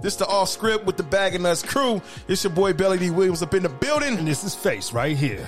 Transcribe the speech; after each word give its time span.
This 0.00 0.16
the 0.16 0.26
off 0.26 0.48
script 0.48 0.86
with 0.86 0.96
the 0.96 1.02
Bag 1.02 1.34
and 1.34 1.42
Nuts 1.44 1.62
crew. 1.62 2.00
It's 2.26 2.42
your 2.42 2.52
boy 2.52 2.72
Belly 2.72 2.98
D 2.98 3.10
Williams 3.10 3.42
up 3.42 3.52
in 3.54 3.62
the 3.62 3.68
building. 3.68 4.16
And 4.16 4.26
this 4.26 4.44
is 4.44 4.54
Face 4.54 4.92
right 4.92 5.16
here. 5.16 5.46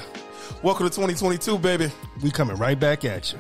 Welcome 0.63 0.87
to 0.89 0.95
2022, 0.95 1.59
baby. 1.59 1.91
We 2.23 2.31
coming 2.31 2.57
right 2.57 2.79
back 2.79 3.05
at 3.05 3.33
you. 3.33 3.39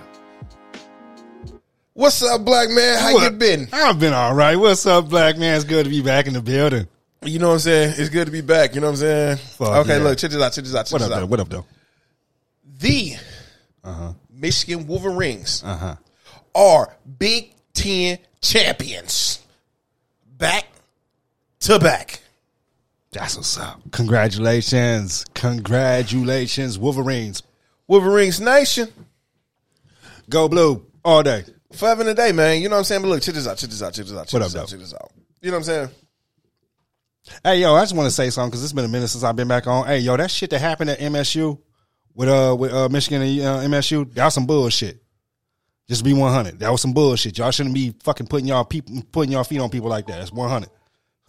What's 1.93 2.22
up, 2.22 2.45
black 2.45 2.71
man? 2.71 2.98
How 2.98 3.12
What? 3.12 3.30
you 3.33 3.38
been? 3.38 3.69
I've 3.72 4.01
been 4.01 4.14
all 4.14 4.35
right. 4.35 4.56
What's 4.56 4.87
up, 4.87 5.11
black 5.11 5.37
man? 5.37 5.56
It's 5.56 5.64
good 5.64 5.85
to 5.85 5.90
be 5.90 6.01
back 6.01 6.26
in 6.26 6.33
the 6.33 6.40
building. 6.40 6.88
You 7.22 7.38
know 7.38 7.49
what 7.49 7.54
I'm 7.54 7.60
saying? 7.60 7.94
It's 7.99 8.08
good 8.08 8.24
to 8.24 8.33
be 8.33 8.40
back. 8.40 8.74
You 8.74 8.81
know 8.81 8.87
what 8.87 8.92
I'm 8.94 8.97
saying? 8.97 9.37
Fuck 9.37 9.69
okay, 9.85 9.99
yeah. 9.99 10.03
look, 10.04 10.19
check 10.19 10.31
this 10.31 10.40
out. 10.42 10.53
Check 10.53 10.65
this 10.65 10.74
out. 10.74 10.87
Check 10.87 10.92
What 10.92 10.99
this 11.01 11.10
up, 11.10 11.17
though? 11.19 11.22
out. 11.24 11.29
What 11.29 11.40
up, 11.40 11.49
though? 11.51 11.67
The 12.79 13.17
Michigan 14.33 14.87
Wolverines 14.87 15.63
Uh 15.65 15.76
huh. 15.76 15.97
are 16.55 16.97
Big 17.19 17.55
Ten 17.74 18.19
champions. 18.41 19.41
Back 20.38 20.65
to 21.62 21.79
back. 21.79 22.21
That's 23.12 23.37
what's 23.37 23.59
up. 23.59 23.80
Congratulations. 23.93 25.25
Congratulations, 25.34 26.79
Wolverines. 26.79 27.43
Wolverines 27.87 28.41
Nation. 28.41 28.88
Go 30.30 30.48
blue 30.48 30.87
all 31.05 31.23
day. 31.23 31.45
Forever 31.73 32.02
and 32.02 32.11
a 32.11 32.15
day, 32.15 32.33
man. 32.33 32.61
You 32.62 32.69
know 32.69 32.77
what 32.77 32.80
I'm 32.80 32.85
saying? 32.85 33.02
But 33.02 33.09
look, 33.09 33.23
check 33.23 33.35
this 33.35 33.47
out. 33.47 33.59
Check 33.59 33.71
this 33.71 33.83
out. 33.83 33.93
Check 33.93 34.07
this 34.07 34.15
out. 34.16 34.27
Check 34.29 34.41
What 34.41 34.43
this 34.47 34.55
up, 34.55 34.62
out. 34.62 34.69
though? 34.69 34.71
Check 34.73 34.80
this 34.80 34.95
out. 34.95 35.11
You 35.41 35.51
know 35.51 35.57
what 35.59 35.59
I'm 35.59 35.65
saying? 35.65 35.88
Hey, 37.45 37.61
yo, 37.61 37.74
I 37.74 37.83
just 37.83 37.95
want 37.95 38.07
to 38.07 38.10
say 38.15 38.30
something 38.30 38.51
because 38.51 38.65
it's 38.65 38.73
been 38.73 38.85
a 38.85 38.88
minute 38.88 39.09
since 39.09 39.23
I've 39.24 39.37
been 39.37 39.49
back 39.49 39.66
on. 39.66 39.87
Hey, 39.87 39.99
yo, 39.99 40.16
that 40.16 40.30
shit 40.30 40.51
that 40.51 40.59
happened 40.60 40.91
at 40.91 40.99
MSU 40.99 41.59
with 42.15 42.29
uh 42.29 42.57
with 42.59 42.73
uh 42.73 42.88
Michigan 42.88 43.23
and 43.23 43.41
uh, 43.41 43.59
MSU, 43.60 44.13
that 44.15 44.24
was 44.24 44.35
some 44.35 44.47
bullshit. 44.47 45.02
Just 45.88 46.05
be 46.05 46.13
100. 46.15 46.59
That 46.60 46.71
was 46.71 46.80
some 46.80 46.93
bullshit. 46.93 47.38
Y'all 47.38 47.51
shouldn't 47.51 47.74
be 47.74 47.95
fucking 48.02 48.27
putting 48.27 48.47
y'all 48.49 48.65
people 48.65 49.02
putting 49.13 49.33
y'all 49.33 49.45
feet 49.45 49.60
on 49.60 49.71
people 49.71 49.88
like 49.88 50.07
that. 50.07 50.19
That's 50.19 50.33
100. 50.33 50.69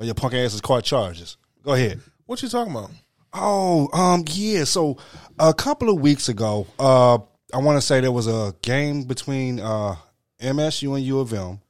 Or 0.03 0.05
your 0.05 0.15
punk 0.15 0.33
asses 0.33 0.59
caught 0.61 0.83
charges. 0.83 1.37
Go 1.63 1.73
ahead. 1.73 2.01
What 2.25 2.41
you 2.43 2.49
talking 2.49 2.73
about? 2.73 2.91
Oh, 3.33 3.89
um, 3.93 4.25
yeah. 4.27 4.65
So 4.65 4.97
a 5.39 5.53
couple 5.53 5.89
of 5.89 6.01
weeks 6.01 6.27
ago, 6.29 6.67
uh, 6.77 7.17
I 7.53 7.57
want 7.57 7.77
to 7.77 7.81
say 7.81 8.01
there 8.01 8.11
was 8.11 8.27
a 8.27 8.53
game 8.61 9.03
between 9.03 9.59
uh 9.61 9.95
MSU 10.41 10.95
and 10.95 11.03
U 11.05 11.19
of 11.19 11.31
M. 11.33 11.61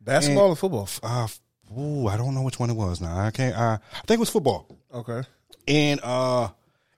Basketball 0.00 0.50
or 0.50 0.56
football? 0.56 0.88
Uh, 1.02 1.26
ooh, 1.76 2.06
I 2.06 2.16
don't 2.16 2.34
know 2.34 2.42
which 2.42 2.58
one 2.60 2.70
it 2.70 2.76
was 2.76 3.00
now. 3.00 3.18
I 3.18 3.30
can't. 3.32 3.56
I, 3.56 3.74
I 3.74 4.00
think 4.06 4.18
it 4.18 4.20
was 4.20 4.30
football. 4.30 4.68
Okay. 4.94 5.22
and 5.68 6.00
uh 6.02 6.48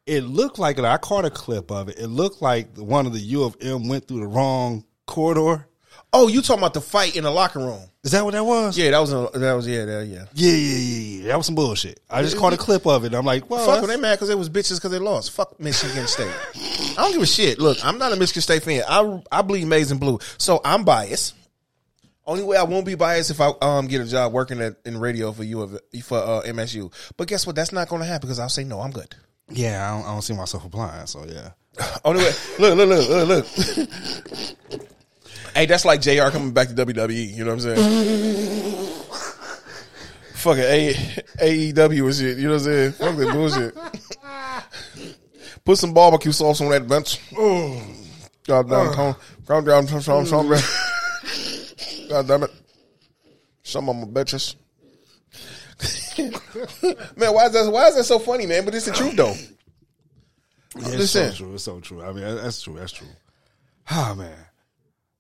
it 0.07 0.23
looked 0.25 0.59
like 0.59 0.79
I 0.79 0.97
caught 0.99 1.25
a 1.25 1.31
clip 1.31 1.71
of 1.71 1.89
it. 1.89 1.99
It 1.99 2.09
looked 2.09 2.43
like 2.43 2.77
one 2.77 3.07
of 3.07 3.13
the 3.13 3.21
U 3.21 3.45
of 3.45 3.57
M 3.61 3.89
went 3.89 4.09
through 4.09 4.21
the 4.21 4.27
wrong 4.27 4.85
corridor. 5.07 5.67
Oh, 6.15 6.29
you 6.29 6.43
talking 6.43 6.61
about 6.61 6.75
the 6.75 6.81
fight 6.83 7.17
in 7.17 7.25
the 7.25 7.31
locker 7.31 7.59
room? 7.59 7.81
Is 8.05 8.11
that 8.13 8.23
what 8.23 8.33
that 8.35 8.45
was? 8.45 8.77
Yeah, 8.77 8.91
that 8.91 8.99
was 8.99 9.13
a, 9.13 9.31
that 9.35 9.55
was 9.55 9.67
yeah 9.67 9.85
that, 9.87 10.07
yeah. 10.07 10.25
yeah, 10.35 10.53
yeah, 10.53 10.77
yeah, 10.77 10.99
yeah. 11.23 11.27
That 11.29 11.37
was 11.39 11.47
some 11.47 11.55
bullshit. 11.55 12.01
I 12.11 12.21
just 12.23 12.37
caught 12.37 12.53
a 12.53 12.59
clip 12.59 12.87
of 12.87 13.05
it. 13.05 13.15
I'm 13.15 13.25
like, 13.25 13.49
well, 13.49 13.65
Fuck, 13.65 13.89
they 13.89 13.97
mad 13.97 14.17
because 14.17 14.29
they 14.29 14.35
was 14.35 14.51
bitches 14.51 14.75
because 14.75 14.91
they 14.91 14.99
lost. 14.99 15.31
Fuck 15.31 15.59
Michigan 15.59 16.07
State. 16.07 16.35
I 16.55 16.95
don't 16.97 17.13
give 17.13 17.23
a 17.23 17.27
shit. 17.27 17.59
Look, 17.59 17.79
I'm 17.83 17.97
not 17.97 18.13
a 18.13 18.17
Michigan 18.17 18.43
State 18.43 18.63
fan. 18.63 18.83
I 18.87 19.23
I 19.31 19.41
bleed 19.43 19.67
maize 19.67 19.91
and 19.91 19.99
blue, 20.01 20.19
so 20.37 20.61
I'm 20.65 20.85
biased. 20.85 21.35
Only 22.27 22.43
way 22.45 22.57
I 22.57 22.65
won't 22.65 22.85
be 22.85 22.95
biased 22.95 23.31
if 23.31 23.41
I 23.41 23.53
um 23.63 23.87
get 23.87 24.03
a 24.03 24.05
job 24.05 24.33
working 24.33 24.61
at 24.61 24.77
in 24.85 24.99
radio 24.99 25.33
for 25.33 25.45
you 25.45 25.63
of 25.63 25.79
for 26.03 26.19
uh, 26.19 26.43
MSU. 26.43 26.93
But 27.17 27.29
guess 27.29 27.47
what? 27.47 27.57
That's 27.57 27.73
not 27.73 27.89
going 27.89 28.03
to 28.03 28.07
happen 28.07 28.27
because 28.27 28.39
I'll 28.39 28.49
say 28.51 28.65
no. 28.65 28.81
I'm 28.81 28.91
good. 28.91 29.15
yeah, 29.49 29.89
I 29.91 29.97
don't, 29.97 30.09
I 30.09 30.13
don't 30.13 30.23
see 30.23 30.35
myself 30.35 30.65
applying. 30.67 31.07
So 31.07 31.25
yeah, 31.27 31.51
Only 32.05 32.23
way. 32.25 32.33
Look, 32.59 32.77
look, 32.77 32.89
look, 32.89 33.29
look, 33.29 33.29
look. 34.71 34.89
hey, 35.55 35.67
that's 35.67 35.85
like 35.85 36.01
Jr. 36.01 36.31
coming 36.31 36.53
back 36.53 36.69
to 36.69 36.75
WWE. 36.75 37.35
You 37.35 37.45
know 37.45 37.55
what 37.55 37.65
I'm 37.65 37.77
saying? 37.77 39.03
Fucking 40.35 40.65
A 40.65 40.95
AEW 41.41 42.05
and 42.07 42.15
shit. 42.15 42.39
You 42.39 42.45
know 42.49 42.55
what 42.55 42.63
I'm 42.63 42.65
saying? 42.65 42.93
Fuck 42.93 43.17
that 43.17 43.33
bullshit. 43.33 43.77
Put 45.65 45.79
some 45.79 45.95
barbecue 45.95 46.33
sauce 46.33 46.61
on 46.61 46.71
that 46.71 46.89
bench. 46.89 47.21
God 48.47 48.69
damn, 48.69 48.93
Tom. 48.93 49.17
God 49.47 49.65
damn, 49.65 49.87
Tom, 49.87 50.25
Tom. 50.25 50.49
God 52.09 52.27
damn 52.27 52.43
it. 52.43 52.51
Some 53.63 53.89
of 53.89 53.97
my 53.97 54.05
bitches. 54.05 54.57
man, 57.17 57.33
why 57.33 57.47
is 57.47 57.53
that? 57.53 57.71
Why 57.71 57.87
is 57.89 57.97
that 57.97 58.05
so 58.05 58.19
funny, 58.19 58.47
man? 58.47 58.65
But 58.65 58.75
it's 58.75 58.87
the 58.87 58.93
truth, 58.93 59.17
though. 59.17 59.35
I'm 60.75 60.83
it's 60.85 61.13
just 61.13 61.13
so 61.13 61.33
true. 61.33 61.55
It's 61.55 61.65
so 61.65 61.81
true. 61.81 62.03
I 62.03 62.13
mean, 62.13 62.25
that's 62.25 62.63
true. 62.63 62.75
That's 62.75 62.93
true. 62.93 63.09
Ah 63.91 64.15
man. 64.17 64.37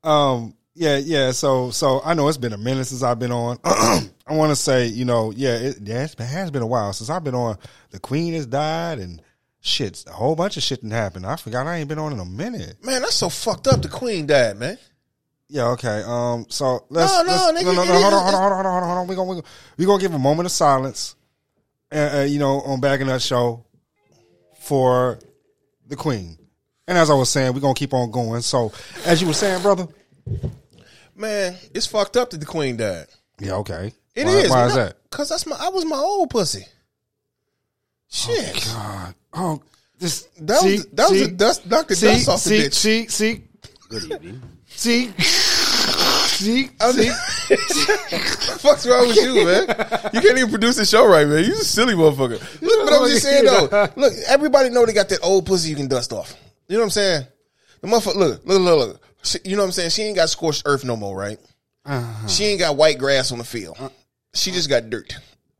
Um. 0.04 0.54
Yeah. 0.74 0.96
Yeah. 0.98 1.32
So. 1.32 1.70
So 1.70 2.00
I 2.04 2.14
know 2.14 2.28
it's 2.28 2.38
been 2.38 2.52
a 2.52 2.58
minute 2.58 2.86
since 2.86 3.02
I've 3.02 3.18
been 3.18 3.32
on. 3.32 3.58
I 3.64 4.34
want 4.34 4.50
to 4.50 4.56
say, 4.56 4.86
you 4.86 5.04
know, 5.04 5.32
yeah, 5.32 5.56
it, 5.56 5.78
yeah, 5.82 6.04
it's 6.04 6.14
been, 6.14 6.26
has 6.26 6.50
been 6.50 6.62
a 6.62 6.66
while 6.66 6.92
since 6.92 7.10
I've 7.10 7.24
been 7.24 7.34
on. 7.34 7.58
The 7.90 8.00
Queen 8.00 8.34
has 8.34 8.46
died, 8.46 8.98
and 8.98 9.20
shit, 9.60 10.04
a 10.06 10.12
whole 10.12 10.36
bunch 10.36 10.56
of 10.56 10.62
shit 10.62 10.80
didn't 10.80 10.92
happen. 10.92 11.24
I 11.24 11.36
forgot 11.36 11.66
I 11.66 11.76
ain't 11.76 11.88
been 11.88 11.98
on 11.98 12.12
in 12.12 12.20
a 12.20 12.24
minute. 12.24 12.76
Man, 12.84 13.02
that's 13.02 13.16
so 13.16 13.28
fucked 13.28 13.66
up. 13.66 13.82
The 13.82 13.88
Queen 13.88 14.26
died, 14.26 14.58
man. 14.58 14.78
Yeah. 15.48 15.68
Okay. 15.70 16.02
Um. 16.06 16.46
So 16.48 16.86
let's. 16.88 17.12
No, 17.12 17.22
no, 17.22 17.50
let's, 17.52 17.62
nigga, 17.62 17.74
no, 17.74 17.84
no, 17.84 17.84
no. 17.84 18.00
Hold 18.00 18.14
on. 18.14 18.22
Hold 18.22 18.34
on. 18.34 18.42
Hold 18.42 18.44
on. 18.44 18.52
Hold 18.52 18.66
on. 18.66 18.72
Hold 18.72 18.82
on. 18.82 18.88
Hold 18.88 18.98
on. 18.98 19.06
We 19.08 19.16
gonna 19.16 19.28
we 19.28 19.34
gonna 19.36 19.48
we 19.76 19.86
gonna 19.86 20.00
give 20.00 20.14
a 20.14 20.18
moment 20.18 20.46
of 20.46 20.52
silence. 20.52 21.14
Uh, 21.92 22.20
uh, 22.20 22.22
you 22.22 22.38
know, 22.38 22.62
on 22.62 22.80
back 22.80 23.00
in 23.00 23.06
that 23.08 23.20
show 23.20 23.66
for 24.60 25.18
the 25.86 25.96
Queen. 25.96 26.38
And 26.92 26.98
as 26.98 27.08
I 27.08 27.14
was 27.14 27.30
saying, 27.30 27.54
we're 27.54 27.60
gonna 27.60 27.72
keep 27.72 27.94
on 27.94 28.10
going. 28.10 28.42
So, 28.42 28.70
as 29.06 29.22
you 29.22 29.26
were 29.26 29.32
saying, 29.32 29.62
brother. 29.62 29.88
Man, 31.16 31.56
it's 31.72 31.86
fucked 31.86 32.18
up 32.18 32.28
that 32.28 32.36
the 32.36 32.44
Queen 32.44 32.76
died. 32.76 33.06
Yeah. 33.40 33.54
Okay. 33.54 33.94
It 34.14 34.26
why, 34.26 34.32
is. 34.32 34.50
Why 34.50 34.66
is 34.66 34.74
that? 34.74 34.96
Because 35.10 35.30
that's 35.30 35.46
my. 35.46 35.56
I 35.58 35.70
was 35.70 35.86
my 35.86 35.96
old 35.96 36.28
pussy. 36.28 36.66
Shit. 38.10 38.68
Oh, 38.68 38.74
God. 38.74 39.14
Oh, 39.32 39.62
this. 39.98 40.28
That 40.40 40.60
see, 40.60 40.72
was 40.72 40.86
that 40.88 41.08
was 41.08 41.18
see, 41.18 41.24
a 41.24 41.28
dust 41.28 41.66
knock 41.66 41.88
the 41.88 41.96
see, 41.96 42.06
dust 42.08 42.28
off 42.28 42.44
the 42.44 42.50
see, 42.50 42.58
bitch. 42.58 42.74
see, 42.74 43.08
see. 43.08 43.44
Good 43.88 44.12
evening. 44.12 44.42
See. 44.66 45.12
See. 45.16 46.68
I'm 46.78 46.92
See. 46.92 47.08
Fuck's 48.58 48.86
wrong 48.86 49.08
with 49.08 49.16
you, 49.16 49.46
man? 49.46 49.62
You 50.12 50.20
can't 50.20 50.36
even 50.36 50.50
produce 50.50 50.76
a 50.76 50.84
show 50.84 51.06
right, 51.08 51.26
man. 51.26 51.42
You 51.42 51.52
a 51.52 51.56
silly 51.56 51.94
motherfucker. 51.94 52.60
Look, 52.60 52.86
but 52.86 53.00
I'm 53.00 53.08
just 53.08 53.22
saying 53.22 53.46
though. 53.46 53.88
Look, 53.96 54.12
everybody 54.28 54.68
know 54.68 54.84
they 54.84 54.92
got 54.92 55.08
that 55.08 55.20
old 55.22 55.46
pussy 55.46 55.70
you 55.70 55.76
can 55.76 55.88
dust 55.88 56.12
off. 56.12 56.36
You 56.68 56.76
know 56.76 56.80
what 56.80 56.84
I'm 56.84 56.90
saying? 56.90 57.26
The 57.80 57.88
motherfucker. 57.88 58.16
Look, 58.16 58.46
look, 58.46 58.60
look, 58.60 58.78
look. 58.78 59.02
She, 59.22 59.38
you 59.44 59.56
know 59.56 59.62
what 59.62 59.66
I'm 59.66 59.72
saying? 59.72 59.90
She 59.90 60.02
ain't 60.02 60.16
got 60.16 60.28
scorched 60.30 60.62
earth 60.64 60.84
no 60.84 60.96
more, 60.96 61.16
right? 61.16 61.38
Uh-huh. 61.84 62.28
She 62.28 62.44
ain't 62.44 62.60
got 62.60 62.76
white 62.76 62.98
grass 62.98 63.32
on 63.32 63.38
the 63.38 63.44
field. 63.44 63.76
She 64.34 64.50
just 64.50 64.68
got 64.68 64.88
dirt. 64.90 65.16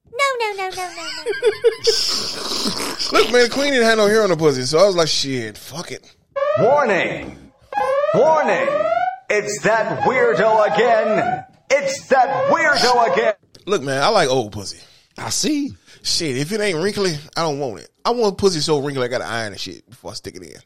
No, 0.07 0.25
no, 0.39 0.53
no, 0.57 0.71
no, 0.71 0.77
no, 0.77 0.87
no. 0.87 1.23
Look, 3.13 3.33
man, 3.33 3.51
queen 3.51 3.73
didn't 3.73 3.85
have 3.85 3.99
no 3.99 4.07
hair 4.07 4.23
on 4.23 4.31
the 4.31 4.37
pussy, 4.37 4.63
so 4.63 4.79
I 4.79 4.87
was 4.87 4.97
like, 4.97 5.09
shit, 5.09 5.59
fuck 5.59 5.91
it. 5.91 6.15
Warning! 6.59 7.37
Warning! 8.15 8.69
It's 9.29 9.63
that 9.63 10.01
weirdo 10.03 10.75
again! 10.75 11.45
It's 11.71 12.07
that 12.09 12.51
weirdo 12.51 13.13
again! 13.13 13.35
Look, 13.67 13.83
man, 13.83 14.03
I 14.03 14.09
like 14.09 14.29
old 14.29 14.53
pussy. 14.53 14.81
I 15.19 15.31
see. 15.31 15.75
Shit, 16.03 16.37
if 16.37 16.53
it 16.53 16.61
ain't 16.61 16.79
wrinkly, 16.79 17.17
I 17.37 17.43
don't 17.43 17.59
want 17.59 17.81
it. 17.81 17.89
I 18.05 18.11
want 18.11 18.39
pussy 18.39 18.61
so 18.61 18.81
wrinkly 18.81 19.05
I 19.05 19.09
gotta 19.09 19.27
iron 19.27 19.53
and 19.53 19.61
shit 19.61 19.89
before 19.89 20.11
I 20.11 20.15
stick 20.15 20.37
it 20.37 20.43
in. 20.43 20.61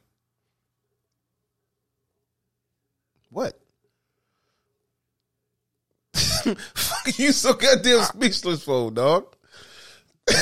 What? 3.37 3.53
Fuck 6.15 7.19
you 7.19 7.33
so 7.33 7.53
goddamn 7.53 8.03
speechless 8.05 8.63
for, 8.65 8.91
dog. 8.91 9.27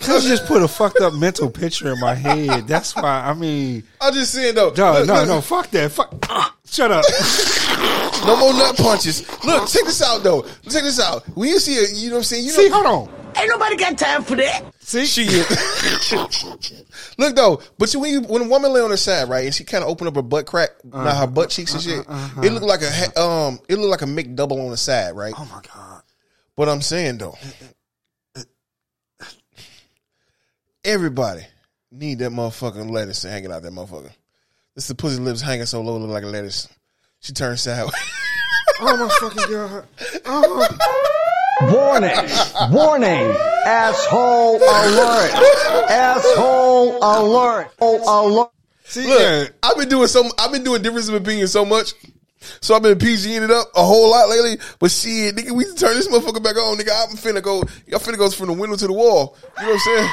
You 0.00 0.20
just 0.20 0.46
put 0.46 0.62
a 0.62 0.68
fucked 0.68 1.00
up 1.00 1.12
mental 1.12 1.50
picture 1.50 1.92
in 1.92 2.00
my 2.00 2.14
head. 2.14 2.66
That's 2.66 2.94
why. 2.96 3.26
I 3.26 3.34
mean, 3.34 3.82
I'm 4.00 4.14
just 4.14 4.32
saying 4.32 4.54
though. 4.54 4.72
no, 4.74 4.92
look, 5.00 5.08
no, 5.08 5.14
look, 5.14 5.28
no. 5.28 5.40
Fuck 5.42 5.68
that. 5.72 5.90
Fuck. 5.90 6.14
Ah, 6.30 6.54
shut 6.64 6.90
up. 6.90 7.04
no 8.24 8.38
more 8.38 8.54
nut 8.54 8.76
punches. 8.76 9.28
Look, 9.44 9.68
check 9.68 9.84
this 9.84 10.00
out 10.00 10.22
though. 10.22 10.42
Check 10.70 10.84
this 10.84 11.00
out. 11.00 11.24
When 11.36 11.48
you 11.48 11.58
see 11.58 11.76
a, 11.76 11.88
you 11.92 12.08
know 12.08 12.14
what 12.14 12.18
I'm 12.20 12.24
saying? 12.24 12.44
You 12.44 12.50
See, 12.52 12.68
know, 12.68 12.82
hold 12.82 13.08
on. 13.08 13.17
Ain't 13.38 13.50
nobody 13.50 13.76
got 13.76 13.96
time 13.96 14.22
for 14.24 14.34
that. 14.36 14.64
See, 14.80 15.06
Shit. 15.06 15.28
Look 17.18 17.36
though, 17.36 17.60
but 17.78 17.92
you, 17.92 18.00
when 18.00 18.10
you, 18.10 18.20
when 18.22 18.42
a 18.42 18.48
woman 18.48 18.72
lay 18.72 18.80
on 18.80 18.90
her 18.90 18.96
side, 18.96 19.28
right, 19.28 19.44
and 19.44 19.54
she 19.54 19.64
kind 19.64 19.84
of 19.84 19.90
opened 19.90 20.08
up 20.08 20.16
her 20.16 20.22
butt 20.22 20.46
crack, 20.46 20.70
uh-huh. 20.92 21.04
now 21.04 21.14
her 21.14 21.26
butt 21.26 21.50
cheeks 21.50 21.74
and 21.74 21.82
shit, 21.82 22.00
uh-huh, 22.00 22.12
uh-huh. 22.12 22.42
it 22.42 22.52
looked 22.52 22.66
like 22.66 22.80
a 22.82 23.20
um, 23.20 23.58
it 23.68 23.76
looked 23.76 23.90
like 23.90 24.02
a 24.02 24.06
McDouble 24.06 24.64
on 24.64 24.70
the 24.70 24.76
side, 24.76 25.14
right? 25.14 25.34
oh 25.36 25.48
my 25.52 25.60
god. 25.74 26.02
But 26.56 26.68
I'm 26.68 26.80
saying 26.82 27.18
though, 27.18 27.36
eh, 27.42 27.66
eh, 28.36 28.42
eh. 29.20 29.24
everybody 30.84 31.42
need 31.92 32.18
that 32.18 32.32
motherfucking 32.32 32.90
lettuce 32.90 33.22
hanging 33.22 33.52
out 33.52 33.62
that 33.62 33.72
motherfucker. 33.72 34.12
This 34.74 34.88
the 34.88 34.94
pussy 34.94 35.20
lips 35.20 35.40
hanging 35.40 35.66
so 35.66 35.80
low, 35.80 35.98
look 35.98 36.10
like 36.10 36.24
a 36.24 36.26
lettuce. 36.26 36.68
She 37.20 37.32
turns 37.32 37.62
sideways. 37.62 37.94
Oh 38.80 38.96
my 38.96 39.08
fucking 39.08 39.52
god. 39.52 39.86
Oh. 40.24 41.24
Warning! 41.62 42.14
Warning! 42.70 43.34
Asshole 43.66 44.56
alert! 44.56 45.32
Asshole 45.90 46.98
alert! 47.02 47.72
Oh, 47.80 48.28
alert! 48.28 48.50
See, 48.84 49.06
Look, 49.06 49.20
yeah. 49.20 49.44
I've 49.62 49.76
been 49.76 49.88
doing 49.88 50.06
some. 50.06 50.26
I've 50.38 50.52
been 50.52 50.62
doing 50.64 50.82
difference 50.82 51.08
of 51.08 51.14
opinion 51.14 51.48
so 51.48 51.64
much. 51.64 51.94
So 52.60 52.74
I've 52.76 52.82
been 52.82 52.96
PGing 52.96 53.42
it 53.42 53.50
up 53.50 53.66
a 53.74 53.84
whole 53.84 54.10
lot 54.10 54.28
lately. 54.28 54.58
But 54.78 54.92
shit, 54.92 55.34
nigga, 55.34 55.50
we 55.50 55.64
turn 55.74 55.94
this 55.96 56.08
motherfucker 56.08 56.42
back 56.42 56.56
on, 56.56 56.78
nigga. 56.78 56.92
I'm 56.92 57.16
finna 57.16 57.42
go. 57.42 57.64
Y'all 57.86 57.98
finna 57.98 58.16
go 58.16 58.30
from 58.30 58.46
the 58.46 58.52
window 58.52 58.76
to 58.76 58.86
the 58.86 58.92
wall. 58.92 59.36
You 59.58 59.66
know 59.66 59.72
what 59.72 59.74
I'm 59.74 59.78
saying? 59.80 60.10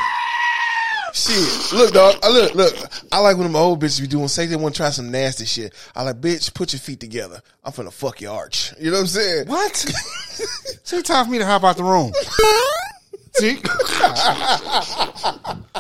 Shit, 1.16 1.72
look, 1.72 1.94
dog. 1.94 2.16
I 2.22 2.30
look, 2.30 2.56
look. 2.56 2.76
I 3.10 3.20
like 3.20 3.38
when 3.38 3.48
them 3.48 3.56
old 3.56 3.82
bitches 3.82 4.02
be 4.02 4.08
doing. 4.08 4.28
Say 4.28 4.48
they 4.48 4.58
want 4.58 4.76
to 4.76 4.80
try 4.80 4.90
some 4.90 5.12
nasty 5.12 5.46
shit. 5.46 5.74
I 5.96 6.04
like, 6.04 6.20
bitch, 6.20 6.54
put 6.54 6.74
your 6.74 6.82
feet 6.82 7.00
together. 7.00 7.42
I'm 7.64 7.72
finna 7.72 7.94
fuck 7.94 8.20
your 8.20 8.34
arch. 8.36 8.74
You 8.78 8.88
know 8.92 8.98
what 8.98 9.02
I'm 9.02 9.08
saying? 9.08 9.48
What? 9.48 9.76
See, 10.84 11.02
time 11.04 11.26
for 11.26 11.32
me 11.32 11.38
to 11.38 11.46
hop 11.46 11.64
out 11.64 11.78
the 11.78 11.86
room. 11.86 12.12
See? 13.36 13.56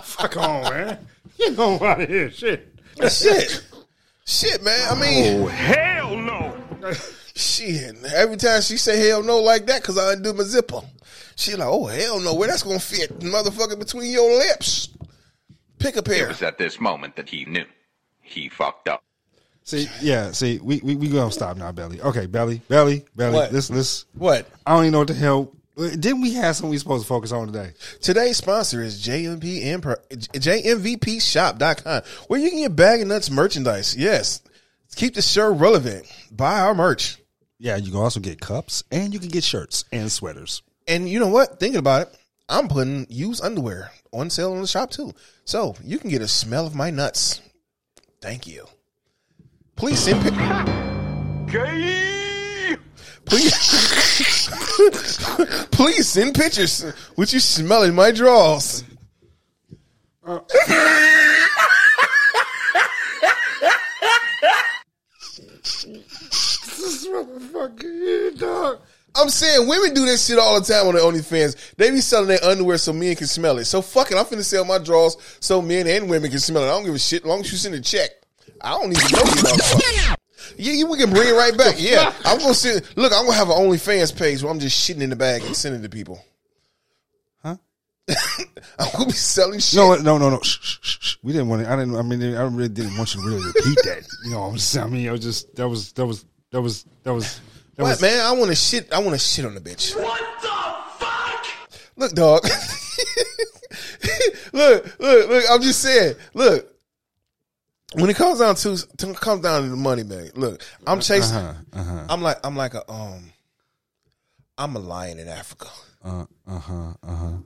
Fuck 0.03 0.37
on, 0.37 0.63
man. 0.73 0.99
You 1.37 1.51
know 1.51 1.79
out 1.83 1.99
of 2.01 2.07
here, 2.07 2.31
shit. 2.31 2.73
shit, 3.11 3.61
shit, 4.25 4.63
man. 4.63 4.87
I 4.89 4.95
mean, 4.99 5.41
oh 5.41 5.47
Hell 5.47 6.15
no. 6.15 6.55
shit. 7.35 7.93
Every 8.13 8.37
time 8.37 8.61
she 8.61 8.77
say 8.77 9.05
hell 9.05 9.21
no 9.21 9.39
like 9.41 9.65
that, 9.65 9.83
cause 9.83 9.97
I 9.97 10.13
undo 10.13 10.31
my 10.31 10.43
zipper. 10.43 10.79
She 11.35 11.55
like, 11.55 11.67
oh 11.69 11.87
hell 11.87 12.21
no, 12.21 12.33
where 12.35 12.47
that's 12.47 12.63
gonna 12.63 12.79
fit, 12.79 13.19
motherfucker, 13.19 13.77
between 13.77 14.11
your 14.11 14.37
lips. 14.37 14.89
Pick 15.79 15.95
a 15.95 16.03
pair. 16.03 16.15
It 16.15 16.19
pair. 16.19 16.27
was 16.29 16.41
at 16.41 16.57
this 16.57 16.79
moment 16.79 17.15
that 17.15 17.29
he 17.29 17.45
knew. 17.45 17.65
He 18.21 18.49
fucked 18.49 18.87
up. 18.87 19.03
See, 19.63 19.87
yeah, 20.01 20.31
see, 20.31 20.59
we 20.59 20.79
we 20.83 20.95
we 20.95 21.09
gonna 21.09 21.31
stop 21.31 21.57
now, 21.57 21.71
Belly. 21.71 21.99
Okay, 22.01 22.27
Belly, 22.27 22.61
Belly, 22.67 23.03
Belly. 23.15 23.33
What? 23.33 23.51
Let's 23.51 23.69
let's. 23.69 24.05
What? 24.13 24.47
I 24.65 24.75
don't 24.75 24.83
even 24.83 24.93
know 24.93 24.99
what 24.99 25.07
the 25.07 25.13
hell. 25.15 25.51
Didn't 25.75 26.21
we 26.21 26.33
have 26.35 26.55
something 26.55 26.69
we 26.69 26.77
supposed 26.77 27.03
to 27.03 27.07
focus 27.07 27.31
on 27.31 27.47
today? 27.47 27.73
Today's 27.99 28.37
sponsor 28.37 28.81
is 28.81 29.03
JMP 29.05 29.65
Impro- 29.65 29.99
JMVPshop.com, 30.09 32.01
where 32.27 32.39
you 32.39 32.49
can 32.49 32.59
get 32.59 32.75
bag 32.75 33.01
of 33.01 33.07
nuts 33.07 33.29
merchandise. 33.29 33.95
Yes. 33.97 34.41
Keep 34.95 35.15
the 35.15 35.21
show 35.21 35.51
relevant. 35.51 36.05
Buy 36.31 36.61
our 36.61 36.73
merch. 36.73 37.17
Yeah, 37.59 37.75
you 37.75 37.91
can 37.91 37.99
also 37.99 38.21
get 38.21 38.39
cups 38.39 38.83
and 38.91 39.13
you 39.13 39.19
can 39.19 39.29
get 39.29 39.43
shirts 39.43 39.83
and 39.91 40.09
sweaters. 40.09 40.61
And 40.87 41.09
you 41.09 41.19
know 41.19 41.27
what? 41.27 41.59
Thinking 41.59 41.79
about 41.79 42.03
it, 42.03 42.17
I'm 42.47 42.67
putting 42.67 43.07
used 43.09 43.43
underwear 43.43 43.91
on 44.11 44.29
sale 44.29 44.53
in 44.53 44.61
the 44.61 44.67
shop 44.67 44.91
too. 44.91 45.13
So 45.45 45.75
you 45.83 45.97
can 45.97 46.09
get 46.09 46.21
a 46.21 46.27
smell 46.27 46.67
of 46.67 46.75
my 46.75 46.89
nuts. 46.91 47.41
Thank 48.21 48.47
you. 48.47 48.65
Please 49.75 49.99
send 49.99 50.21
pic- 50.23 50.33
Gay. 51.51 52.77
please 53.25 53.51
please 55.71 56.07
send 56.07 56.35
pictures 56.35 56.85
with 57.17 57.33
you 57.33 57.39
smelling 57.39 57.95
my 57.95 58.11
drawers. 58.11 58.83
I'm 69.15 69.29
saying 69.29 69.67
women 69.67 69.93
do 69.93 70.05
this 70.05 70.27
shit 70.27 70.37
all 70.37 70.59
the 70.59 70.65
time 70.65 70.87
on 70.87 70.95
their 70.95 71.03
OnlyFans. 71.03 71.75
They 71.75 71.89
be 71.91 72.01
selling 72.01 72.27
their 72.27 72.43
underwear 72.43 72.77
so 72.77 72.91
men 72.93 73.15
can 73.15 73.27
smell 73.27 73.57
it. 73.59 73.65
So 73.65 73.81
fuck 73.81 74.11
it, 74.11 74.17
I'm 74.17 74.25
finna 74.25 74.43
sell 74.43 74.65
my 74.65 74.77
drawers 74.77 75.17
so 75.39 75.61
men 75.61 75.87
and 75.87 76.09
women 76.09 76.29
can 76.29 76.39
smell 76.39 76.63
it. 76.63 76.67
I 76.67 76.71
don't 76.71 76.85
give 76.85 76.95
a 76.95 76.99
shit. 76.99 77.23
As 77.23 77.27
long 77.27 77.39
as 77.39 77.51
you 77.51 77.57
send 77.57 77.75
a 77.75 77.81
check, 77.81 78.09
I 78.61 78.71
don't 78.71 78.91
even 78.91 79.11
know 79.11 79.19
you 79.19 79.41
motherfucker. 79.41 80.15
Yeah, 80.57 80.73
you, 80.73 80.87
we 80.87 80.97
can 80.97 81.09
bring 81.09 81.27
it 81.27 81.33
right 81.33 81.57
back. 81.57 81.75
Yeah, 81.77 82.13
I'm 82.25 82.39
gonna 82.39 82.53
send. 82.53 82.83
Look, 82.95 83.13
I'm 83.13 83.25
gonna 83.25 83.37
have 83.37 83.49
an 83.49 83.55
OnlyFans 83.55 84.17
page 84.17 84.41
where 84.41 84.51
I'm 84.51 84.59
just 84.59 84.77
shitting 84.77 85.01
in 85.01 85.09
the 85.09 85.15
bag 85.15 85.43
and 85.43 85.55
sending 85.55 85.81
it 85.81 85.83
to 85.83 85.89
people. 85.89 86.23
Huh? 87.41 87.57
I'm 88.79 88.91
gonna 88.93 89.05
be 89.05 89.11
selling 89.11 89.59
shit. 89.59 89.77
No, 89.77 89.95
no, 89.95 90.17
no, 90.17 90.29
no. 90.29 90.39
Shh, 90.41 90.77
shh, 90.81 90.97
shh. 90.99 91.17
We 91.23 91.31
didn't 91.31 91.47
want 91.47 91.63
to. 91.63 91.71
I 91.71 91.75
didn't. 91.75 91.95
I 91.95 92.01
mean, 92.01 92.21
I 92.35 92.43
really 92.43 92.69
didn't 92.69 92.97
want 92.97 93.15
you 93.15 93.21
to 93.21 93.27
really 93.27 93.45
repeat 93.45 93.77
that. 93.85 94.07
You 94.23 94.31
know, 94.31 94.41
what 94.41 94.47
I'm 94.47 94.57
saying. 94.57 94.85
I 94.85 94.89
mean, 94.89 95.09
I 95.09 95.11
was 95.11 95.21
just 95.21 95.55
that 95.55 95.67
was 95.67 95.91
that 95.93 96.05
was 96.05 96.25
that 96.51 96.61
was 96.61 96.85
that 97.03 97.13
was. 97.13 97.39
That 97.75 97.83
what 97.83 97.89
was 97.89 98.01
man? 98.01 98.25
I 98.25 98.31
want 98.31 98.49
to 98.51 98.55
shit. 98.55 98.91
I 98.93 98.99
want 98.99 99.11
to 99.11 99.19
shit 99.19 99.45
on 99.45 99.53
the 99.53 99.61
bitch. 99.61 99.95
What 99.95 100.21
the 100.41 100.47
fuck? 101.05 101.45
Look, 101.97 102.13
dog. 102.13 102.43
look, 104.53 104.99
look, 104.99 105.29
look. 105.29 105.43
I'm 105.49 105.61
just 105.61 105.81
saying. 105.81 106.15
Look, 106.33 106.73
when 107.95 108.09
it 108.09 108.15
comes 108.15 108.39
down 108.39 108.55
to, 108.55 108.77
to 108.97 109.13
comes 109.13 109.41
down 109.41 109.63
to 109.63 109.69
the 109.69 109.75
money, 109.75 110.03
man. 110.03 110.29
Look, 110.35 110.63
I'm 110.87 111.01
chasing. 111.01 111.37
Uh-huh, 111.37 112.05
I'm 112.09 112.21
like, 112.21 112.37
I'm 112.43 112.55
like 112.55 112.73
a 112.75 112.89
um. 112.89 113.31
I'm 114.57 114.75
a 114.77 114.79
lion 114.79 115.19
in 115.19 115.27
Africa. 115.27 115.67
Uh 116.01 116.25
huh. 116.47 116.93
Uh 117.03 117.15
huh. 117.15 117.37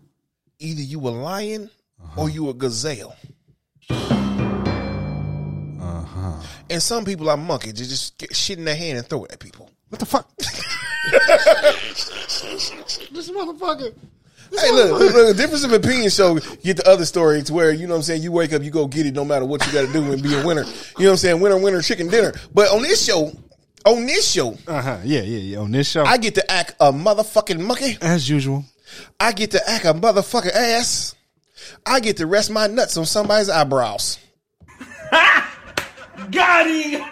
Either 0.59 0.81
you 0.81 0.99
a 0.99 1.09
lion 1.09 1.71
or 2.15 2.29
you 2.29 2.49
a 2.49 2.53
gazelle. 2.53 3.15
Uh 3.89 3.95
huh. 5.79 6.41
And 6.69 6.83
some 6.83 7.03
people 7.03 7.29
are 7.31 7.37
monkeys. 7.37 7.73
They 7.73 7.85
just 7.85 8.17
get 8.19 8.35
shit 8.35 8.59
in 8.59 8.65
their 8.65 8.75
hand 8.75 8.99
and 8.99 9.07
throw 9.07 9.25
it 9.25 9.31
at 9.31 9.39
people. 9.39 9.71
What 9.89 10.00
the 10.00 10.06
fuck? 10.06 10.27
this 13.12 13.30
motherfucker. 13.31 13.94
Hey, 14.51 14.71
look, 14.71 15.00
look, 15.00 15.27
the 15.27 15.33
difference 15.36 15.63
of 15.63 15.71
opinion 15.74 16.09
show 16.09 16.36
get 16.63 16.77
the 16.77 16.88
other 16.88 17.06
story 17.06 17.44
to 17.44 17.53
where, 17.53 17.71
you 17.71 17.86
know 17.86 17.94
what 17.94 17.97
I'm 17.97 18.03
saying, 18.03 18.24
you 18.24 18.31
wake 18.31 18.51
up, 18.51 18.63
you 18.63 18.71
go 18.71 18.88
get 18.88 19.06
it 19.06 19.13
no 19.13 19.24
matter 19.24 19.45
what 19.45 19.65
you 19.68 19.71
got 19.74 19.86
to 19.86 19.94
do 19.94 20.12
and 20.12 20.24
be 20.24 20.33
a 20.33 20.44
winner. 20.45 20.63
You 20.63 20.69
know 20.69 21.06
what 21.06 21.09
I'm 21.12 21.18
saying? 21.18 21.39
Winner, 21.41 21.57
winner, 21.59 21.81
chicken 21.83 22.07
dinner. 22.07 22.33
But 22.53 22.69
on 22.69 22.81
this 22.81 23.03
show, 23.06 23.31
on 23.86 24.06
this 24.07 24.30
show, 24.30 24.57
Uh 24.68 24.81
huh. 24.81 24.97
Yeah, 25.03 25.21
yeah, 25.21 25.38
yeah. 25.38 25.57
On 25.59 25.71
this 25.71 25.89
show, 25.89 26.03
I 26.03 26.18
get 26.18 26.36
to 26.36 26.51
act 26.51 26.75
a 26.80 26.91
motherfucking 26.91 27.59
monkey. 27.59 27.97
as 28.01 28.27
usual. 28.27 28.65
I 29.19 29.33
get 29.33 29.51
to 29.51 29.69
act 29.69 29.86
a 29.86 29.94
motherfucking 29.94 30.51
ass. 30.51 31.15
I 31.86 32.00
get 32.00 32.18
to 32.18 32.25
rest 32.25 32.50
my 32.50 32.65
nuts 32.68 32.97
on 32.97 33.06
somebody's 33.06 33.50
eyebrows. 33.50 34.18
Got 36.31 36.68
him. 36.68 37.03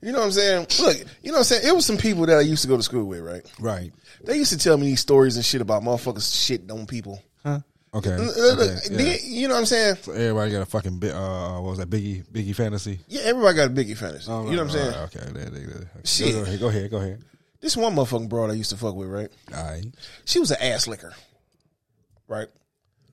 You 0.00 0.12
know 0.12 0.18
what 0.20 0.26
I'm 0.26 0.32
saying? 0.32 0.66
Look, 0.80 0.96
you 1.22 1.32
know 1.32 1.32
what 1.32 1.38
I'm 1.38 1.44
saying? 1.44 1.66
It 1.66 1.74
was 1.74 1.84
some 1.86 1.96
people 1.96 2.26
that 2.26 2.38
I 2.38 2.42
used 2.42 2.62
to 2.62 2.68
go 2.68 2.76
to 2.76 2.82
school 2.82 3.04
with, 3.04 3.20
right? 3.20 3.42
Right. 3.58 3.92
They 4.24 4.36
used 4.36 4.52
to 4.52 4.58
tell 4.58 4.76
me 4.76 4.86
these 4.86 5.00
stories 5.00 5.36
and 5.36 5.44
shit 5.44 5.60
about 5.60 5.82
motherfuckers 5.82 6.46
shit 6.46 6.70
on 6.70 6.86
people. 6.86 7.20
Huh? 7.42 7.60
Okay. 7.94 8.16
Look, 8.16 8.36
okay, 8.36 8.40
look, 8.40 8.82
yeah. 8.90 8.96
then- 8.96 9.18
you 9.24 9.48
know 9.48 9.54
what 9.54 9.60
I'm 9.60 9.66
saying? 9.66 9.96
So 10.02 10.12
everybody 10.12 10.52
got 10.52 10.62
a 10.62 10.66
fucking 10.66 10.98
bit. 10.98 11.14
Uh, 11.14 11.54
what 11.60 11.70
was 11.70 11.78
that? 11.78 11.90
Biggie, 11.90 12.24
Biggie 12.26 12.54
fantasy. 12.54 13.00
Yeah, 13.08 13.22
everybody 13.24 13.56
got 13.56 13.66
a 13.68 13.70
biggie 13.70 13.96
fantasy. 13.96 14.30
Oh, 14.30 14.44
you 14.48 14.56
know 14.56 14.64
what 14.64 14.74
I'm 14.74 14.78
saying? 14.78 14.90
right, 14.90 15.16
okay. 15.16 15.32
There, 15.32 15.50
there, 15.50 15.66
there. 15.66 15.90
Shit. 16.04 16.32
Go, 16.34 16.42
ahead. 16.42 16.60
Go 16.60 16.68
ahead. 16.68 16.90
Go 16.90 16.96
ahead. 16.98 17.24
This 17.60 17.76
one 17.76 17.96
motherfucking 17.96 18.28
broad 18.28 18.50
I 18.50 18.54
used 18.54 18.70
to 18.70 18.76
fuck 18.76 18.94
with, 18.94 19.08
right? 19.08 19.28
All 19.56 19.64
right. 19.64 19.84
She 20.26 20.38
was 20.38 20.52
an 20.52 20.58
ass 20.60 20.86
licker, 20.86 21.12
right? 22.28 22.46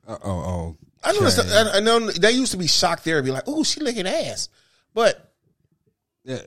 Uh, 0.07 0.17
oh, 0.23 0.29
oh. 0.31 0.77
I 1.03 1.13
know, 1.13 1.21
this, 1.21 1.39
I, 1.39 1.77
I 1.77 1.79
know 1.79 2.11
they 2.11 2.31
used 2.31 2.51
to 2.51 2.57
be 2.57 2.67
shocked 2.67 3.05
there 3.05 3.17
and 3.17 3.25
be 3.25 3.31
like, 3.31 3.43
"Oh, 3.47 3.63
she 3.63 3.79
licking 3.79 4.07
ass," 4.07 4.49
but 4.93 5.31
Yeah. 6.23 6.41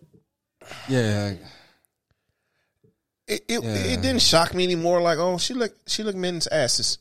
Yeah. 0.88 1.34
it 3.26 3.44
it, 3.48 3.62
Yeah. 3.62 3.74
it 3.74 4.02
didn't 4.02 4.22
shock 4.22 4.54
me 4.54 4.64
anymore. 4.64 5.00
Like, 5.00 5.18
oh, 5.18 5.38
she 5.38 5.54
lick 5.54 5.72
she 5.86 6.02
licked 6.02 6.18
men's 6.18 6.46
asses. 6.46 6.98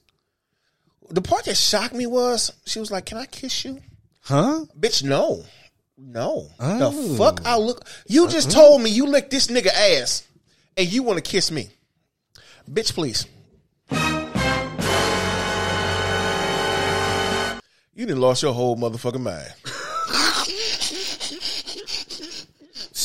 The 1.10 1.22
part 1.22 1.46
that 1.46 1.56
shocked 1.56 1.94
me 1.94 2.06
was 2.06 2.52
she 2.66 2.80
was 2.80 2.92
like, 2.92 3.06
"Can 3.06 3.18
I 3.18 3.26
kiss 3.26 3.64
you?" 3.64 3.81
Huh? 4.21 4.66
Bitch, 4.78 5.04
no, 5.04 5.45
no. 5.97 6.50
Oh. 6.59 6.92
The 6.92 7.18
fuck 7.18 7.45
I 7.45 7.57
look. 7.57 7.86
You 8.07 8.28
just 8.28 8.50
uh-huh. 8.50 8.59
told 8.62 8.81
me 8.81 8.90
you 8.90 9.07
licked 9.07 9.31
this 9.31 9.47
nigga 9.47 9.68
ass, 9.68 10.28
and 10.76 10.92
you 10.92 11.04
want 11.04 11.18
to 11.18 11.24
kiss 11.24 11.50
me, 11.50 11.69
bitch. 12.69 12.94
Please. 12.94 13.26
You 17.97 18.06
didn't 18.06 18.21
lost 18.21 18.44
your 18.44 18.54
whole 18.54 18.78
motherfucking 18.78 19.21
mind. 19.21 19.54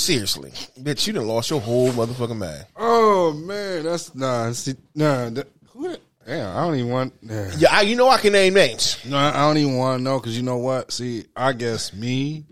Seriously, 0.02 0.50
bitch, 0.80 1.06
you 1.06 1.12
done 1.12 1.28
lost 1.28 1.48
your 1.50 1.60
whole 1.60 1.88
motherfucking 1.90 2.36
mind. 2.36 2.66
Oh 2.76 3.32
man, 3.34 3.84
that's 3.84 4.12
nah. 4.16 4.50
See, 4.50 4.74
nah. 4.96 5.30
That, 5.30 5.46
who? 5.68 5.94
Damn, 6.26 6.56
I 6.56 6.60
don't 6.66 6.74
even 6.74 6.90
want. 6.90 7.14
Yeah. 7.22 7.50
Yeah, 7.56 7.68
I, 7.70 7.80
you 7.82 7.94
know 7.94 8.08
I 8.08 8.18
can 8.18 8.32
name 8.32 8.54
names. 8.54 8.98
No, 9.04 9.16
I 9.16 9.30
don't 9.46 9.58
even 9.58 9.76
want 9.76 10.00
to 10.00 10.02
know 10.02 10.18
because 10.18 10.36
you 10.36 10.42
know 10.42 10.56
what? 10.58 10.90
See, 10.92 11.26
I 11.36 11.52
guess 11.52 11.94
me. 11.94 12.44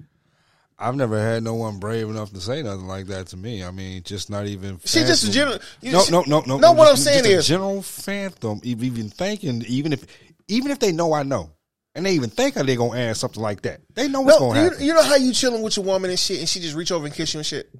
I've 0.78 0.94
never 0.94 1.20
had 1.20 1.42
no 1.42 1.54
one 1.54 1.78
brave 1.80 2.08
enough 2.08 2.32
to 2.32 2.40
say 2.40 2.62
nothing 2.62 2.86
like 2.86 3.06
that 3.08 3.26
to 3.28 3.36
me. 3.36 3.64
I 3.64 3.72
mean, 3.72 4.04
just 4.04 4.30
not 4.30 4.46
even. 4.46 4.78
She 4.84 5.00
just 5.00 5.24
a 5.24 5.30
general. 5.32 5.58
you- 5.80 5.90
No, 5.90 6.04
no, 6.08 6.22
no, 6.28 6.40
no. 6.46 6.56
No, 6.56 6.72
what 6.72 6.88
I'm 6.88 6.96
saying 6.96 7.24
just 7.24 7.30
a 7.30 7.38
is, 7.38 7.46
general 7.48 7.82
phantom. 7.82 8.60
Even 8.62 8.84
even 8.86 9.08
thinking, 9.10 9.64
even 9.66 9.92
if 9.92 10.06
even 10.46 10.70
if 10.70 10.78
they 10.78 10.92
know 10.92 11.12
I 11.12 11.24
know, 11.24 11.50
and 11.94 12.06
they 12.06 12.12
even 12.12 12.30
think 12.30 12.54
they're 12.54 12.76
gonna 12.76 12.98
ask 13.00 13.20
something 13.20 13.42
like 13.42 13.62
that, 13.62 13.80
they 13.94 14.08
know 14.08 14.20
what's 14.22 14.38
no, 14.40 14.48
gonna 14.48 14.60
you, 14.64 14.70
happen. 14.70 14.84
you 14.86 14.94
know 14.94 15.02
how 15.02 15.16
you 15.16 15.32
chilling 15.32 15.62
with 15.62 15.76
your 15.76 15.84
woman 15.86 16.10
and 16.10 16.18
shit, 16.18 16.38
and 16.40 16.48
she 16.48 16.60
just 16.60 16.74
reach 16.76 16.92
over 16.92 17.04
and 17.06 17.14
kiss 17.14 17.34
you 17.34 17.38
and 17.40 17.46
shit. 17.46 17.70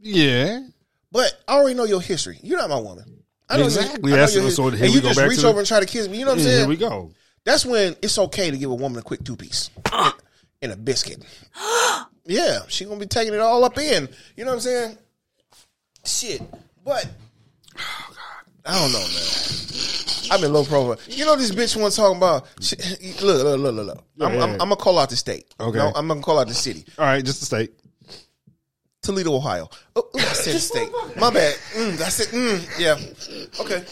yeah, 0.00 0.60
But 1.12 1.32
I 1.48 1.54
already 1.56 1.74
know 1.76 1.84
your 1.84 2.00
history. 2.00 2.38
You're 2.42 2.58
not 2.58 2.70
my 2.70 2.80
woman. 2.80 3.22
I 3.48 3.58
know 3.58 3.64
Exactly. 3.64 4.10
You, 4.10 4.16
I 4.16 4.20
know 4.20 4.26
That's- 4.26 4.34
your 4.34 4.50
so 4.50 4.68
and 4.68 4.80
we 4.80 4.88
you 4.88 5.00
go 5.00 5.08
just 5.08 5.18
back 5.20 5.28
reach 5.28 5.38
to 5.38 5.42
the- 5.42 5.48
over 5.48 5.58
and 5.60 5.68
try 5.68 5.80
to 5.80 5.86
kiss 5.86 6.08
me. 6.08 6.18
You 6.18 6.24
know 6.24 6.32
what 6.32 6.38
I'm 6.40 6.44
Yeah, 6.44 6.50
saying? 6.50 6.58
here 6.60 6.68
we 6.68 6.76
go. 6.76 7.12
That's 7.44 7.64
when 7.64 7.94
it's 8.02 8.18
okay 8.18 8.50
to 8.50 8.58
give 8.58 8.70
a 8.70 8.74
woman 8.74 8.98
a 8.98 9.02
quick 9.02 9.22
two 9.24 9.36
piece 9.36 9.70
and 10.62 10.72
a 10.72 10.76
biscuit. 10.76 11.22
yeah, 12.26 12.60
she 12.68 12.84
gonna 12.84 12.98
be 12.98 13.06
taking 13.06 13.34
it 13.34 13.40
all 13.40 13.64
up 13.64 13.78
in. 13.78 14.08
You 14.36 14.44
know 14.44 14.50
what 14.50 14.54
I'm 14.56 14.60
saying? 14.60 14.98
Shit, 16.04 16.42
but 16.84 17.06
I 18.66 18.78
don't 18.78 18.92
know, 18.92 18.98
man. 18.98 19.46
I'm 20.30 20.42
in 20.44 20.52
low 20.52 20.64
profile. 20.64 20.98
You 21.08 21.24
know 21.24 21.36
this 21.36 21.52
bitch 21.52 21.80
one 21.80 21.90
talking 21.90 22.16
about. 22.16 22.46
She, 22.60 22.76
look, 23.22 23.42
look, 23.44 23.60
look, 23.60 23.74
look, 23.74 23.86
look. 23.86 24.04
I'm, 24.20 24.34
Yeah, 24.34 24.42
I'm. 24.42 24.50
I'm 24.52 24.58
gonna 24.58 24.76
call 24.76 24.98
out 24.98 25.10
the 25.10 25.16
state. 25.16 25.46
Okay. 25.60 25.78
No, 25.78 25.92
I'm 25.94 26.08
gonna 26.08 26.20
call 26.20 26.38
out 26.38 26.48
the 26.48 26.54
city. 26.54 26.84
All 26.98 27.04
right, 27.04 27.24
just 27.24 27.38
to 27.40 27.44
state. 27.46 27.72
Toledo, 29.02 29.34
Ohio. 29.34 29.68
Oh, 29.94 30.02
ooh, 30.16 30.18
I 30.18 30.22
said 30.22 30.58
state. 30.60 30.90
My 31.16 31.30
bad. 31.30 31.54
Mm, 31.74 31.92
I 32.00 32.08
said, 32.08 32.26
mm, 32.28 32.78
yeah. 32.80 32.96
Okay. 33.60 33.84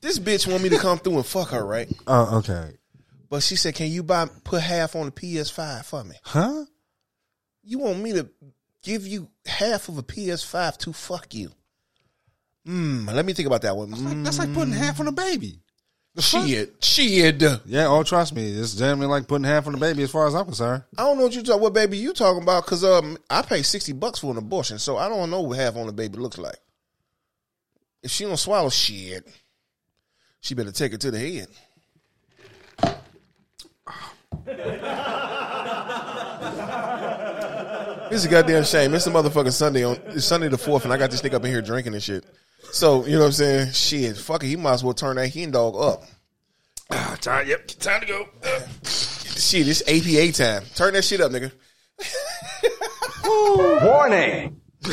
This 0.00 0.18
bitch 0.20 0.46
want 0.50 0.62
me 0.62 0.68
to 0.68 0.78
come 0.78 0.98
through 0.98 1.16
and 1.16 1.26
fuck 1.26 1.50
her, 1.50 1.64
right? 1.64 1.92
Oh, 2.06 2.38
okay. 2.38 2.70
But 3.28 3.42
she 3.42 3.56
said, 3.56 3.74
"Can 3.74 3.88
you 3.88 4.02
buy 4.04 4.28
put 4.44 4.60
half 4.62 4.94
on 4.94 5.06
the 5.06 5.12
PS5 5.12 5.84
for 5.84 6.04
me? 6.04 6.14
Huh? 6.22 6.64
You 7.64 7.80
want 7.80 7.98
me 7.98 8.12
to 8.12 8.28
give 8.82 9.06
you 9.06 9.28
half 9.46 9.88
of 9.88 9.98
a 9.98 10.02
PS5 10.02 10.76
to 10.78 10.92
fuck 10.92 11.34
you?" 11.34 11.50
Hmm. 12.64 13.08
Let 13.08 13.24
me 13.24 13.32
think 13.32 13.46
about 13.46 13.62
that 13.62 13.76
one. 13.76 13.90
Mm, 13.90 14.24
That's 14.24 14.38
like 14.38 14.54
putting 14.54 14.72
half 14.72 15.00
on 15.00 15.08
a 15.08 15.12
baby. 15.12 15.58
shit, 16.18 16.84
shit. 16.84 17.42
Yeah, 17.66 17.88
oh, 17.88 18.02
trust 18.04 18.34
me, 18.34 18.46
it's 18.52 18.74
generally 18.74 19.06
like 19.06 19.26
putting 19.26 19.44
half 19.44 19.66
on 19.66 19.72
the 19.72 19.78
baby 19.78 20.02
as 20.02 20.10
far 20.10 20.26
as 20.26 20.34
I'm 20.34 20.44
concerned. 20.44 20.84
I 20.96 21.02
don't 21.02 21.16
know 21.18 21.24
what 21.24 21.34
you 21.34 21.42
talk. 21.42 21.60
What 21.60 21.72
baby 21.72 21.98
you 21.98 22.12
talking 22.12 22.42
about? 22.42 22.64
Because 22.64 22.84
um, 22.84 23.18
I 23.28 23.42
pay 23.42 23.62
sixty 23.62 23.92
bucks 23.92 24.20
for 24.20 24.30
an 24.30 24.36
abortion, 24.36 24.78
so 24.78 24.96
I 24.96 25.08
don't 25.08 25.30
know 25.30 25.40
what 25.40 25.58
half 25.58 25.76
on 25.76 25.86
the 25.86 25.92
baby 25.92 26.18
looks 26.18 26.38
like. 26.38 26.58
If 28.02 28.10
she 28.10 28.24
don't 28.24 28.36
swallow 28.36 28.68
shit, 28.68 29.26
she 30.40 30.54
better 30.54 30.72
take 30.72 30.92
it 30.92 31.00
to 31.00 31.10
the 31.10 31.18
head. 31.18 31.48
This 38.10 38.20
is 38.20 38.26
a 38.26 38.28
goddamn 38.28 38.64
shame. 38.64 38.92
It's 38.94 39.06
a 39.06 39.10
motherfucking 39.10 39.52
Sunday 39.52 39.84
on 39.84 39.96
it's 40.08 40.26
Sunday 40.26 40.48
the 40.48 40.58
fourth, 40.58 40.84
and 40.84 40.92
I 40.92 40.98
got 40.98 41.10
this 41.10 41.22
nigga 41.22 41.34
up 41.34 41.44
in 41.44 41.50
here 41.50 41.62
drinking 41.62 41.94
and 41.94 42.02
shit. 42.02 42.24
So 42.70 43.04
you 43.04 43.12
know 43.14 43.20
what 43.20 43.26
I'm 43.26 43.32
saying? 43.32 43.72
Shit, 43.72 44.16
fuck 44.16 44.44
it. 44.44 44.48
He 44.48 44.56
might 44.56 44.74
as 44.74 44.84
well 44.84 44.94
turn 44.94 45.16
that 45.16 45.28
hen 45.28 45.50
dog 45.50 45.74
up. 45.76 46.04
Ah, 46.90 47.16
time, 47.20 47.46
yep, 47.48 47.66
time 47.66 48.00
to 48.02 48.06
go. 48.06 48.28
Shit, 48.84 49.68
it's 49.68 49.82
APA 49.82 50.32
time. 50.32 50.62
Turn 50.74 50.94
that 50.94 51.04
shit 51.04 51.20
up, 51.20 51.32
nigga. 51.32 51.50
Warning. 53.84 54.60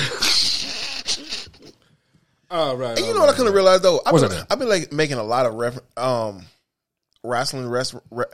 All 2.51 2.75
right. 2.77 2.97
And 2.97 3.05
you 3.05 3.13
know 3.13 3.19
what 3.19 3.29
I 3.29 3.33
couldn't 3.33 3.53
realize 3.53 3.81
though? 3.81 4.01
I've 4.05 4.13
What's 4.13 4.23
been, 4.23 4.31
that? 4.37 4.47
I've 4.49 4.59
been 4.59 4.69
like 4.69 4.91
making 4.91 5.17
a 5.17 5.23
lot 5.23 5.45
of 5.45 5.53
ref, 5.53 5.77
um 5.97 6.43
wrestling 7.23 7.67
rest, 7.69 7.95
re, 8.09 8.25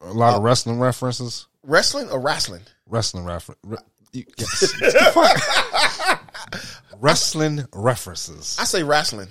A 0.00 0.12
lot 0.12 0.34
of 0.36 0.42
wrestling 0.42 0.78
references. 0.80 1.46
wrestling 1.62 2.08
or 2.10 2.18
wrestling. 2.20 2.62
Wrestling 2.88 3.24
reference. 3.24 3.60
Re- 3.64 3.78
yes. 4.12 4.74
Wrestling 7.02 7.64
references. 7.74 8.56
I 8.60 8.64
say 8.64 8.82
wrestling 8.82 9.28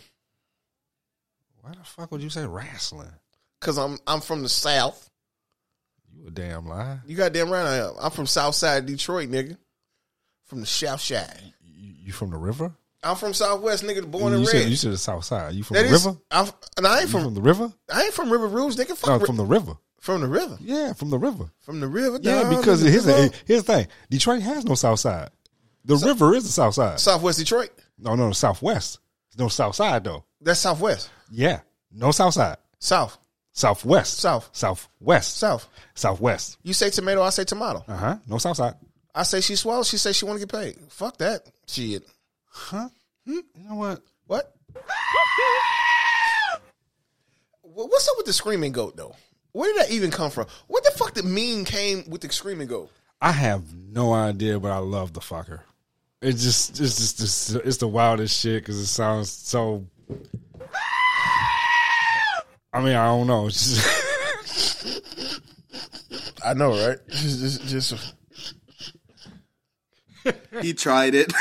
Why 1.61 1.71
the 1.71 1.83
fuck 1.83 2.11
would 2.11 2.21
you 2.21 2.29
say 2.29 2.45
wrestling? 2.45 3.07
because 3.59 3.77
I'm 3.77 3.97
I'm 4.05 4.21
from 4.21 4.41
the 4.43 4.49
south. 4.49 5.09
You 6.13 6.27
a 6.27 6.31
damn 6.31 6.67
lie. 6.67 6.99
You 7.07 7.15
goddamn 7.15 7.49
right 7.49 7.65
I 7.65 7.77
am. 7.87 7.93
I'm 8.01 8.11
from 8.11 8.25
South 8.27 8.55
Side 8.55 8.85
Detroit, 8.85 9.29
nigga. 9.29 9.57
From 10.45 10.59
the 10.59 10.65
South 10.65 10.99
Side. 11.01 11.53
You, 11.63 11.93
you 12.07 12.11
from 12.11 12.29
the 12.31 12.37
river? 12.37 12.73
I'm 13.03 13.15
from 13.15 13.33
Southwest, 13.33 13.83
nigga. 13.83 14.09
Born 14.09 14.33
you 14.33 14.39
and 14.39 14.47
said 14.47 14.57
raised. 14.57 14.69
you 14.69 14.75
said 14.75 14.91
the 14.91 14.97
south 14.97 15.23
side. 15.23 15.53
You 15.55 15.63
from 15.63 15.75
That 15.75 15.87
the 15.87 15.93
is- 15.95 16.05
river? 16.05 16.17
I'm, 16.29 16.49
and 16.77 16.85
I 16.85 16.99
ain't 17.01 17.09
from, 17.09 17.23
from 17.23 17.33
the 17.33 17.41
river? 17.41 17.73
I 17.91 18.03
ain't 18.03 18.13
from 18.13 18.29
River 18.31 18.47
Rouge, 18.47 18.75
nigga. 18.75 18.95
Fuck 18.97 19.07
No, 19.09 19.17
ri- 19.17 19.25
from 19.25 19.37
the 19.37 19.45
river. 19.45 19.73
from 20.01 20.21
the 20.21 20.27
river. 20.27 20.57
Yeah, 20.61 20.93
from 20.93 21.09
the 21.09 21.17
river. 21.17 21.49
From 21.61 21.79
the 21.79 21.87
river. 21.87 22.19
Yeah, 22.21 22.47
because 22.49 22.81
here's 22.81 23.05
the, 23.05 23.33
here's 23.47 23.63
the 23.63 23.73
thing. 23.73 23.87
Detroit 24.11 24.41
has 24.43 24.65
no 24.65 24.75
south 24.75 24.99
side. 24.99 25.29
The 25.85 25.97
river 25.97 26.35
is 26.35 26.43
the 26.43 26.51
south 26.51 26.75
side. 26.75 26.99
Southwest 26.99 27.39
Detroit. 27.39 27.71
No, 27.97 28.15
no, 28.15 28.31
southwest. 28.31 28.99
No 29.37 29.47
south 29.47 29.75
side 29.75 30.03
though. 30.03 30.23
That's 30.41 30.59
Southwest. 30.59 31.09
Yeah, 31.31 31.61
no 31.91 32.11
south 32.11 32.33
side. 32.33 32.57
South. 32.79 33.17
Southwest. 33.53 34.17
South. 34.19 34.49
Southwest. 34.53 35.37
South. 35.37 35.67
Southwest. 35.93 36.57
You 36.63 36.73
say 36.73 36.89
tomato, 36.89 37.21
I 37.21 37.29
say 37.29 37.43
tomato. 37.43 37.83
Uh 37.87 37.95
huh. 37.95 38.17
No 38.27 38.37
south 38.37 38.57
side. 38.57 38.75
I 39.13 39.23
say 39.23 39.41
she 39.41 39.55
swallows. 39.55 39.87
She 39.89 39.97
says 39.97 40.15
she 40.15 40.25
want 40.25 40.39
to 40.39 40.45
get 40.45 40.51
paid. 40.57 40.77
Fuck 40.89 41.17
that. 41.17 41.49
Shit. 41.67 42.03
Huh? 42.45 42.89
You 43.25 43.43
know 43.55 43.75
what? 43.75 44.01
What? 44.25 44.53
What's 47.61 48.07
up 48.09 48.17
with 48.17 48.25
the 48.25 48.33
screaming 48.33 48.71
goat 48.71 48.95
though? 48.95 49.15
Where 49.51 49.71
did 49.71 49.81
that 49.81 49.91
even 49.91 50.11
come 50.11 50.31
from? 50.31 50.47
What 50.67 50.83
the 50.83 50.91
fuck 50.91 51.13
the 51.13 51.23
meme 51.23 51.65
came 51.65 52.09
with 52.09 52.21
the 52.21 52.31
screaming 52.31 52.67
goat? 52.67 52.89
I 53.21 53.31
have 53.31 53.73
no 53.75 54.13
idea, 54.13 54.59
but 54.59 54.71
I 54.71 54.77
love 54.77 55.13
the 55.13 55.19
fucker. 55.19 55.59
It's 56.21 56.43
just, 56.43 56.79
it's 56.79 56.97
just, 56.97 57.19
it's, 57.19 57.49
it's 57.65 57.77
the 57.77 57.87
wildest 57.87 58.39
shit 58.39 58.61
because 58.61 58.77
it 58.77 58.85
sounds 58.85 59.31
so. 59.31 59.87
I 62.71 62.79
mean, 62.79 62.95
I 62.95 63.07
don't 63.07 63.25
know. 63.25 63.49
Just, 63.49 63.83
I 66.45 66.53
know, 66.53 66.71
right? 66.71 66.99
Just, 67.09 67.63
just, 67.63 67.91
just 67.91 68.15
He 70.61 70.73
tried 70.73 71.15
it. 71.15 71.33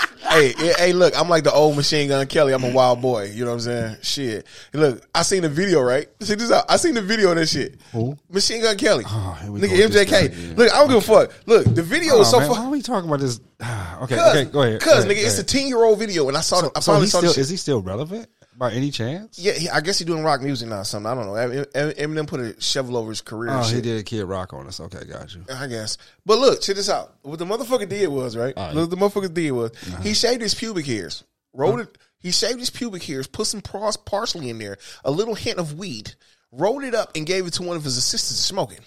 hey, 0.34 0.52
hey, 0.52 0.72
hey, 0.78 0.92
look, 0.92 1.18
I'm 1.18 1.28
like 1.28 1.44
the 1.44 1.52
old 1.52 1.76
Machine 1.76 2.08
Gun 2.08 2.26
Kelly. 2.26 2.52
I'm 2.52 2.64
a 2.64 2.68
mm. 2.68 2.74
wild 2.74 3.00
boy. 3.00 3.30
You 3.32 3.44
know 3.44 3.50
what 3.50 3.54
I'm 3.54 3.60
saying? 3.60 3.96
Shit. 4.02 4.46
Look, 4.72 5.06
I 5.14 5.22
seen 5.22 5.42
the 5.42 5.48
video, 5.48 5.80
right? 5.80 6.08
Check 6.24 6.38
this 6.38 6.50
out. 6.50 6.64
I 6.68 6.76
seen 6.76 6.94
the 6.94 7.02
video 7.02 7.30
of 7.30 7.36
this 7.36 7.52
shit. 7.52 7.80
Who? 7.92 8.16
Machine 8.30 8.62
Gun 8.62 8.76
Kelly. 8.76 9.04
Oh, 9.06 9.38
Nigga, 9.44 9.88
MGK. 9.88 10.56
Look, 10.56 10.72
I 10.72 10.78
don't 10.78 10.88
give 10.88 10.96
a 10.96 11.00
fuck. 11.00 11.32
Look, 11.46 11.64
the 11.74 11.82
video 11.82 12.14
oh, 12.14 12.20
is 12.22 12.30
so 12.30 12.38
man, 12.38 12.48
fuck. 12.48 12.58
why 12.58 12.64
are 12.64 12.70
we 12.70 12.82
talking 12.82 13.08
about 13.08 13.20
this? 13.20 13.40
okay, 14.02 14.20
okay, 14.20 14.44
go 14.44 14.62
ahead. 14.62 14.80
Cause, 14.80 14.92
go 14.92 14.98
ahead, 15.00 15.10
nigga, 15.10 15.20
go 15.20 15.26
it's 15.26 15.38
a 15.38 15.40
ahead. 15.40 15.48
10 15.48 15.68
year 15.68 15.84
old 15.84 15.98
video, 15.98 16.28
and 16.28 16.36
I 16.36 16.40
saw. 16.40 16.62
The, 16.62 16.70
I 16.74 16.80
So 16.80 16.92
finally 16.92 17.08
saw 17.08 17.18
still, 17.18 17.38
is 17.38 17.48
he 17.48 17.56
still 17.56 17.80
relevant 17.82 18.28
by 18.56 18.72
any 18.72 18.90
chance? 18.90 19.38
Yeah, 19.38 19.52
he, 19.52 19.68
I 19.68 19.80
guess 19.80 19.98
he 19.98 20.04
doing 20.04 20.22
rock 20.22 20.40
music 20.42 20.68
now 20.68 20.80
or 20.80 20.84
something. 20.84 21.10
I 21.10 21.14
don't 21.14 21.26
know. 21.26 21.34
Em- 21.34 21.64
Em- 21.74 21.92
Eminem 21.92 22.26
put 22.26 22.40
a 22.40 22.60
shovel 22.60 22.96
over 22.96 23.10
his 23.10 23.20
career. 23.20 23.50
Oh, 23.52 23.62
he 23.62 23.80
did 23.80 24.04
Kid 24.06 24.24
Rock 24.24 24.52
on 24.52 24.66
us. 24.66 24.78
Okay, 24.80 25.04
got 25.04 25.34
you. 25.34 25.44
I 25.52 25.66
guess. 25.66 25.98
But 26.24 26.38
look, 26.38 26.60
check 26.60 26.76
this 26.76 26.88
out. 26.88 27.14
What 27.22 27.38
the 27.38 27.44
motherfucker 27.46 27.88
did 27.88 28.08
was, 28.08 28.36
right? 28.36 28.54
Right. 28.56 28.74
Look, 28.74 28.90
the 28.90 28.96
motherfucker 28.96 29.32
did 29.34 29.50
was 29.52 29.70
Uh-huh. 29.72 30.02
he 30.02 30.14
shaved 30.14 30.42
his 30.42 30.54
pubic 30.54 30.86
hairs, 30.86 31.24
rolled 31.52 31.80
it. 31.80 31.98
He 32.18 32.30
shaved 32.30 32.58
his 32.60 32.70
pubic 32.70 33.02
hairs, 33.02 33.26
put 33.26 33.46
some 33.46 33.60
pars- 33.60 33.96
parsley 33.96 34.48
in 34.50 34.58
there, 34.58 34.78
a 35.04 35.10
little 35.10 35.34
hint 35.34 35.58
of 35.58 35.76
weed, 35.78 36.14
rolled 36.52 36.84
it 36.84 36.94
up, 36.94 37.16
and 37.16 37.26
gave 37.26 37.46
it 37.46 37.52
to 37.54 37.62
one 37.62 37.76
of 37.76 37.84
his 37.84 37.96
assistants 37.98 38.40
smoking. 38.40 38.78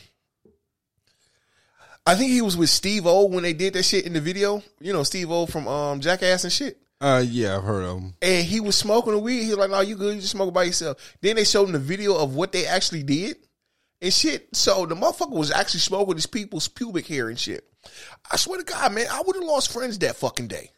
I 2.06 2.16
think 2.16 2.32
he 2.32 2.42
was 2.42 2.56
with 2.56 2.70
Steve 2.70 3.06
O 3.06 3.26
when 3.26 3.44
they 3.44 3.52
did 3.54 3.74
that 3.74 3.84
shit 3.84 4.06
in 4.06 4.14
the 4.14 4.22
video. 4.22 4.64
You 4.80 4.94
know, 4.94 5.04
Steve 5.04 5.30
O 5.30 5.46
from 5.46 5.68
um, 5.68 6.00
Jackass 6.00 6.46
and 6.46 6.54
shit. 6.54 6.78
Uh, 7.00 7.24
yeah, 7.28 7.58
I've 7.58 7.64
heard 7.64 7.84
of 7.84 7.98
him. 8.00 8.14
And 8.22 8.46
he 8.46 8.60
was 8.60 8.76
smoking 8.76 9.14
the 9.14 9.20
weed. 9.20 9.44
He 9.44 9.50
was 9.50 9.58
like, 9.58 9.70
"No, 9.70 9.82
you 9.82 9.96
good? 9.96 10.16
You 10.16 10.22
just 10.22 10.32
smoke 10.32 10.54
by 10.54 10.64
yourself." 10.64 10.98
Then 11.22 11.36
they 11.36 11.44
showed 11.44 11.66
him 11.66 11.74
the 11.74 11.80
video 11.80 12.16
of 12.18 12.34
what 12.36 12.52
they 12.52 12.66
actually 12.66 13.04
did 13.04 13.38
and 14.02 14.12
shit. 14.12 14.56
So 14.56 14.86
the 14.88 14.96
motherfucker 14.96 15.32
was 15.32 15.52
actually 15.52 15.82
smoking 15.82 16.16
his 16.16 16.26
people's 16.26 16.68
pubic 16.68 17.06
hair 17.08 17.30
and 17.30 17.38
shit. 17.38 17.64
I 18.32 18.38
swear 18.38 18.58
to 18.58 18.64
God, 18.66 18.94
man, 18.94 19.06
I 19.12 19.22
would 19.26 19.36
have 19.36 19.46
lost 19.46 19.72
friends 19.72 20.00
that 20.00 20.16
fucking 20.16 20.48
day. 20.48 20.72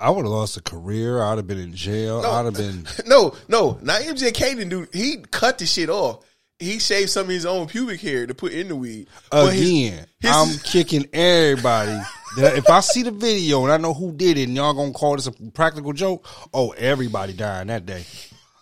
I 0.00 0.10
would 0.10 0.22
have 0.22 0.30
lost 0.30 0.56
a 0.56 0.62
career. 0.62 1.20
I'd 1.20 1.38
have 1.38 1.48
been 1.48 1.58
in 1.58 1.74
jail. 1.74 2.22
No. 2.22 2.30
I'd 2.30 2.44
have 2.44 2.54
been. 2.54 2.86
No, 3.06 3.34
no, 3.48 3.78
not 3.82 4.02
MGK 4.02 4.38
didn't 4.38 4.68
do. 4.68 4.86
He 4.92 5.16
cut 5.30 5.58
the 5.58 5.66
shit 5.66 5.90
off. 5.90 6.24
He 6.60 6.78
shaved 6.78 7.10
some 7.10 7.24
of 7.24 7.30
his 7.30 7.46
own 7.46 7.66
pubic 7.66 8.00
hair 8.00 8.26
to 8.26 8.34
put 8.34 8.52
in 8.52 8.68
the 8.68 8.76
weed. 8.76 9.08
But 9.30 9.54
his- 9.54 9.68
Again, 9.68 10.06
his- 10.20 10.30
I'm 10.32 10.58
kicking 10.58 11.08
everybody. 11.12 11.98
If 12.36 12.68
I 12.68 12.80
see 12.80 13.02
the 13.02 13.10
video 13.10 13.64
and 13.64 13.72
I 13.72 13.76
know 13.76 13.94
who 13.94 14.12
did 14.12 14.38
it, 14.38 14.48
and 14.48 14.56
y'all 14.56 14.74
gonna 14.74 14.92
call 14.92 15.16
this 15.16 15.26
a 15.26 15.32
practical 15.32 15.92
joke, 15.92 16.26
oh, 16.52 16.70
everybody 16.72 17.32
dying 17.32 17.68
that 17.68 17.86
day. 17.86 18.04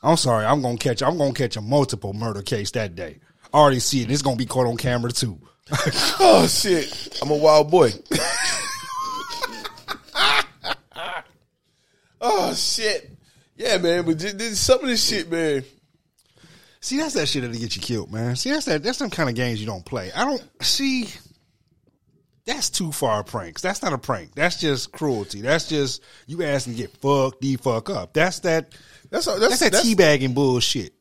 I'm 0.02 0.16
sorry, 0.16 0.46
I'm 0.46 0.62
gonna 0.62 0.78
catch. 0.78 1.02
I'm 1.02 1.18
gonna 1.18 1.32
catch 1.32 1.56
a 1.56 1.60
multiple 1.60 2.12
murder 2.12 2.42
case 2.42 2.70
that 2.72 2.94
day. 2.94 3.18
I 3.52 3.58
already 3.58 3.80
see 3.80 4.02
it. 4.02 4.10
It's 4.10 4.22
gonna 4.22 4.36
be 4.36 4.46
caught 4.46 4.66
on 4.66 4.76
camera 4.76 5.10
too. 5.10 5.38
oh 6.20 6.46
shit, 6.48 7.18
I'm 7.20 7.30
a 7.30 7.36
wild 7.36 7.70
boy. 7.70 7.90
oh 12.20 12.54
shit, 12.54 13.10
yeah, 13.56 13.78
man. 13.78 14.04
But 14.04 14.20
some 14.20 14.80
of 14.80 14.86
this 14.86 15.08
shit, 15.08 15.30
man. 15.30 15.64
See, 16.80 16.98
that's 16.98 17.14
that 17.14 17.26
shit 17.26 17.42
that'll 17.42 17.58
get 17.58 17.74
you 17.74 17.82
killed, 17.82 18.12
man. 18.12 18.36
See, 18.36 18.50
that's 18.50 18.66
that. 18.66 18.84
That's 18.84 18.98
some 18.98 19.10
kind 19.10 19.28
of 19.28 19.34
games 19.34 19.60
you 19.60 19.66
don't 19.66 19.84
play. 19.84 20.12
I 20.12 20.24
don't 20.24 20.44
see. 20.62 21.08
That's 22.46 22.70
too 22.70 22.92
far 22.92 23.24
pranks. 23.24 23.60
That's 23.60 23.82
not 23.82 23.92
a 23.92 23.98
prank. 23.98 24.34
That's 24.34 24.60
just 24.60 24.92
cruelty. 24.92 25.40
That's 25.40 25.68
just 25.68 26.02
you 26.26 26.42
asking 26.44 26.74
to 26.74 26.78
get 26.78 26.96
fucked, 26.98 27.40
the 27.40 27.56
fuck 27.56 27.90
up. 27.90 28.12
That's 28.12 28.40
that. 28.40 28.70
That's 29.10 29.26
that's, 29.26 29.38
That's, 29.40 29.58
that 29.60 29.72
that's- 29.72 29.86
teabagging 29.86 30.34
bullshit. 30.34 30.92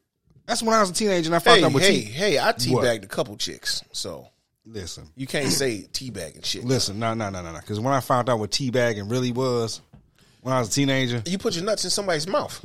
That's 0.47 0.61
when 0.61 0.75
I 0.75 0.81
was 0.81 0.91
a 0.91 0.93
teenager 0.93 1.27
and 1.27 1.35
I 1.35 1.39
found 1.39 1.59
Hey, 1.59 1.65
out 1.65 1.73
what 1.73 1.81
hey, 1.81 2.01
tea. 2.01 2.05
hey! 2.05 2.39
I 2.39 2.51
teabagged 2.51 3.03
a 3.03 3.07
couple 3.07 3.35
chicks, 3.35 3.83
so 3.91 4.27
Listen, 4.67 5.09
you 5.15 5.25
can't 5.25 5.51
say 5.51 5.87
teabagging 5.91 6.45
shit. 6.45 6.63
listen, 6.63 6.99
no, 6.99 7.13
no, 7.15 7.29
no, 7.31 7.41
no, 7.41 7.51
no. 7.51 7.59
Because 7.59 7.79
when 7.79 7.93
I 7.93 7.99
found 7.99 8.29
out 8.29 8.37
what 8.39 8.51
teabagging 8.51 9.09
really 9.09 9.31
was, 9.31 9.81
when 10.41 10.53
I 10.53 10.59
was 10.59 10.69
a 10.69 10.71
teenager, 10.71 11.23
You 11.25 11.37
put 11.39 11.55
your 11.55 11.63
nuts 11.65 11.83
in 11.83 11.89
somebody's 11.89 12.27
mouth 12.27 12.63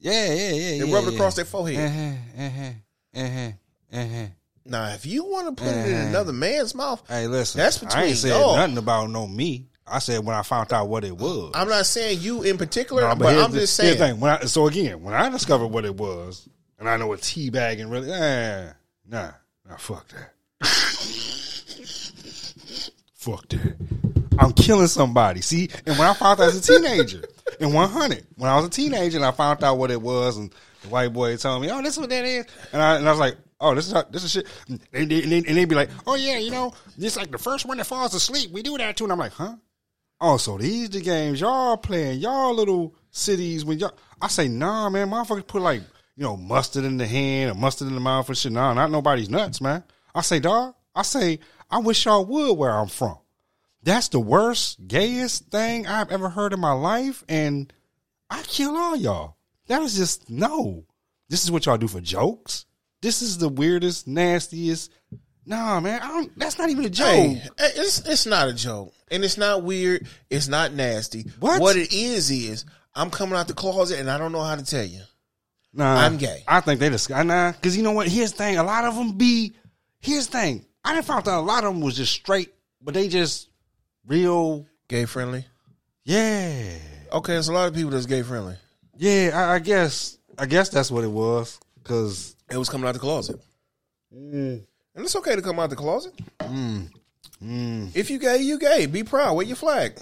yeah, 0.00 0.26
yeah, 0.32 0.50
yeah, 0.52 0.68
and 0.82 0.88
yeah, 0.88 0.94
rub 0.94 1.04
it 1.04 1.10
yeah. 1.10 1.14
across 1.14 1.34
their 1.36 1.44
forehead. 1.44 1.76
Uh-huh, 1.78 2.44
uh-huh, 2.44 2.70
uh-huh, 3.26 4.00
uh-huh. 4.00 4.26
Now, 4.68 4.88
if 4.92 5.06
you 5.06 5.24
want 5.24 5.56
to 5.56 5.62
put 5.64 5.72
it 5.72 5.86
in 5.88 5.96
another 6.08 6.32
man's 6.32 6.74
mouth, 6.74 7.02
Hey, 7.08 7.26
listen, 7.26 7.58
That's 7.58 7.82
I 7.82 7.86
between 7.86 8.04
ain't 8.04 8.16
said 8.18 8.28
y'all. 8.30 8.56
nothing 8.56 8.78
about 8.78 9.10
no 9.10 9.26
me. 9.26 9.66
I 9.86 9.98
said 10.00 10.24
when 10.24 10.36
I 10.36 10.42
found 10.42 10.70
out 10.72 10.88
what 10.88 11.04
it 11.04 11.16
was. 11.16 11.52
I'm 11.54 11.68
not 11.68 11.86
saying 11.86 12.20
you 12.20 12.42
in 12.42 12.58
particular, 12.58 13.02
No, 13.08 13.14
but, 13.16 13.32
here's 13.32 13.44
I'm 13.44 13.52
the- 13.52 13.60
just 13.60 13.74
saying. 13.74 13.98
the 13.98 14.06
thing. 14.08 14.20
When 14.20 14.30
I, 14.30 14.40
so 14.44 14.66
again, 14.66 15.02
when 15.02 15.14
I 15.14 15.30
discovered 15.30 15.68
what 15.68 15.84
it 15.86 15.94
was, 15.96 16.46
and 16.78 16.88
I 16.88 16.96
know 16.98 17.06
what 17.06 17.20
teabagging 17.22 17.90
really, 17.90 18.12
eh, 18.12 18.70
nah, 19.08 19.30
nah, 19.68 19.76
fuck 19.78 20.06
that. 20.08 20.34
Fuck 23.14 23.48
that. 23.48 23.76
I'm 24.38 24.52
killing 24.52 24.86
somebody. 24.86 25.40
See, 25.40 25.68
and 25.86 25.98
when 25.98 26.06
I 26.06 26.14
found 26.14 26.40
out 26.40 26.48
as 26.48 26.56
a 26.56 26.60
teenager 26.78 27.24
in 27.60 27.72
100, 27.72 28.26
when 28.36 28.48
I 28.50 28.56
was 28.56 28.66
a 28.66 28.70
teenager 28.70 29.16
and 29.18 29.24
I 29.26 29.32
found 29.32 29.64
out 29.64 29.76
what 29.78 29.90
it 29.90 30.00
was, 30.00 30.36
and 30.36 30.52
the 30.82 30.88
white 30.88 31.12
boy 31.12 31.36
told 31.36 31.60
me, 31.62 31.68
"Oh, 31.70 31.82
this 31.82 31.94
is 31.94 31.98
what 31.98 32.10
that 32.10 32.24
is," 32.24 32.46
and 32.72 32.80
I, 32.80 32.96
and 32.96 33.06
I 33.08 33.10
was 33.10 33.18
like, 33.18 33.36
"Oh, 33.60 33.74
this 33.74 33.86
is 33.86 33.92
how, 33.92 34.04
this 34.10 34.24
is 34.24 34.30
shit," 34.30 34.46
and, 34.68 34.80
they, 34.92 35.00
and, 35.02 35.10
they, 35.10 35.36
and 35.38 35.56
they'd 35.56 35.68
be 35.68 35.74
like, 35.74 35.90
"Oh 36.06 36.14
yeah, 36.14 36.38
you 36.38 36.50
know, 36.50 36.72
it's 36.98 37.16
like 37.16 37.30
the 37.30 37.38
first 37.38 37.66
one 37.66 37.78
that 37.78 37.86
falls 37.86 38.14
asleep. 38.14 38.50
We 38.50 38.62
do 38.62 38.76
that 38.78 38.96
too," 38.96 39.04
and 39.04 39.12
I'm 39.12 39.18
like, 39.18 39.32
"Huh." 39.32 39.56
Oh, 40.20 40.36
so 40.36 40.58
these 40.58 40.90
the 40.90 41.00
games 41.00 41.40
y'all 41.40 41.76
playing, 41.76 42.18
y'all 42.18 42.54
little 42.54 42.94
cities 43.10 43.64
when 43.64 43.78
y'all. 43.78 43.96
I 44.20 44.26
say, 44.26 44.48
nah, 44.48 44.90
man, 44.90 45.10
motherfuckers 45.10 45.46
put 45.46 45.62
like 45.62 45.82
you 46.16 46.24
know 46.24 46.36
mustard 46.36 46.84
in 46.84 46.96
the 46.96 47.06
hand 47.06 47.52
or 47.52 47.54
mustard 47.54 47.86
in 47.88 47.94
the 47.94 48.00
mouth 48.00 48.28
and 48.28 48.36
shit. 48.36 48.52
Nah, 48.52 48.74
not 48.74 48.90
nobody's 48.90 49.30
nuts, 49.30 49.60
man. 49.60 49.84
I 50.14 50.22
say, 50.22 50.40
dog. 50.40 50.74
I 50.94 51.02
say, 51.02 51.38
I 51.70 51.78
wish 51.78 52.04
y'all 52.04 52.24
would 52.24 52.58
where 52.58 52.72
I'm 52.72 52.88
from. 52.88 53.18
That's 53.84 54.08
the 54.08 54.18
worst, 54.18 54.88
gayest 54.88 55.46
thing 55.50 55.86
I've 55.86 56.10
ever 56.10 56.28
heard 56.28 56.52
in 56.52 56.58
my 56.58 56.72
life, 56.72 57.22
and 57.28 57.72
I 58.28 58.42
kill 58.42 58.76
all 58.76 58.96
y'all. 58.96 59.36
That 59.68 59.82
is 59.82 59.96
just 59.96 60.28
no. 60.28 60.84
This 61.28 61.44
is 61.44 61.50
what 61.52 61.66
y'all 61.66 61.78
do 61.78 61.86
for 61.86 62.00
jokes. 62.00 62.66
This 63.00 63.22
is 63.22 63.38
the 63.38 63.48
weirdest, 63.48 64.06
nastiest. 64.08 64.90
Nah, 65.46 65.80
man, 65.80 66.00
I 66.02 66.08
don't. 66.08 66.38
That's 66.38 66.58
not 66.58 66.68
even 66.68 66.84
a 66.84 66.90
joke. 66.90 67.06
Hey, 67.06 67.42
it's 67.58 68.00
it's 68.06 68.26
not 68.26 68.48
a 68.48 68.52
joke, 68.52 68.92
and 69.10 69.24
it's 69.24 69.38
not 69.38 69.62
weird. 69.62 70.06
It's 70.28 70.48
not 70.48 70.74
nasty. 70.74 71.22
What? 71.40 71.60
What 71.60 71.76
it 71.76 71.92
is 71.92 72.30
is 72.30 72.64
I'm 72.94 73.10
coming 73.10 73.34
out 73.36 73.48
the 73.48 73.54
closet, 73.54 73.98
and 73.98 74.10
I 74.10 74.18
don't 74.18 74.32
know 74.32 74.42
how 74.42 74.56
to 74.56 74.64
tell 74.64 74.84
you. 74.84 75.00
Nah, 75.72 76.00
I'm 76.00 76.16
gay. 76.16 76.42
I 76.46 76.60
think 76.60 76.80
they 76.80 76.90
just 76.90 77.08
got 77.08 77.24
nah, 77.24 77.52
because 77.52 77.76
you 77.76 77.82
know 77.82 77.92
what? 77.92 78.08
Here's 78.08 78.32
the 78.32 78.38
thing: 78.38 78.58
a 78.58 78.62
lot 78.62 78.84
of 78.84 78.94
them 78.94 79.12
be. 79.12 79.54
Here's 80.00 80.26
the 80.26 80.32
thing: 80.38 80.66
I 80.84 80.94
done 80.94 81.02
found 81.02 81.28
out 81.28 81.40
a 81.40 81.46
lot 81.46 81.64
of 81.64 81.72
them 81.72 81.82
was 81.82 81.96
just 81.96 82.12
straight, 82.12 82.52
but 82.82 82.94
they 82.94 83.08
just 83.08 83.48
real. 84.06 84.66
Gay 84.88 85.04
friendly. 85.04 85.44
Yeah, 86.04 86.70
Okay, 87.12 87.34
there's 87.34 87.48
a 87.48 87.52
lot 87.52 87.68
of 87.68 87.74
people 87.74 87.90
that's 87.90 88.06
gay 88.06 88.22
friendly. 88.22 88.56
yeah. 88.96 89.30
I, 89.34 89.54
I 89.54 89.58
guess. 89.60 90.18
I 90.38 90.46
guess 90.46 90.68
that's 90.68 90.90
what 90.90 91.04
it 91.04 91.10
was. 91.10 91.58
Cause 91.84 92.36
It 92.50 92.56
was 92.56 92.68
coming 92.68 92.86
out 92.88 92.92
the 92.92 93.00
closet, 93.00 93.40
mm. 94.14 94.62
and 94.94 95.04
it's 95.04 95.16
okay 95.16 95.36
to 95.36 95.42
come 95.42 95.58
out 95.58 95.70
the 95.70 95.76
closet. 95.76 96.12
Mm. 96.40 96.90
Mm. 97.42 97.96
If 97.96 98.10
you 98.10 98.18
gay, 98.18 98.38
you 98.38 98.58
gay. 98.58 98.86
Be 98.86 99.04
proud. 99.04 99.34
Wear 99.34 99.46
your 99.46 99.56
flag. 99.56 99.98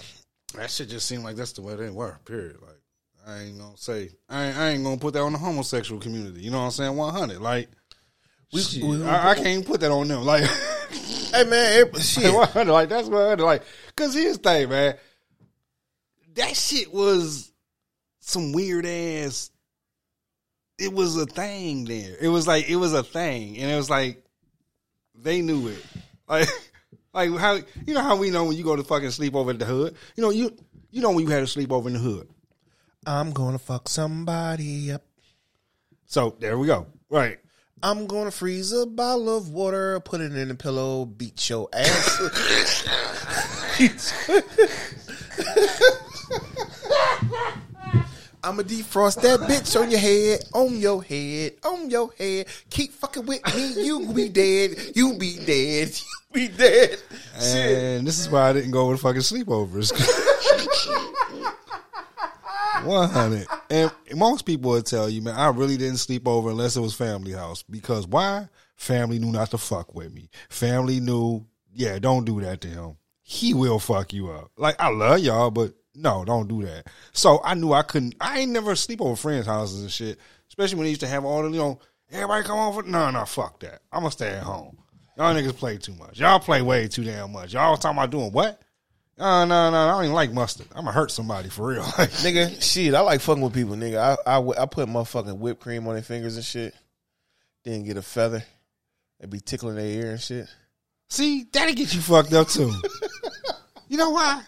that 0.55 0.69
shit 0.71 0.89
just 0.89 1.07
seemed 1.07 1.23
like 1.23 1.35
that's 1.35 1.53
the 1.53 1.61
way 1.61 1.75
they 1.75 1.89
were. 1.89 2.17
Period. 2.25 2.57
Like 2.61 2.81
I 3.27 3.43
ain't 3.43 3.59
gonna 3.59 3.77
say. 3.77 4.09
I 4.29 4.45
ain't, 4.47 4.57
I 4.57 4.69
ain't 4.69 4.83
gonna 4.83 4.97
put 4.97 5.13
that 5.13 5.21
on 5.21 5.33
the 5.33 5.37
homosexual 5.37 5.99
community. 6.01 6.41
You 6.41 6.51
know 6.51 6.59
what 6.59 6.65
I'm 6.65 6.71
saying? 6.71 6.95
One 6.95 7.13
hundred. 7.13 7.41
Like. 7.41 7.69
We, 8.53 8.61
shit, 8.61 8.81
we- 8.83 9.03
I, 9.03 9.31
I 9.31 9.35
can't 9.35 9.65
put 9.65 9.81
that 9.81 9.91
on 9.91 10.07
them. 10.07 10.23
Like, 10.23 10.43
hey 11.33 11.43
man, 11.43 11.87
it, 11.93 12.01
shit. 12.01 12.33
100, 12.33 12.71
like 12.71 12.87
that's 12.87 13.09
what 13.09 13.39
like. 13.41 13.63
Cause 13.95 14.13
here's 14.13 14.37
the 14.37 14.49
thing, 14.49 14.69
man. 14.69 14.95
That 16.35 16.55
shit 16.55 16.93
was 16.93 17.51
some 18.21 18.53
weird 18.53 18.85
ass. 18.85 19.51
It 20.77 20.93
was 20.93 21.17
a 21.17 21.25
thing 21.25 21.85
there. 21.85 22.15
It 22.19 22.27
was 22.27 22.47
like 22.47 22.69
it 22.69 22.75
was 22.75 22.93
a 22.93 23.03
thing, 23.03 23.57
and 23.57 23.71
it 23.71 23.75
was 23.75 23.89
like 23.89 24.23
they 25.15 25.41
knew 25.41 25.67
it. 25.67 25.83
Like, 26.29 26.49
like 27.13 27.39
how 27.39 27.53
you 27.85 27.93
know 27.93 28.01
how 28.01 28.17
we 28.17 28.31
know 28.31 28.43
when 28.43 28.57
you 28.57 28.63
go 28.65 28.75
to 28.75 28.83
fucking 28.83 29.11
sleep 29.11 29.33
over 29.33 29.51
at 29.51 29.59
the 29.59 29.65
hood. 29.65 29.95
You 30.17 30.23
know 30.23 30.29
you 30.29 30.53
you 30.91 31.01
know 31.01 31.11
when 31.11 31.23
you 31.23 31.31
had 31.31 31.39
to 31.39 31.47
sleep 31.47 31.71
over 31.71 31.87
in 31.87 31.93
the 31.93 31.99
hood. 31.99 32.27
I'm 33.05 33.31
gonna 33.31 33.59
fuck 33.59 33.87
somebody 33.87 34.91
up. 34.91 35.03
So 36.05 36.35
there 36.41 36.57
we 36.57 36.67
go. 36.67 36.85
Right. 37.09 37.39
I'm 37.81 38.07
gonna 38.07 38.31
freeze 38.31 38.73
a 38.73 38.85
bottle 38.85 39.37
of 39.37 39.51
water, 39.51 40.01
put 40.01 40.19
it 40.19 40.35
in 40.35 40.51
a 40.51 40.55
pillow, 40.55 41.05
beat 41.05 41.49
your 41.49 41.69
ass. 41.71 42.83
I'ma 48.47 48.63
defrost 48.63 49.21
that 49.23 49.41
bitch 49.41 49.77
on 49.77 49.91
your 49.91 49.99
head, 49.99 50.39
on 50.53 50.79
your 50.79 51.03
head, 51.03 51.55
on 51.65 51.89
your 51.89 52.09
head. 52.17 52.47
Keep 52.69 52.93
fucking 52.93 53.25
with 53.25 53.41
me, 53.53 53.83
you 53.83 54.13
be 54.13 54.29
dead, 54.29 54.77
you 54.95 55.17
be 55.17 55.35
dead, 55.35 55.89
you 55.89 56.33
be 56.33 56.47
dead. 56.47 56.97
Shit. 57.41 57.77
And 57.77 58.07
this 58.07 58.17
is 58.17 58.29
why 58.29 58.47
I 58.47 58.53
didn't 58.53 58.71
go 58.71 58.89
with 58.89 59.01
fucking 59.01 59.19
sleepovers. 59.19 59.91
One 62.85 63.09
hundred. 63.09 63.47
And 63.69 63.91
most 64.15 64.45
people 64.45 64.71
would 64.71 64.85
tell 64.85 65.09
you, 65.09 65.23
man, 65.23 65.35
I 65.35 65.49
really 65.49 65.75
didn't 65.75 65.97
sleep 65.97 66.25
over 66.25 66.51
unless 66.51 66.77
it 66.77 66.81
was 66.81 66.93
family 66.93 67.33
house. 67.33 67.63
Because 67.63 68.07
why? 68.07 68.47
Family 68.77 69.19
knew 69.19 69.33
not 69.33 69.51
to 69.51 69.57
fuck 69.57 69.93
with 69.93 70.13
me. 70.13 70.29
Family 70.47 71.01
knew, 71.01 71.45
yeah, 71.73 71.99
don't 71.99 72.23
do 72.23 72.39
that 72.39 72.61
to 72.61 72.69
him. 72.69 72.95
He 73.23 73.53
will 73.53 73.79
fuck 73.79 74.13
you 74.13 74.29
up. 74.29 74.51
Like 74.55 74.77
I 74.79 74.87
love 74.87 75.19
y'all, 75.19 75.51
but 75.51 75.73
no, 75.97 76.23
don't 76.23 76.47
do 76.47 76.63
that. 76.63 76.87
So 77.11 77.41
I 77.43 77.55
knew 77.55 77.73
I 77.73 77.81
couldn't. 77.81 78.15
I 78.21 78.39
ain't 78.39 78.51
never 78.51 78.75
sleep 78.75 79.01
over 79.01 79.15
friends' 79.15 79.47
houses 79.47 79.81
and 79.81 79.91
shit. 79.91 80.19
Especially 80.47 80.77
when 80.77 80.85
they 80.85 80.89
used 80.91 81.01
to 81.01 81.07
have 81.07 81.25
all 81.25 81.41
the, 81.41 81.49
you 81.49 81.57
know, 81.57 81.79
everybody 82.11 82.45
come 82.45 82.59
over. 82.59 82.83
No, 82.83 83.09
no, 83.09 83.25
fuck 83.25 83.59
that. 83.61 83.81
I'm 83.91 84.01
gonna 84.01 84.11
stay 84.11 84.29
at 84.29 84.43
home. 84.43 84.77
Y'all 85.17 85.33
niggas 85.33 85.57
play 85.57 85.77
too 85.77 85.93
much. 85.95 86.19
Y'all 86.19 86.39
play 86.39 86.61
way 86.61 86.87
too 86.87 87.03
damn 87.03 87.31
much. 87.31 87.53
Y'all 87.53 87.71
was 87.71 87.79
talking 87.79 87.97
about 87.97 88.11
doing 88.11 88.31
what? 88.31 88.61
No, 89.17 89.45
no, 89.45 89.71
no. 89.71 89.77
I 89.77 89.91
don't 89.91 90.03
even 90.03 90.13
like 90.13 90.31
mustard. 90.31 90.67
I'm 90.71 90.85
gonna 90.85 90.91
hurt 90.91 91.09
somebody 91.09 91.49
for 91.49 91.67
real. 91.67 91.81
Nigga, 91.83 92.61
shit, 92.61 92.93
I 92.93 93.01
like 93.01 93.21
fucking 93.21 93.41
with 93.41 93.53
people, 93.53 93.75
nigga. 93.75 94.17
I, 94.25 94.37
I, 94.37 94.63
I 94.63 94.65
put 94.67 94.87
motherfucking 94.87 95.39
whipped 95.39 95.61
cream 95.61 95.87
on 95.87 95.95
their 95.95 96.03
fingers 96.03 96.35
and 96.35 96.45
shit. 96.45 96.75
Then 97.63 97.83
get 97.83 97.97
a 97.97 98.03
feather. 98.03 98.43
They 99.19 99.25
be 99.25 99.39
tickling 99.39 99.75
their 99.75 99.85
ear 99.85 100.11
and 100.11 100.21
shit. 100.21 100.47
see, 101.09 101.47
that'll 101.51 101.73
get 101.73 101.95
you 101.95 102.01
fucked 102.01 102.33
up 102.33 102.47
too. 102.47 102.71
you 103.87 103.97
know 103.97 104.11
why? 104.11 104.43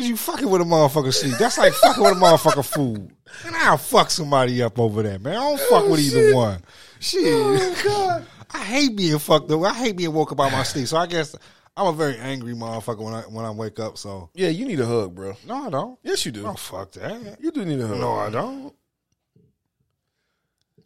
Cause 0.00 0.08
you 0.08 0.16
fucking 0.16 0.48
with 0.48 0.62
a 0.62 0.64
motherfucker 0.64 1.12
sleep. 1.12 1.34
That's 1.38 1.58
like 1.58 1.74
fucking 1.74 2.02
with 2.02 2.12
a 2.12 2.16
motherfucker 2.16 2.64
food. 2.64 3.14
And 3.44 3.54
I'll 3.54 3.76
fuck 3.76 4.10
somebody 4.10 4.62
up 4.62 4.78
over 4.78 5.02
that, 5.02 5.20
man. 5.20 5.36
I 5.36 5.40
don't 5.40 5.60
fuck 5.60 5.90
with 5.90 6.00
either 6.00 6.30
oh, 6.30 6.36
one. 6.36 6.62
Shit. 7.00 7.20
Oh, 7.26 7.80
God. 7.84 8.26
I 8.50 8.64
hate 8.64 8.96
being 8.96 9.18
fucked 9.18 9.50
up. 9.50 9.62
I 9.62 9.74
hate 9.74 9.98
being 9.98 10.14
woke 10.14 10.32
up 10.32 10.40
out 10.40 10.52
my 10.52 10.62
sleep. 10.62 10.86
So 10.86 10.96
I 10.96 11.06
guess 11.06 11.36
I'm 11.76 11.88
a 11.88 11.92
very 11.92 12.16
angry 12.16 12.54
motherfucker 12.54 13.00
when 13.00 13.12
I 13.12 13.20
when 13.24 13.44
I 13.44 13.50
wake 13.50 13.78
up. 13.78 13.98
So 13.98 14.30
Yeah, 14.32 14.48
you 14.48 14.64
need 14.64 14.80
a 14.80 14.86
hug, 14.86 15.14
bro. 15.14 15.36
no, 15.46 15.66
I 15.66 15.68
don't. 15.68 15.98
Yes, 16.02 16.24
you 16.24 16.32
do. 16.32 16.46
Oh 16.46 16.54
fuck 16.54 16.92
that. 16.92 17.36
You 17.38 17.50
do 17.50 17.66
need 17.66 17.80
a 17.80 17.86
hug. 17.86 17.98
No, 17.98 18.14
I 18.14 18.30
don't. 18.30 18.74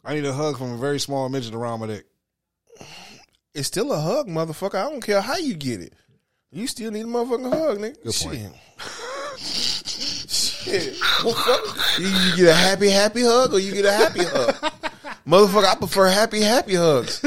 I 0.03 0.15
need 0.15 0.25
a 0.25 0.33
hug 0.33 0.57
from 0.57 0.73
a 0.73 0.77
very 0.77 0.99
small 0.99 1.29
midget 1.29 1.55
around 1.55 1.79
my 1.79 1.87
dick. 1.87 2.05
It's 3.53 3.69
still 3.69 3.93
a 3.93 3.97
hug, 4.01 4.27
motherfucker. 4.27 4.75
I 4.75 4.89
don't 4.89 4.99
care 4.99 5.21
how 5.21 5.37
you 5.37 5.53
get 5.53 5.79
it. 5.79 5.93
You 6.51 6.67
still 6.67 6.91
need 6.91 7.05
a 7.05 7.07
motherfucking 7.07 7.49
hug, 7.49 7.77
nigga. 7.77 8.03
Good 8.03 8.15
point. 8.15 8.41
Shit. 8.41 9.01
Shit. 10.65 10.97
Well, 11.23 11.35
fuck. 11.35 11.99
You, 11.99 12.07
you 12.07 12.35
get 12.35 12.47
a 12.47 12.53
happy, 12.53 12.89
happy 12.89 13.21
hug 13.21 13.53
or 13.53 13.59
you 13.59 13.71
get 13.71 13.85
a 13.85 13.93
happy 13.93 14.23
hug. 14.23 14.55
Motherfucker, 15.27 15.65
I 15.65 15.75
prefer 15.75 16.07
happy, 16.07 16.41
happy 16.41 16.73
hugs. 16.73 17.23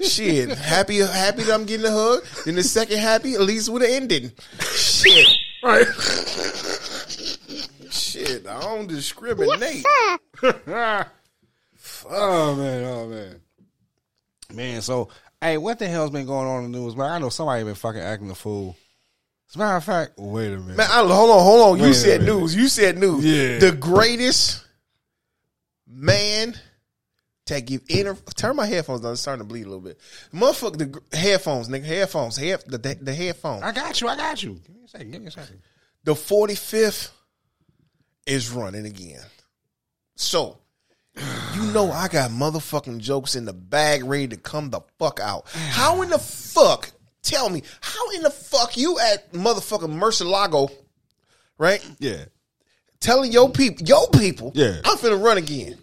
Shit. 0.00 0.50
Happy, 0.58 0.98
happy 0.98 1.44
that 1.44 1.54
I'm 1.54 1.66
getting 1.66 1.86
a 1.86 1.90
hug. 1.90 2.24
Then 2.44 2.56
the 2.56 2.64
second 2.64 2.98
happy, 2.98 3.34
at 3.34 3.42
least 3.42 3.68
with 3.68 3.82
an 3.82 3.90
ending. 3.90 4.32
Shit. 4.60 5.28
Right. 5.62 5.86
Shit. 7.90 8.46
I 8.46 8.60
don't 8.60 8.88
discriminate. 8.88 9.84
Oh 12.12 12.56
man, 12.56 12.84
oh 12.84 13.06
man, 13.06 13.40
man. 14.52 14.82
So, 14.82 15.10
hey, 15.40 15.58
what 15.58 15.78
the 15.78 15.86
hell's 15.86 16.10
been 16.10 16.26
going 16.26 16.48
on 16.48 16.64
in 16.64 16.72
the 16.72 16.78
news, 16.78 16.96
man? 16.96 17.10
I 17.10 17.18
know 17.18 17.28
somebody 17.28 17.62
been 17.62 17.74
fucking 17.74 18.00
acting 18.00 18.30
a 18.30 18.34
fool. 18.34 18.76
As 19.50 19.56
a 19.56 19.58
matter 19.58 19.76
of 19.78 19.84
fact, 19.84 20.12
wait 20.16 20.52
a 20.52 20.58
minute. 20.58 20.76
Man, 20.76 20.86
I, 20.88 20.98
hold 21.00 21.10
on, 21.10 21.42
hold 21.42 21.72
on. 21.72 21.78
You 21.78 21.86
Wait 21.86 21.94
said 21.94 22.22
news. 22.22 22.54
You 22.54 22.68
said 22.68 22.96
news. 22.96 23.24
Yeah. 23.24 23.58
The 23.58 23.72
greatest 23.72 24.64
man 25.88 26.54
to 27.46 27.60
give 27.60 27.82
inter. 27.88 28.16
Turn 28.36 28.54
my 28.54 28.66
headphones 28.66 29.00
down. 29.00 29.10
It's 29.10 29.22
starting 29.22 29.40
to 29.40 29.48
bleed 29.48 29.66
a 29.66 29.68
little 29.68 29.80
bit. 29.80 29.98
Motherfucker, 30.32 31.00
the 31.10 31.18
headphones, 31.18 31.68
nigga. 31.68 31.84
Headphones. 31.84 32.36
Head, 32.36 32.62
the, 32.68 32.78
the, 32.78 32.94
the 32.94 33.12
headphones. 33.12 33.64
I 33.64 33.72
got 33.72 34.00
you. 34.00 34.06
I 34.06 34.16
got 34.16 34.40
you. 34.40 34.60
Give 34.64 34.76
me 34.76 34.82
a 34.84 34.88
second. 34.88 35.10
Give 35.10 35.20
me 35.20 35.26
a 35.26 35.32
second. 35.32 35.60
The 36.04 36.12
45th 36.12 37.10
is 38.26 38.52
running 38.52 38.86
again. 38.86 39.24
So, 40.14 40.58
you 41.16 41.62
know 41.72 41.90
I 41.90 42.06
got 42.06 42.30
motherfucking 42.30 42.98
jokes 42.98 43.34
in 43.34 43.46
the 43.46 43.52
bag 43.52 44.04
ready 44.04 44.28
to 44.28 44.36
come 44.36 44.70
the 44.70 44.82
fuck 45.00 45.18
out. 45.18 45.48
How 45.50 46.02
in 46.02 46.10
the 46.10 46.20
fuck, 46.20 46.92
tell 47.22 47.48
me, 47.48 47.62
how 47.80 48.10
in 48.10 48.22
the 48.22 48.30
fuck 48.30 48.76
you 48.76 48.98
at 48.98 49.32
motherfucking 49.32 49.90
Mar-a-Lago, 49.90 50.70
right? 51.58 51.84
Yeah. 51.98 52.24
telling 53.00 53.32
your 53.32 53.50
people, 53.50 53.86
your 53.86 54.08
people, 54.10 54.52
Yeah. 54.54 54.76
I'm 54.84 54.98
finna 54.98 55.22
run 55.22 55.38
again. 55.38 55.78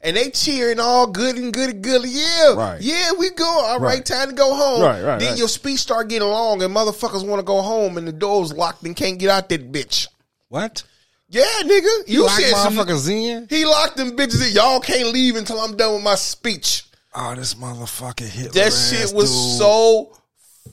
And 0.00 0.16
they 0.16 0.30
cheering 0.30 0.78
all 0.78 1.08
good 1.08 1.34
and 1.36 1.52
good 1.52 1.70
and 1.70 1.82
good. 1.82 2.04
Yeah, 2.06 2.52
Right. 2.54 2.80
yeah, 2.80 3.10
we 3.18 3.30
go. 3.30 3.44
All 3.44 3.80
right, 3.80 3.96
Right. 3.96 4.06
time 4.06 4.28
to 4.28 4.34
go 4.34 4.54
home. 4.54 4.80
Right, 4.80 5.02
right, 5.02 5.18
Then 5.18 5.30
right. 5.30 5.38
your 5.38 5.48
speech 5.48 5.80
start 5.80 6.06
getting 6.08 6.28
long, 6.28 6.62
and 6.62 6.72
motherfuckers 6.74 7.26
want 7.26 7.40
to 7.40 7.42
go 7.42 7.60
home, 7.62 7.98
and 7.98 8.06
the 8.06 8.12
door's 8.12 8.52
locked 8.52 8.84
and 8.84 8.94
can't 8.94 9.18
get 9.18 9.28
out 9.30 9.48
that 9.48 9.72
bitch. 9.72 10.06
What? 10.48 10.84
Yeah, 11.28 11.42
nigga, 11.64 12.04
you 12.06 12.24
like 12.24 12.40
said 12.44 12.54
some. 12.54 12.76
motherfucker 12.76 12.96
Zen? 12.98 13.46
He 13.50 13.64
locked 13.64 13.96
them 13.96 14.16
bitches. 14.16 14.46
in. 14.48 14.54
Y'all 14.54 14.78
can't 14.78 15.08
leave 15.08 15.34
until 15.34 15.60
I'm 15.60 15.76
done 15.76 15.94
with 15.94 16.04
my 16.04 16.14
speech. 16.14 16.84
Oh, 17.12 17.34
this 17.34 17.54
motherfucker 17.54 18.20
hit 18.28 18.52
That 18.52 18.72
shit 18.72 19.12
was 19.12 19.58
so 19.58 20.16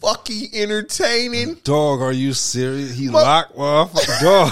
fucking 0.03 0.49
entertaining. 0.53 1.55
Dog, 1.63 2.01
are 2.01 2.11
you 2.11 2.33
serious? 2.33 2.93
He 2.93 3.09
What? 3.09 3.23
locked 3.23 3.55
motherfucker. 3.57 4.21
Dog. 4.49 4.51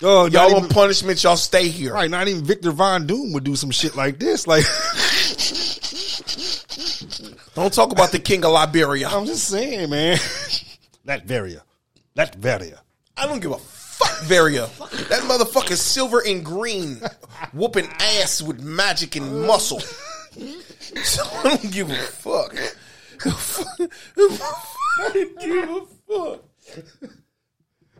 Dog, 0.00 0.32
Y'all 0.32 0.50
on 0.56 0.64
even, 0.64 0.68
punishment, 0.68 1.22
y'all 1.22 1.36
stay 1.36 1.68
here. 1.68 1.94
right, 1.94 2.10
not 2.10 2.28
even 2.28 2.44
Victor 2.44 2.72
Von 2.72 3.06
Doom 3.06 3.32
would 3.32 3.44
do 3.44 3.56
some 3.56 3.70
shit 3.70 3.96
like 3.96 4.18
this. 4.18 4.46
Like, 4.46 4.64
Don't 7.54 7.72
talk 7.72 7.92
about 7.92 8.10
the 8.10 8.18
king 8.18 8.44
of 8.44 8.50
Liberia. 8.52 9.08
I'm 9.08 9.26
just 9.26 9.48
saying, 9.48 9.88
man. 9.90 10.16
Latveria. 11.06 11.60
Latveria. 12.16 12.80
I 13.16 13.26
don't 13.26 13.40
give 13.40 13.52
a 13.52 13.58
fuck, 13.58 14.22
Varia. 14.24 14.66
That 15.08 15.22
motherfucker's 15.22 15.80
silver 15.80 16.20
and 16.26 16.44
green, 16.44 17.00
whooping 17.52 17.86
ass 18.00 18.42
with 18.42 18.60
magic 18.60 19.14
and 19.14 19.46
muscle. 19.46 19.78
So 19.80 21.22
I 21.44 21.56
don't 21.56 21.70
give 21.72 21.90
a 21.90 21.94
fuck. 21.94 22.56
I 23.26 23.88
give 25.40 25.70
a 25.70 25.86
fuck. 26.08 26.40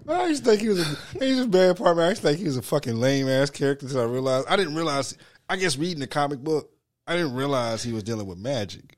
I 0.07 0.27
used 0.27 0.45
to 0.45 0.51
think 0.51 0.63
he 0.63 0.69
was 0.69 0.81
a 0.81 1.19
he's 1.19 1.41
a 1.41 1.49
bad 1.49 1.77
part, 1.77 1.97
man. 1.97 2.07
I 2.07 2.09
used 2.11 2.23
to 2.23 2.29
think 2.29 2.39
he 2.39 2.45
was 2.45 2.57
a 2.57 2.63
fucking 2.63 2.97
lame 2.97 3.29
ass 3.29 3.51
character 3.51 3.87
until 3.87 4.03
I 4.03 4.05
realized 4.05 4.47
I 4.49 4.57
didn't 4.57 4.75
realize 4.75 5.17
I 5.49 5.57
guess 5.57 5.79
reading 5.79 6.01
the 6.01 6.07
comic 6.07 6.41
book, 6.41 6.71
I 7.07 7.17
didn't 7.17 7.35
realize 7.35 7.83
he 7.83 7.93
was 7.93 8.03
dealing 8.03 8.27
with 8.27 8.39
magic. 8.39 8.97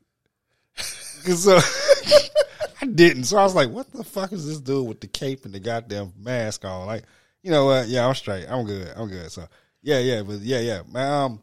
Cause 1.25 1.47
uh, 1.47 1.61
I 2.81 2.85
didn't. 2.85 3.25
So 3.25 3.37
I 3.37 3.43
was 3.43 3.55
like, 3.55 3.69
what 3.69 3.91
the 3.91 4.03
fuck 4.03 4.33
is 4.33 4.45
this 4.45 4.59
dude 4.59 4.87
with 4.87 4.99
the 4.99 5.07
cape 5.07 5.45
and 5.45 5.53
the 5.53 5.59
goddamn 5.59 6.13
mask 6.19 6.65
on? 6.65 6.85
Like, 6.85 7.03
you 7.41 7.51
know 7.51 7.65
what? 7.65 7.87
Yeah, 7.87 8.07
I'm 8.07 8.15
straight. 8.15 8.45
I'm 8.47 8.65
good. 8.65 8.91
I'm 8.95 9.07
good. 9.07 9.31
So 9.31 9.47
yeah, 9.81 9.99
yeah, 9.99 10.23
but 10.23 10.39
yeah, 10.39 10.59
yeah. 10.59 10.81
Man, 10.91 11.11
um 11.11 11.41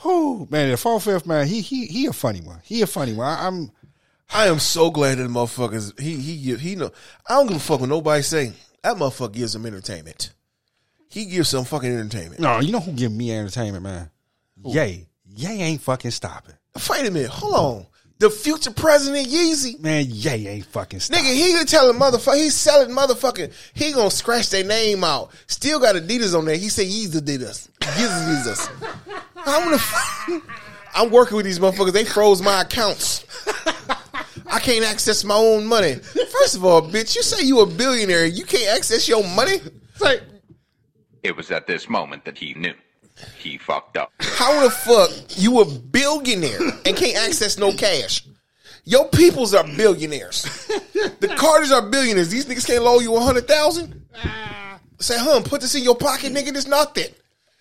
who 0.00 0.46
man, 0.50 0.70
the 0.70 0.76
four 0.76 1.00
fifth 1.00 1.26
man, 1.26 1.46
he 1.46 1.60
he 1.60 1.86
he 1.86 2.06
a 2.06 2.12
funny 2.12 2.40
one. 2.40 2.60
He 2.62 2.82
a 2.82 2.86
funny 2.86 3.12
one. 3.12 3.26
I, 3.26 3.46
I'm 3.46 3.70
I 4.32 4.48
am 4.48 4.58
so 4.58 4.90
glad 4.90 5.18
that 5.18 5.28
motherfuckers 5.28 5.98
he 5.98 6.16
he 6.16 6.42
give 6.42 6.60
he 6.60 6.74
know 6.74 6.90
I 7.28 7.34
don't 7.34 7.46
give 7.46 7.56
a 7.56 7.60
fuck 7.60 7.80
what 7.80 7.88
nobody 7.88 8.22
say. 8.22 8.52
That 8.82 8.96
motherfucker 8.96 9.32
gives 9.32 9.52
them 9.52 9.66
entertainment. 9.66 10.32
He 11.08 11.26
gives 11.26 11.48
some 11.48 11.64
fucking 11.64 11.90
entertainment. 11.90 12.40
no, 12.40 12.60
you 12.60 12.72
know 12.72 12.80
who 12.80 12.92
give 12.92 13.12
me 13.12 13.32
entertainment, 13.32 13.82
man? 13.82 14.10
Yay. 14.64 15.06
Yay 15.28 15.58
ain't 15.60 15.80
fucking 15.80 16.10
stopping. 16.10 16.54
Wait 16.90 17.06
a 17.06 17.10
minute, 17.10 17.30
hold 17.30 17.54
on. 17.54 17.86
The 18.18 18.30
future 18.30 18.70
president 18.70 19.28
Yeezy. 19.28 19.78
Man, 19.80 20.06
Yay 20.08 20.46
ain't 20.46 20.66
fucking 20.66 21.00
stopping. 21.00 21.24
Nigga, 21.24 21.34
he 21.34 21.52
gonna 21.52 21.64
tell 21.66 21.92
telling 21.92 21.98
motherfucker, 22.00 22.36
he's 22.36 22.54
selling 22.54 22.90
motherfucking, 22.90 23.52
he 23.74 23.92
gonna 23.92 24.10
scratch 24.10 24.50
their 24.50 24.64
name 24.64 25.04
out. 25.04 25.30
Still 25.46 25.78
got 25.78 25.96
Adidas 25.96 26.36
on 26.36 26.46
there. 26.46 26.56
He 26.56 26.68
say 26.68 26.86
Yeezy 26.86 27.20
Adidas. 27.20 27.68
Yeezy 27.80 28.44
Adidas. 28.44 29.22
I'm 29.36 29.64
gonna, 29.70 30.42
I'm 30.94 31.10
working 31.10 31.36
with 31.36 31.44
these 31.46 31.58
motherfuckers. 31.58 31.92
They 31.92 32.04
froze 32.04 32.40
my 32.40 32.62
accounts. 32.62 33.24
I 34.48 34.60
can't 34.60 34.84
access 34.84 35.24
my 35.24 35.34
own 35.34 35.66
money. 35.66 35.94
First 35.94 36.56
of 36.56 36.64
all, 36.64 36.82
bitch, 36.82 37.14
you 37.16 37.22
say 37.22 37.44
you 37.44 37.60
a 37.60 37.66
billionaire. 37.66 38.26
You 38.26 38.44
can't 38.44 38.76
access 38.76 39.08
your 39.08 39.22
money? 39.24 39.58
Like, 40.00 40.22
It 41.22 41.36
was 41.36 41.50
at 41.50 41.66
this 41.66 41.88
moment 41.88 42.24
that 42.24 42.38
he 42.38 42.54
knew. 42.54 42.74
He 43.38 43.56
fucked 43.58 43.96
up. 43.96 44.12
How 44.20 44.62
the 44.62 44.70
fuck 44.70 45.10
you 45.38 45.60
a 45.60 45.64
billionaire 45.64 46.60
and 46.84 46.96
can't 46.96 47.16
access 47.16 47.56
no 47.58 47.72
cash? 47.72 48.26
Your 48.84 49.08
peoples 49.08 49.54
are 49.54 49.64
billionaires. 49.76 50.42
The 51.20 51.34
Carters 51.36 51.72
are 51.72 51.82
billionaires. 51.82 52.28
These 52.28 52.46
niggas 52.46 52.66
can't 52.66 52.84
loan 52.84 53.02
you 53.02 53.16
a 53.16 53.20
hundred 53.20 53.48
thousand. 53.48 54.06
Say, 55.00 55.16
huh? 55.18 55.40
Put 55.44 55.60
this 55.62 55.74
in 55.74 55.82
your 55.82 55.96
pocket, 55.96 56.32
nigga. 56.32 56.52
This 56.52 56.66
nothing. 56.66 57.12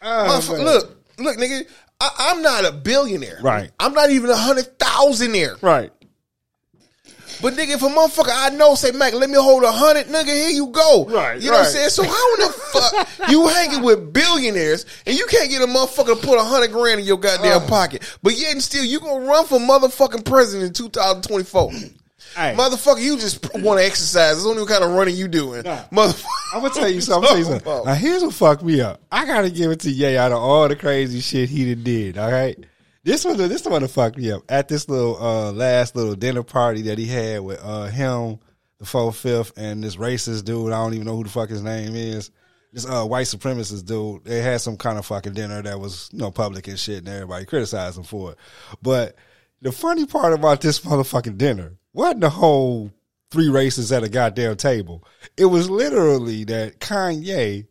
Oh, 0.01 0.07
Motherfucker, 0.29 0.57
man. 0.57 0.65
look, 0.65 0.97
look, 1.17 1.37
nigga. 1.37 1.67
I, 1.99 2.09
I'm 2.19 2.41
not 2.41 2.65
a 2.65 2.71
billionaire. 2.71 3.39
Right. 3.41 3.71
I'm 3.79 3.93
not 3.93 4.09
even 4.11 4.29
a 4.29 4.35
hundred 4.35 4.77
thousandaire. 4.77 5.61
right. 5.63 5.91
But 7.45 7.53
nigga, 7.53 7.75
if 7.75 7.83
a 7.83 7.85
motherfucker 7.85 8.31
I 8.33 8.49
know 8.55 8.73
say, 8.73 8.89
Mac, 8.89 9.13
let 9.13 9.29
me 9.29 9.35
hold 9.37 9.63
a 9.63 9.71
hundred, 9.71 10.07
nigga, 10.07 10.25
here 10.33 10.49
you 10.49 10.65
go. 10.67 11.05
Right, 11.05 11.39
You 11.39 11.51
know 11.51 11.57
what 11.57 11.67
I'm 11.67 11.71
saying? 11.71 11.89
So 11.89 12.01
how 12.03 12.33
in 12.35 12.39
the 12.41 12.47
fuck 12.51 13.07
you 13.29 13.47
hanging 13.47 13.83
with 13.83 14.11
billionaires 14.11 14.87
and 15.05 15.15
you 15.15 15.27
can't 15.27 15.51
get 15.51 15.61
a 15.61 15.67
motherfucker 15.67 16.19
to 16.19 16.27
put 16.27 16.39
a 16.39 16.43
hundred 16.43 16.71
grand 16.71 17.01
in 17.01 17.05
your 17.05 17.17
goddamn 17.17 17.61
Uh. 17.61 17.67
pocket, 17.67 18.17
but 18.23 18.33
yet 18.35 18.53
and 18.53 18.63
still 18.63 18.83
you 18.83 18.99
gonna 18.99 19.25
run 19.27 19.45
for 19.45 19.59
motherfucking 19.59 20.25
president 20.25 20.69
in 20.69 20.73
2024. 20.73 21.71
Hey. 22.35 22.53
Motherfucker, 22.57 22.99
you 23.01 23.17
just 23.17 23.53
want 23.61 23.79
to 23.79 23.85
exercise. 23.85 24.35
It's 24.37 24.45
only 24.45 24.59
what 24.63 24.67
kind 24.69 24.83
of 24.83 24.91
running 24.91 25.15
you 25.15 25.29
doing. 25.29 25.63
Motherfucker. 25.63 26.25
I'm 26.53 26.61
gonna 26.63 26.73
tell 26.73 26.89
you 26.89 26.99
something. 27.09 27.29
Tell 27.29 27.37
you 27.37 27.45
something. 27.45 27.85
Now 27.85 27.93
here's 27.93 28.23
what 28.23 28.33
fucked 28.33 28.63
me 28.63 28.81
up. 28.81 28.99
I 29.09 29.25
gotta 29.25 29.49
give 29.49 29.71
it 29.71 29.79
to 29.81 29.89
Ye 29.91 30.17
out 30.17 30.33
of 30.33 30.39
all 30.39 30.67
the 30.67 30.75
crazy 30.75 31.21
shit 31.21 31.47
he 31.47 31.73
did. 31.75 32.17
All 32.17 32.29
right, 32.29 32.57
this 33.05 33.23
one, 33.23 33.37
this 33.37 33.61
the 33.61 33.69
one 33.69 33.83
that 33.83 33.87
fucked 33.89 34.17
me 34.17 34.31
up 34.31 34.41
at 34.49 34.67
this 34.67 34.89
little 34.89 35.21
uh, 35.21 35.51
last 35.51 35.95
little 35.95 36.15
dinner 36.15 36.41
party 36.41 36.81
that 36.83 36.97
he 36.97 37.05
had 37.05 37.41
with 37.41 37.59
uh, 37.63 37.85
him, 37.85 38.39
the 38.79 38.85
four 38.85 39.13
fifth, 39.13 39.53
and 39.57 39.83
this 39.83 39.95
racist 39.95 40.43
dude. 40.43 40.73
I 40.73 40.83
don't 40.83 40.95
even 40.95 41.05
know 41.05 41.15
who 41.15 41.23
the 41.23 41.29
fuck 41.29 41.49
his 41.49 41.61
name 41.61 41.95
is. 41.95 42.31
This 42.73 42.85
uh, 42.85 43.05
white 43.05 43.27
supremacist 43.27 43.85
dude. 43.85 44.25
They 44.25 44.41
had 44.41 44.59
some 44.59 44.75
kind 44.75 44.97
of 44.97 45.05
fucking 45.05 45.33
dinner 45.33 45.61
that 45.61 45.79
was 45.79 46.09
you 46.11 46.17
know 46.17 46.31
public 46.31 46.67
and 46.67 46.79
shit, 46.79 46.97
and 46.97 47.07
everybody 47.07 47.45
criticized 47.45 47.97
him 47.99 48.05
for 48.05 48.31
it. 48.31 48.37
But 48.81 49.15
the 49.61 49.71
funny 49.71 50.07
part 50.07 50.33
about 50.33 50.61
this 50.61 50.79
motherfucking 50.79 51.37
dinner 51.37 51.73
wasn't 51.93 52.21
the 52.21 52.31
whole 52.31 52.91
three 53.29 53.49
races 53.49 53.91
at 53.91 54.03
a 54.03 54.09
goddamn 54.09 54.57
table. 54.57 55.07
It 55.37 55.45
was 55.45 55.69
literally 55.69 56.43
that 56.45 56.79
Kanye 56.79 57.67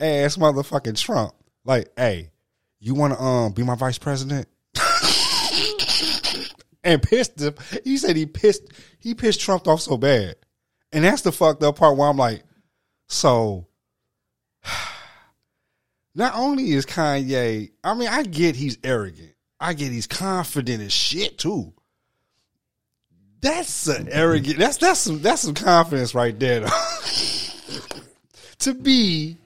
asked 0.00 0.40
motherfucking 0.40 0.98
Trump, 0.98 1.34
like, 1.66 1.92
hey, 1.94 2.30
you 2.80 2.94
want 2.94 3.12
to 3.12 3.20
um 3.22 3.52
be 3.52 3.62
my 3.62 3.74
vice 3.74 3.98
president? 3.98 4.48
And 6.88 7.02
pissed 7.02 7.38
him. 7.38 7.54
He 7.84 7.98
said 7.98 8.16
he 8.16 8.26
pissed 8.26 8.62
he 8.98 9.14
pissed 9.14 9.40
Trump 9.40 9.68
off 9.68 9.82
so 9.82 9.96
bad. 9.96 10.36
And 10.90 11.04
that's 11.04 11.22
the 11.22 11.32
fucked 11.32 11.62
up 11.62 11.76
part 11.76 11.96
where 11.96 12.08
I'm 12.08 12.16
like, 12.16 12.42
so 13.08 13.66
not 16.14 16.34
only 16.34 16.72
is 16.72 16.86
Kanye, 16.86 17.70
I 17.84 17.94
mean, 17.94 18.08
I 18.08 18.22
get 18.22 18.56
he's 18.56 18.78
arrogant. 18.82 19.34
I 19.60 19.74
get 19.74 19.92
he's 19.92 20.06
confident 20.06 20.82
as 20.82 20.92
shit 20.92 21.38
too. 21.38 21.74
That's 23.40 23.86
an 23.86 24.08
arrogant. 24.10 24.58
That's 24.58 24.78
that's 24.78 25.00
some 25.00 25.20
that's 25.20 25.42
some 25.42 25.54
confidence 25.54 26.14
right 26.14 26.36
there. 26.38 26.66
to 28.60 28.74
be, 28.74 29.36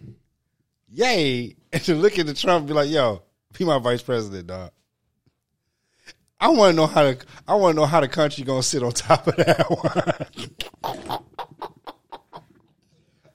yay, 0.88 1.56
and 1.72 1.82
to 1.82 1.94
look 1.94 2.18
at 2.18 2.26
the 2.26 2.32
Trump 2.32 2.68
be 2.68 2.72
like, 2.72 2.88
"Yo, 2.88 3.22
be 3.52 3.64
my 3.64 3.78
vice 3.78 4.00
president, 4.00 4.46
dog." 4.46 4.70
I 6.42 6.48
want 6.48 6.72
to 6.72 6.76
know 6.76 6.86
how 6.88 7.02
to. 7.02 7.16
I 7.46 7.54
want 7.54 7.74
to 7.76 7.80
know 7.80 7.86
how 7.86 8.00
the 8.00 8.08
country 8.08 8.42
gonna 8.42 8.64
sit 8.64 8.82
on 8.82 8.90
top 8.90 9.28
of 9.28 9.36
that 9.36 9.70
one. 9.70 11.22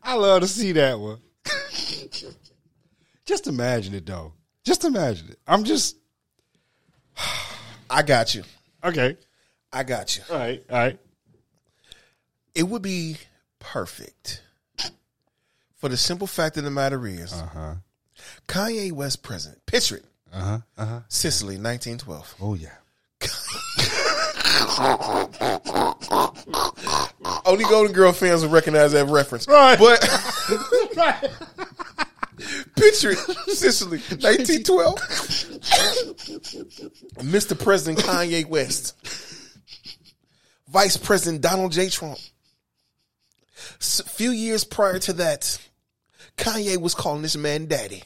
I 0.04 0.14
love 0.16 0.42
to 0.42 0.48
see 0.48 0.74
that 0.74 1.00
one. 1.00 1.20
just 3.26 3.48
imagine 3.48 3.94
it, 3.94 4.06
though. 4.06 4.34
Just 4.66 4.84
imagine 4.84 5.30
it. 5.30 5.40
I'm 5.48 5.64
just 5.64 5.96
I 7.90 8.02
got 8.04 8.36
you. 8.36 8.44
okay. 8.84 9.18
I 9.72 9.84
got 9.84 10.18
you. 10.18 10.24
All 10.30 10.38
right. 10.38 10.64
All 10.70 10.78
right. 10.78 11.00
It 12.56 12.64
would 12.64 12.82
be 12.82 13.18
perfect. 13.60 14.44
For 15.76 15.88
the 15.90 15.98
simple 15.98 16.26
fact 16.28 16.58
of 16.58 16.64
the 16.64 16.72
matter 16.72 17.06
is, 17.08 17.32
Uh-huh. 17.34 17.76
Kanye 18.48 18.92
West 18.92 19.22
president. 19.24 19.66
Picture 19.66 19.98
it. 19.98 20.06
Uh 20.34 20.42
huh. 20.42 20.60
Uh 20.78 20.86
huh. 20.86 21.00
Sicily, 21.08 21.56
1912. 21.56 22.36
Oh 22.42 22.54
yeah. 22.56 22.70
Only 27.46 27.64
Golden 27.64 27.94
Girl 27.94 28.12
fans 28.12 28.44
will 28.44 28.52
recognize 28.52 28.92
that 28.92 29.08
reference. 29.08 29.48
Right. 29.48 29.80
But 29.80 30.02
picture 32.76 33.12
it, 33.12 33.18
Sicily, 33.50 34.00
1912. 34.00 34.96
Mr. 37.24 37.58
President 37.58 38.06
Kanye 38.06 38.48
West. 38.48 38.96
Vice 40.68 40.98
President 40.98 41.42
Donald 41.42 41.72
J. 41.72 41.90
Trump. 41.90 42.20
A 43.80 44.04
few 44.04 44.32
years 44.32 44.64
prior 44.64 45.00
to 45.00 45.14
that, 45.14 45.60
Kanye 46.38 46.80
was 46.80 46.94
calling 46.94 47.22
this 47.22 47.38
man 47.38 47.66
daddy. 47.66 48.04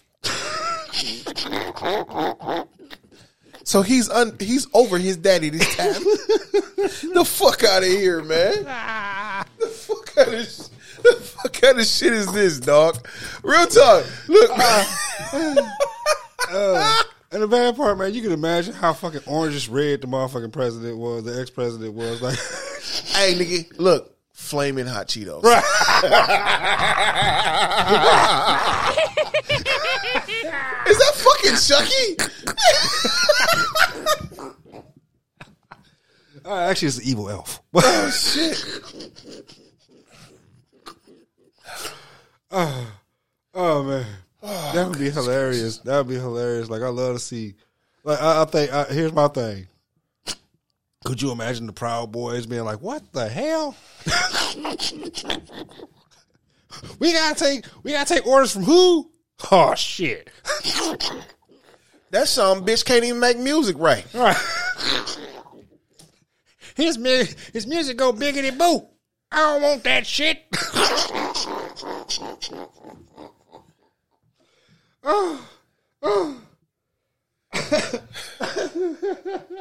So 3.63 3.81
he's 3.81 4.09
un- 4.09 4.35
he's 4.39 4.67
over 4.73 4.97
his 4.97 5.17
daddy 5.17 5.49
this 5.49 5.75
time. 5.75 5.93
the 7.13 7.23
fuck 7.25 7.63
out 7.63 7.83
of 7.83 7.89
here, 7.89 8.23
man. 8.23 8.63
The 9.59 9.67
fuck 9.67 10.17
out 10.17 10.33
of 10.33 10.45
sh- 10.45 10.69
the 11.03 11.13
fuck 11.21 11.53
kind 11.53 11.79
of 11.79 11.85
shit 11.85 12.13
is 12.13 12.31
this, 12.31 12.59
dog? 12.59 13.07
Real 13.43 13.65
talk. 13.67 14.05
Look, 14.27 14.51
uh, 14.51 14.85
uh, 15.33 15.55
uh, 16.49 17.03
And 17.31 17.41
the 17.43 17.47
bad 17.47 17.75
part, 17.75 17.97
man, 17.97 18.13
you 18.13 18.21
can 18.21 18.31
imagine 18.33 18.73
how 18.73 18.93
fucking 18.93 19.21
orangish 19.21 19.71
red 19.71 20.01
the 20.01 20.07
motherfucking 20.07 20.51
president 20.51 20.97
was, 20.97 21.23
the 21.23 21.39
ex 21.39 21.49
president 21.49 21.93
was. 21.93 22.21
Like, 22.21 22.37
hey 23.15 23.33
nigga, 23.35 23.79
look, 23.79 24.10
flaming 24.41 24.87
hot 24.87 25.07
Cheetos. 25.07 25.43
Is 30.87 30.97
that 30.97 31.13
fucking 31.15 31.57
Chucky? 31.57 32.17
Uh, 36.43 36.55
actually, 36.69 36.87
it's 36.87 36.97
an 36.97 37.03
evil 37.05 37.29
elf. 37.29 37.61
Oh 37.73 38.09
shit! 38.09 38.65
Oh 43.53 43.83
man, 43.83 44.05
that 44.41 44.87
would 44.87 44.97
be 44.97 45.09
hilarious. 45.09 45.79
That 45.79 45.97
would 45.97 46.07
be 46.07 46.15
hilarious. 46.15 46.69
Like 46.69 46.81
I 46.81 46.87
love 46.87 47.15
to 47.15 47.19
see. 47.19 47.55
Like 48.05 48.21
I, 48.21 48.41
I 48.43 48.45
think 48.45 48.71
I, 48.73 48.85
here's 48.85 49.11
my 49.11 49.27
thing. 49.27 49.67
Could 51.03 51.21
you 51.21 51.31
imagine 51.31 51.65
the 51.65 51.73
Proud 51.73 52.11
Boys 52.11 52.45
being 52.45 52.63
like, 52.63 52.81
"What 52.81 53.11
the 53.11 53.27
hell? 53.27 53.75
we 56.99 57.11
gotta 57.13 57.35
take 57.35 57.65
we 57.83 57.91
gotta 57.91 58.13
take 58.13 58.27
orders 58.27 58.51
from 58.51 58.63
who? 58.63 59.11
Oh 59.51 59.73
shit! 59.75 60.29
That 62.11 62.27
some 62.27 62.65
bitch 62.65 62.83
can't 62.83 63.05
even 63.05 63.21
make 63.21 63.37
music 63.37 63.77
right. 63.79 64.05
Right. 64.13 64.35
his 66.75 66.97
mu- 66.97 67.23
his 67.53 67.65
music 67.65 67.95
go 67.95 68.11
biggity 68.11 68.55
boo. 68.57 68.85
I 69.31 69.37
don't 69.37 69.61
want 69.61 69.83
that 69.85 70.05
shit. 70.05 70.43
Oh 75.03 75.47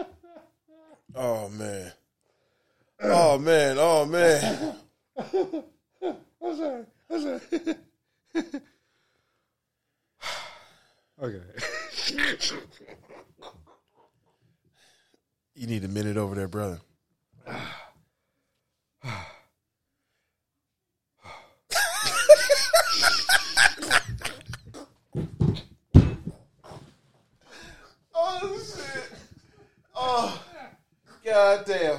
man. 1.14 1.92
Oh 3.02 3.38
man. 3.38 3.76
Oh 3.78 4.06
man. 4.06 4.74
I'm 6.42 6.56
sorry. 6.56 6.84
I'm 7.10 7.20
sorry. 7.20 7.40
Okay. 11.22 11.42
You 15.54 15.66
need 15.66 15.84
a 15.84 15.88
minute 15.88 16.16
over 16.16 16.34
there, 16.34 16.48
brother. 16.48 16.80
oh 28.14 28.58
shit! 28.58 29.10
Oh, 29.94 30.42
god 31.22 31.59
damn! 31.70 31.98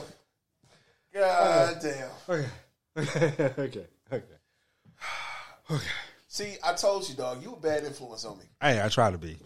God 1.14 1.78
damn! 1.82 2.10
Okay. 2.30 2.48
Okay. 2.98 3.54
okay. 3.58 3.86
Okay. 4.12 4.26
Okay. 5.70 5.86
See, 6.28 6.56
I 6.64 6.74
told 6.74 7.08
you, 7.08 7.16
dog. 7.16 7.42
You 7.42 7.54
a 7.54 7.56
bad 7.56 7.86
influence 7.86 8.26
on 8.26 8.38
me. 8.38 8.46
Hey, 8.62 8.82
I 8.84 8.90
try 8.90 9.12
to 9.12 9.18
be. 9.18 9.30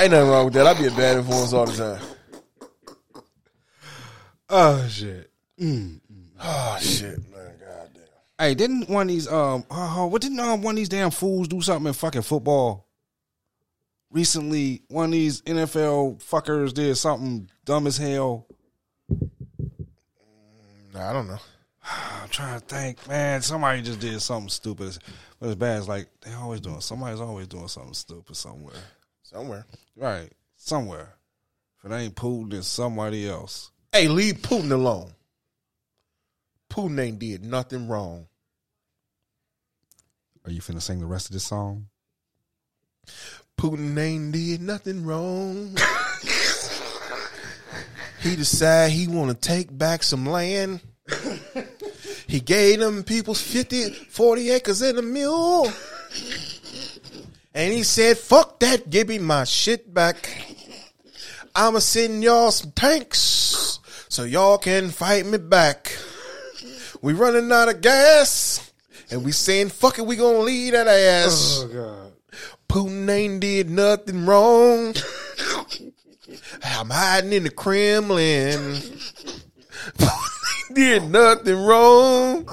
Ain't 0.00 0.12
nothing 0.12 0.30
wrong 0.30 0.46
with 0.46 0.54
that. 0.54 0.66
I 0.66 0.74
be 0.74 0.86
a 0.86 0.90
bad 0.90 1.18
influence 1.18 1.52
all 1.52 1.66
the 1.66 1.76
time. 1.76 3.22
Oh 4.48 4.86
shit. 4.88 5.30
Oh 6.40 6.78
shit, 6.80 7.18
man! 7.30 7.52
God 7.60 7.90
damn. 7.92 8.02
Hey, 8.38 8.54
didn't 8.54 8.88
one 8.88 9.02
of 9.02 9.08
these 9.08 9.30
um 9.30 9.64
oh, 9.70 10.06
what 10.06 10.22
didn't 10.22 10.40
um, 10.40 10.62
one 10.62 10.72
of 10.72 10.76
these 10.76 10.88
damn 10.88 11.10
fools 11.10 11.48
do 11.48 11.60
something 11.60 11.88
in 11.88 11.92
fucking 11.92 12.22
football? 12.22 12.86
Recently, 14.10 14.80
one 14.88 15.06
of 15.06 15.12
these 15.12 15.42
NFL 15.42 16.22
fuckers 16.22 16.72
did 16.72 16.96
something 16.96 17.50
dumb 17.66 17.86
as 17.86 17.98
hell. 17.98 18.46
Nah, 20.94 21.10
I 21.10 21.12
don't 21.12 21.28
know. 21.28 21.38
I'm 22.22 22.28
trying 22.28 22.60
to 22.60 22.66
think, 22.66 23.06
man. 23.08 23.42
Somebody 23.42 23.82
just 23.82 24.00
did 24.00 24.20
something 24.20 24.48
stupid, 24.48 24.98
but 25.40 25.46
it's 25.46 25.54
bad. 25.56 25.78
It's 25.78 25.88
like 25.88 26.08
they 26.22 26.32
always 26.34 26.60
doing. 26.60 26.80
Somebody's 26.80 27.20
always 27.20 27.46
doing 27.46 27.68
something 27.68 27.94
stupid 27.94 28.36
somewhere, 28.36 28.74
Somewhere. 29.22 29.66
right? 29.96 30.30
Somewhere. 30.56 31.14
If 31.84 31.90
it 31.90 31.94
ain't 31.94 32.14
Putin, 32.16 32.50
then 32.50 32.62
somebody 32.62 33.28
else. 33.28 33.70
Hey, 33.92 34.08
leave 34.08 34.36
Putin 34.36 34.72
alone. 34.72 35.12
Putin 36.70 37.00
ain't 37.00 37.18
did 37.18 37.44
nothing 37.44 37.88
wrong. 37.88 38.26
Are 40.44 40.50
you 40.50 40.60
finna 40.60 40.82
sing 40.82 41.00
the 41.00 41.06
rest 41.06 41.26
of 41.28 41.32
this 41.34 41.44
song? 41.44 41.86
Putin 43.56 43.96
ain't 43.98 44.32
did 44.32 44.60
nothing 44.62 45.04
wrong. 45.04 45.76
he 48.20 48.36
decide 48.36 48.90
he 48.90 49.08
want 49.08 49.30
to 49.30 49.48
take 49.48 49.76
back 49.76 50.02
some 50.02 50.26
land. 50.26 50.80
he 52.26 52.40
gave 52.40 52.80
them 52.80 53.04
people 53.04 53.34
50, 53.34 53.90
40 53.90 54.50
acres 54.50 54.82
and 54.82 54.98
a 54.98 55.02
mule. 55.02 55.70
And 57.54 57.72
he 57.72 57.82
said, 57.82 58.18
fuck 58.18 58.60
that, 58.60 58.90
give 58.90 59.08
me 59.08 59.18
my 59.18 59.44
shit 59.44 59.92
back. 59.92 60.30
I'ma 61.54 61.80
send 61.80 62.22
y'all 62.22 62.50
some 62.50 62.72
tanks 62.72 63.80
so 64.08 64.24
y'all 64.24 64.58
can 64.58 64.90
fight 64.90 65.26
me 65.26 65.38
back. 65.38 65.96
We 67.02 67.12
running 67.12 67.50
out 67.50 67.68
of 67.68 67.80
gas. 67.80 68.64
And 69.10 69.24
we 69.24 69.32
saying, 69.32 69.70
fuck 69.70 69.98
it, 69.98 70.06
we 70.06 70.16
gonna 70.16 70.40
leave 70.40 70.72
that 70.72 70.86
ass. 70.86 71.64
Oh, 71.64 71.68
god. 71.68 72.12
Putin 72.68 73.08
ain't 73.08 73.40
did 73.40 73.70
nothing 73.70 74.26
wrong. 74.26 74.94
I'm 76.62 76.90
hiding 76.90 77.32
in 77.32 77.44
the 77.44 77.50
Kremlin. 77.50 78.76
Did 80.74 81.10
nothing 81.10 81.56
wrong. 81.64 82.48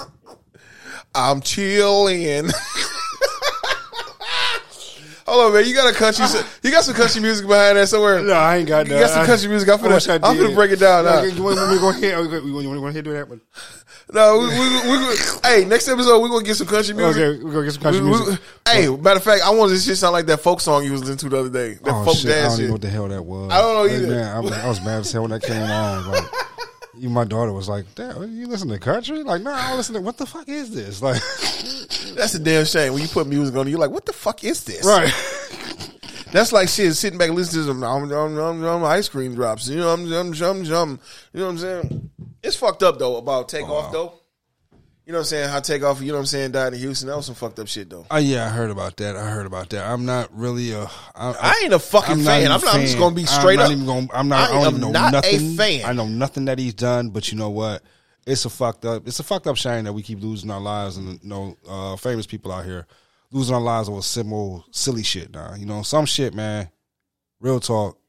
I'm 1.13 1.41
chilling. 1.41 2.49
Hold 5.27 5.47
on, 5.47 5.53
man. 5.53 5.67
You 5.67 5.73
got 5.73 5.91
a 5.91 5.97
country. 5.97 6.23
You 6.61 6.69
got 6.71 6.83
some 6.83 6.93
country 6.93 7.19
music 7.19 7.47
behind 7.47 7.77
that 7.77 7.87
somewhere. 7.87 8.21
No, 8.21 8.33
I 8.33 8.57
ain't 8.57 8.67
got 8.67 8.85
You 8.85 8.93
that. 8.93 8.99
got 8.99 9.09
some 9.09 9.23
I- 9.23 9.25
country 9.25 9.47
music. 9.49 9.67
I'm 9.69 9.79
I 9.83 9.87
I 9.87 9.97
finna, 9.97 10.19
I'm 10.23 10.37
did. 10.37 10.51
finna 10.51 10.55
break 10.55 10.71
it 10.71 10.79
down 10.79 11.05
now. 11.05 11.23
You 11.23 11.41
want 11.41 11.57
me 11.57 11.73
to 11.75 11.79
go 11.81 11.89
ahead? 11.89 12.19
We 12.43 12.51
want 12.51 12.63
to 12.65 12.79
go 12.79 12.85
ahead 12.87 12.95
and 12.97 13.05
do 13.05 13.13
that 13.13 13.27
one? 13.27 13.41
No, 14.13 14.37
we, 14.39 14.47
we, 14.47 14.91
we, 14.91 15.07
we, 15.09 15.15
hey, 15.43 15.65
next 15.65 15.87
episode 15.87 16.21
we're 16.21 16.29
gonna 16.29 16.43
get 16.45 16.55
some 16.55 16.67
country 16.67 16.93
music. 16.93 17.21
Okay, 17.23 17.43
we're 17.43 17.51
gonna 17.51 17.63
get 17.65 17.73
some 17.73 17.81
country 17.83 18.01
We- 18.01 18.11
we- 18.11 18.17
music. 18.17 18.39
hey, 18.67 18.87
matter 18.87 19.17
of 19.17 19.23
fact, 19.23 19.41
I 19.43 19.49
want 19.49 19.71
this 19.71 19.83
shit 19.85 19.97
sound 19.97 20.13
like 20.13 20.27
that 20.27 20.41
folk 20.41 20.61
song 20.61 20.83
you 20.83 20.91
was 20.91 21.01
listening 21.01 21.17
to 21.17 21.29
the 21.29 21.37
other 21.39 21.49
day. 21.49 21.73
That 21.83 21.91
Oh 21.93 22.05
folk 22.05 22.15
shit! 22.17 22.31
I 22.31 22.41
don't 22.43 22.51
even 22.51 22.57
shit. 22.57 22.65
know 22.67 22.71
what 22.73 22.81
the 22.81 22.89
hell 22.89 23.07
that 23.07 23.23
was. 23.23 23.51
I 23.51 23.57
don't 23.61 23.75
know 23.75 23.93
either. 23.95 24.07
Man, 24.07 24.35
I, 24.35 24.39
was, 24.39 24.51
I 24.51 24.67
was 24.69 24.81
mad 24.85 24.99
as 24.99 25.11
hell 25.11 25.23
when 25.23 25.31
that 25.31 25.41
came 25.41 25.61
on. 25.61 26.11
Like, 26.11 26.23
even 26.97 27.11
my 27.13 27.23
daughter 27.25 27.51
was 27.51 27.67
like, 27.67 27.85
"Damn, 27.95 28.31
you 28.37 28.47
listen 28.47 28.69
to 28.69 28.77
country?" 28.77 29.23
Like, 29.23 29.41
no, 29.41 29.51
I 29.51 29.69
don't 29.69 29.77
listen 29.77 29.95
to. 29.95 30.01
What 30.01 30.17
the 30.17 30.27
fuck 30.27 30.47
is 30.49 30.69
this? 30.73 31.01
Like, 31.01 31.19
That's 32.15 32.35
a 32.35 32.39
damn 32.39 32.65
shame. 32.65 32.93
When 32.93 33.01
you 33.01 33.07
put 33.07 33.25
music 33.27 33.55
on, 33.55 33.67
it, 33.67 33.71
you're 33.71 33.79
like, 33.79 33.89
what 33.91 34.05
the 34.05 34.13
fuck 34.13 34.43
is 34.43 34.63
this? 34.65 34.85
right? 34.85 35.11
That's 36.31 36.51
like 36.53 36.69
shit. 36.69 36.93
Sitting 36.95 37.17
back 37.17 37.29
and 37.29 37.35
listening 37.37 37.63
to 37.65 37.67
some 37.69 37.83
um, 37.83 38.11
um, 38.11 38.37
um, 38.37 38.63
um, 38.63 38.83
ice 38.83 39.09
cream 39.09 39.33
drops. 39.35 39.67
You 39.67 39.77
know, 39.77 39.89
I'm 39.89 40.05
um, 40.13 40.13
um, 40.13 40.43
um, 40.43 40.73
um, 40.73 40.99
You 41.33 41.39
know 41.39 41.45
what 41.45 41.51
I'm 41.51 41.57
saying? 41.57 42.09
It's 42.45 42.55
fucked 42.55 42.83
up 42.83 42.99
though 42.99 43.17
about 43.17 43.49
Takeoff 43.49 43.91
though. 43.91 44.13
You 45.05 45.11
know 45.11 45.19
what 45.19 45.23
I'm 45.23 45.25
saying? 45.25 45.49
How 45.49 45.59
Takeoff? 45.59 46.01
You 46.01 46.07
know 46.07 46.13
what 46.13 46.19
I'm 46.21 46.25
saying? 46.25 46.51
Died 46.51 46.73
in 46.73 46.79
Houston. 46.79 47.07
That 47.09 47.15
was 47.15 47.27
some 47.27 47.35
fucked 47.35 47.59
up 47.59 47.67
shit 47.67 47.89
though. 47.89 48.05
Oh 48.09 48.17
yeah, 48.17 48.45
I 48.45 48.49
heard 48.49 48.71
about 48.71 48.97
that. 48.97 49.15
I 49.15 49.29
heard 49.29 49.45
about 49.45 49.69
that. 49.69 49.85
I'm 49.85 50.05
not 50.05 50.35
really 50.35 50.71
a. 50.71 50.83
I, 50.83 50.89
I 51.15 51.61
ain't 51.63 51.73
a 51.73 51.79
fucking 51.79 52.23
fan. 52.23 52.51
I'm 52.51 52.61
not- 52.61 52.75
I'm 52.75 52.81
just 52.81 52.97
gonna 52.97 53.15
be 53.15 53.25
straight 53.25 53.59
I'm 53.59 53.65
up. 53.65 53.69
Not 53.69 53.71
even 53.71 53.85
gonna, 53.85 54.07
I'm 54.13 54.27
not. 54.27 54.49
I 54.49 54.57
I, 54.57 54.63
don't 54.63 54.67
even 54.69 54.81
know 54.81 54.91
not 54.91 55.09
a 55.09 55.11
nothing. 55.11 55.55
fan. 55.55 55.85
I 55.85 55.93
know 55.93 56.07
nothing 56.07 56.45
that 56.45 56.57
he's 56.57 56.73
done. 56.73 57.09
But 57.09 57.31
you 57.31 57.37
know 57.37 57.49
what? 57.51 57.83
It's 58.25 58.45
a 58.45 58.49
fucked 58.49 58.85
up. 58.85 59.07
It's 59.07 59.19
a 59.19 59.23
fucked 59.23 59.45
up 59.45 59.57
shame 59.57 59.83
that 59.83 59.93
we 59.93 60.01
keep 60.01 60.21
losing 60.21 60.49
our 60.49 60.61
lives 60.61 60.97
and 60.97 61.19
you 61.21 61.29
know 61.29 61.55
uh, 61.67 61.95
famous 61.97 62.25
people 62.25 62.51
out 62.51 62.65
here 62.65 62.87
losing 63.31 63.53
our 63.53 63.61
lives 63.61 63.89
over 63.89 64.01
simple 64.01 64.65
silly 64.71 65.03
shit. 65.03 65.31
Now 65.31 65.53
you 65.55 65.65
know 65.67 65.83
some 65.83 66.05
shit, 66.05 66.33
man. 66.33 66.69
Real 67.39 67.59
talk. 67.59 67.99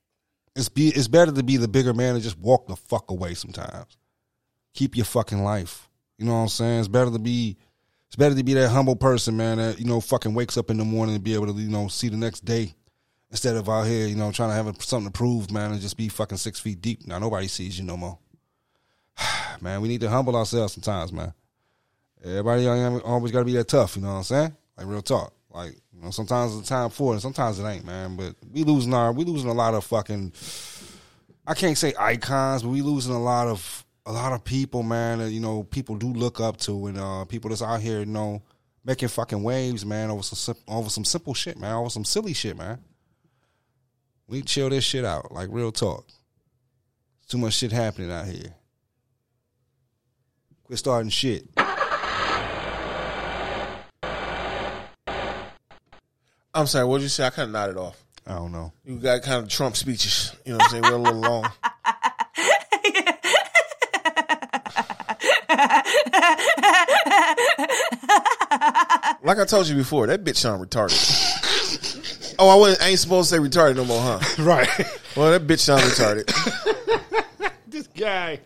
It's 0.54 0.70
be. 0.70 0.88
It's 0.88 1.08
better 1.08 1.32
to 1.32 1.42
be 1.42 1.58
the 1.58 1.68
bigger 1.68 1.92
man 1.92 2.14
and 2.14 2.22
just 2.22 2.38
walk 2.38 2.68
the 2.68 2.76
fuck 2.76 3.10
away. 3.10 3.34
Sometimes 3.34 3.98
keep 4.76 4.96
your 4.96 5.04
fucking 5.04 5.42
life. 5.42 5.88
You 6.18 6.26
know 6.26 6.34
what 6.34 6.38
I'm 6.42 6.48
saying? 6.48 6.80
It's 6.80 6.88
better 6.88 7.10
to 7.10 7.18
be. 7.18 7.56
It's 8.06 8.16
better 8.16 8.36
to 8.36 8.44
be 8.44 8.54
that 8.54 8.68
humble 8.68 8.94
person, 8.96 9.36
man. 9.36 9.58
That 9.58 9.80
you 9.80 9.86
know 9.86 10.00
fucking 10.00 10.34
wakes 10.34 10.56
up 10.56 10.70
in 10.70 10.76
the 10.76 10.84
morning 10.84 11.16
and 11.16 11.24
be 11.24 11.34
able 11.34 11.52
to 11.52 11.60
you 11.60 11.68
know 11.68 11.88
see 11.88 12.08
the 12.08 12.16
next 12.16 12.44
day 12.44 12.74
instead 13.30 13.56
of 13.56 13.68
out 13.68 13.82
here, 13.82 14.06
you 14.06 14.16
know, 14.16 14.30
trying 14.30 14.50
to 14.50 14.54
have 14.54 14.82
something 14.82 15.12
to 15.12 15.16
prove, 15.16 15.50
man, 15.50 15.72
and 15.72 15.80
just 15.80 15.96
be 15.96 16.08
fucking 16.08 16.38
six 16.38 16.60
feet 16.60 16.80
deep. 16.80 17.06
Now 17.06 17.18
nobody 17.18 17.48
sees 17.48 17.78
you 17.78 17.84
no 17.84 17.96
more. 17.96 18.18
man, 19.60 19.80
we 19.80 19.88
need 19.88 20.00
to 20.02 20.08
humble 20.08 20.36
ourselves 20.36 20.74
sometimes, 20.74 21.12
man. 21.12 21.32
Everybody 22.24 22.66
always 22.66 23.32
got 23.32 23.40
to 23.40 23.44
be 23.44 23.52
that 23.52 23.68
tough, 23.68 23.96
you 23.96 24.02
know 24.02 24.08
what 24.08 24.14
I'm 24.14 24.22
saying? 24.24 24.56
Like 24.76 24.86
real 24.86 25.02
talk. 25.02 25.32
Like 25.52 25.72
you 25.94 26.02
know, 26.02 26.10
sometimes 26.10 26.56
it's 26.56 26.68
time 26.68 26.90
for 26.90 27.12
it, 27.12 27.16
and 27.16 27.22
sometimes 27.22 27.58
it 27.58 27.64
ain't, 27.64 27.84
man. 27.84 28.16
But 28.16 28.34
we 28.52 28.64
losing 28.64 28.92
our, 28.92 29.12
we 29.12 29.24
losing 29.24 29.50
a 29.50 29.54
lot 29.54 29.74
of 29.74 29.84
fucking. 29.84 30.32
I 31.46 31.54
can't 31.54 31.78
say 31.78 31.94
icons, 31.98 32.62
but 32.62 32.70
we 32.70 32.82
losing 32.82 33.14
a 33.14 33.22
lot 33.22 33.46
of 33.48 33.85
a 34.06 34.12
lot 34.12 34.32
of 34.32 34.44
people, 34.44 34.82
man. 34.82 35.18
That 35.18 35.30
you 35.30 35.40
know 35.40 35.64
people 35.64 35.96
do 35.96 36.06
look 36.06 36.40
up 36.40 36.56
to, 36.58 36.86
and 36.86 36.98
uh, 36.98 37.24
people 37.24 37.50
that's 37.50 37.62
out 37.62 37.80
here, 37.80 37.98
you 38.00 38.06
know, 38.06 38.40
making 38.84 39.08
fucking 39.08 39.42
waves, 39.42 39.84
man, 39.84 40.10
over 40.10 40.22
some 40.22 40.36
sim- 40.54 40.64
over 40.68 40.88
some 40.88 41.04
simple 41.04 41.34
shit, 41.34 41.58
man, 41.58 41.74
over 41.74 41.90
some 41.90 42.04
silly 42.04 42.32
shit, 42.32 42.56
man. 42.56 42.78
We 44.28 44.42
chill 44.42 44.70
this 44.70 44.84
shit 44.84 45.04
out, 45.04 45.32
like 45.32 45.48
real 45.50 45.72
talk. 45.72 46.06
Too 47.28 47.38
much 47.38 47.54
shit 47.54 47.72
happening 47.72 48.10
out 48.10 48.26
here. 48.26 48.54
Quit 50.64 50.78
starting 50.78 51.10
shit. 51.10 51.48
I'm 56.54 56.66
sorry. 56.66 56.86
What 56.86 56.98
did 56.98 57.02
you 57.04 57.08
say? 57.10 57.26
I 57.26 57.30
kind 57.30 57.48
of 57.48 57.52
nodded 57.52 57.76
off. 57.76 58.02
I 58.26 58.34
don't 58.34 58.50
know. 58.50 58.72
You 58.84 58.98
got 58.98 59.22
kind 59.22 59.42
of 59.42 59.48
Trump 59.48 59.76
speeches. 59.76 60.34
You 60.44 60.52
know 60.52 60.58
what 60.58 60.64
I'm 60.64 60.70
saying? 60.70 60.82
We're 60.84 60.92
a 60.94 60.96
little 60.96 61.20
long. 61.20 61.50
like 69.22 69.38
I 69.38 69.44
told 69.46 69.68
you 69.68 69.76
before, 69.76 70.06
that 70.06 70.24
bitch 70.24 70.36
sound 70.36 70.64
retarded. 70.64 72.34
oh, 72.38 72.48
I, 72.48 72.54
wasn't, 72.54 72.82
I 72.82 72.88
ain't 72.88 72.98
supposed 72.98 73.30
to 73.30 73.36
say 73.36 73.42
retarded 73.42 73.76
no 73.76 73.84
more, 73.84 74.00
huh? 74.00 74.20
Right. 74.42 74.68
Well, 75.16 75.32
that 75.32 75.46
bitch 75.46 75.60
sound 75.60 75.82
retarded. 75.82 76.26
this 77.66 77.86
guy. 77.88 78.40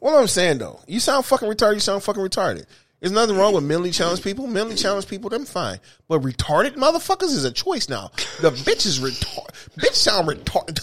What 0.00 0.14
I'm 0.14 0.26
saying 0.26 0.58
though, 0.58 0.80
you 0.86 1.00
sound 1.00 1.24
fucking 1.24 1.48
retarded. 1.48 1.74
You 1.74 1.80
sound 1.80 2.02
fucking 2.02 2.22
retarded. 2.22 2.66
There's 3.00 3.12
nothing 3.12 3.36
wrong 3.36 3.54
with 3.54 3.64
mentally 3.64 3.92
challenged 3.92 4.24
people. 4.24 4.46
Mentally 4.46 4.76
challenged 4.76 5.08
people, 5.08 5.30
them 5.30 5.44
fine. 5.44 5.78
But 6.08 6.22
retarded 6.22 6.74
motherfuckers 6.74 7.30
is 7.30 7.44
a 7.44 7.52
choice 7.52 7.88
now. 7.88 8.10
The 8.40 8.50
bitch 8.50 8.86
is 8.86 8.98
retarded. 8.98 9.54
Bitch 9.76 9.94
sound 9.94 10.28
retarded. 10.28 10.78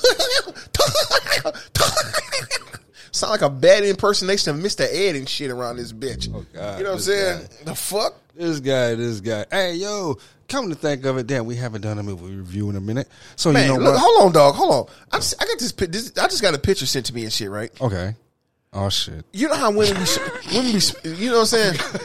Sound 3.15 3.31
like 3.31 3.41
a 3.41 3.49
bad 3.49 3.83
impersonation 3.83 4.55
of 4.55 4.61
Mr. 4.61 4.81
Ed 4.81 5.15
and 5.15 5.27
shit 5.27 5.51
around 5.51 5.77
this 5.77 5.93
bitch. 5.93 6.29
Oh, 6.33 6.45
God, 6.53 6.77
you 6.77 6.83
know 6.83 6.91
what 6.91 6.95
I'm 6.97 7.01
saying? 7.01 7.47
The 7.63 7.75
fuck? 7.75 8.15
This 8.35 8.59
guy, 8.59 8.95
this 8.95 9.21
guy. 9.21 9.45
Hey, 9.49 9.75
yo, 9.75 10.17
come 10.49 10.69
to 10.69 10.75
think 10.75 11.05
of 11.05 11.17
it, 11.17 11.25
damn, 11.25 11.45
we 11.45 11.55
haven't 11.55 11.81
done 11.81 11.97
a 11.97 12.03
movie 12.03 12.35
review 12.35 12.69
in 12.69 12.75
a 12.75 12.81
minute. 12.81 13.07
So 13.37 13.51
Man, 13.51 13.67
you 13.67 13.73
know 13.73 13.79
look, 13.79 13.93
what? 13.93 14.01
hold 14.03 14.23
on, 14.23 14.31
dog. 14.33 14.55
Hold 14.55 14.71
on. 14.71 14.95
I'm, 15.11 15.21
si 15.21 15.37
got 15.37 15.59
this, 15.59 15.71
this. 15.71 16.11
I 16.17 16.27
just 16.27 16.41
got 16.41 16.53
a 16.53 16.59
picture 16.59 16.85
sent 16.85 17.05
to 17.07 17.13
me 17.13 17.23
and 17.23 17.31
shit, 17.31 17.49
right? 17.49 17.71
Okay. 17.81 18.15
Oh 18.73 18.89
shit. 18.89 19.25
You 19.31 19.47
know 19.47 19.55
how 19.55 19.71
women 19.71 20.03
be, 20.03 20.53
women 20.53 20.73
be, 20.73 21.09
you 21.11 21.29
know 21.29 21.39
what 21.39 21.53
I'm 21.53 21.75
saying? 21.75 21.75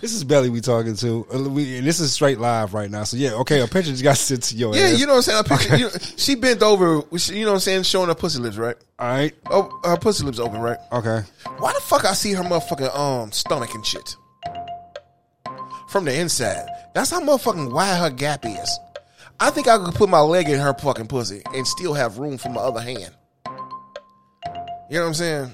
This 0.00 0.14
is 0.14 0.24
Belly 0.24 0.48
we 0.48 0.60
talking 0.62 0.96
to. 0.96 1.26
Uh, 1.32 1.48
We, 1.50 1.76
and 1.78 1.86
this 1.86 2.00
is 2.00 2.12
straight 2.12 2.38
live 2.38 2.72
right 2.72 2.90
now. 2.90 3.04
So 3.04 3.16
yeah, 3.18 3.32
okay, 3.34 3.60
a 3.60 3.66
picture 3.66 3.90
just 3.90 4.02
got 4.02 4.16
sent 4.16 4.44
to 4.44 4.56
your 4.56 4.74
Yeah, 4.74 4.84
ass. 4.84 4.98
you 5.00 5.06
know 5.06 5.16
what 5.16 5.28
I'm 5.28 5.44
saying. 5.44 5.44
A 5.44 5.44
picture, 5.44 5.76
you 5.76 5.84
know, 5.84 5.90
she 6.16 6.34
bent 6.34 6.62
over. 6.62 7.02
You 7.12 7.44
know 7.44 7.50
what 7.50 7.54
I'm 7.56 7.60
saying, 7.60 7.82
showing 7.82 8.08
her 8.08 8.14
pussy 8.14 8.38
lips, 8.40 8.56
right? 8.56 8.76
All 8.98 9.06
right. 9.08 9.34
Oh, 9.50 9.80
her 9.84 9.96
pussy 9.98 10.24
lips 10.24 10.38
open, 10.38 10.60
right? 10.60 10.78
Okay. 10.92 11.20
Why 11.58 11.72
the 11.74 11.80
fuck 11.80 12.04
I 12.06 12.14
see 12.14 12.32
her 12.32 12.42
motherfucking 12.42 12.96
um 12.96 13.32
stomach 13.32 13.74
and 13.74 13.84
shit 13.84 14.16
from 15.88 16.04
the 16.06 16.18
inside? 16.18 16.66
That's 16.94 17.10
how 17.10 17.20
motherfucking 17.20 17.72
wide 17.72 17.98
her 17.98 18.10
gap 18.10 18.46
is. 18.46 18.78
I 19.40 19.50
think 19.50 19.68
I 19.68 19.76
could 19.78 19.94
put 19.94 20.08
my 20.08 20.20
leg 20.20 20.48
in 20.48 20.58
her 20.60 20.72
fucking 20.74 21.08
pussy 21.08 21.42
and 21.54 21.66
still 21.66 21.92
have 21.92 22.18
room 22.18 22.38
for 22.38 22.48
my 22.48 22.60
other 22.62 22.80
hand. 22.80 23.10
You 24.88 24.96
know 24.98 25.00
what 25.02 25.06
I'm 25.08 25.14
saying? 25.14 25.52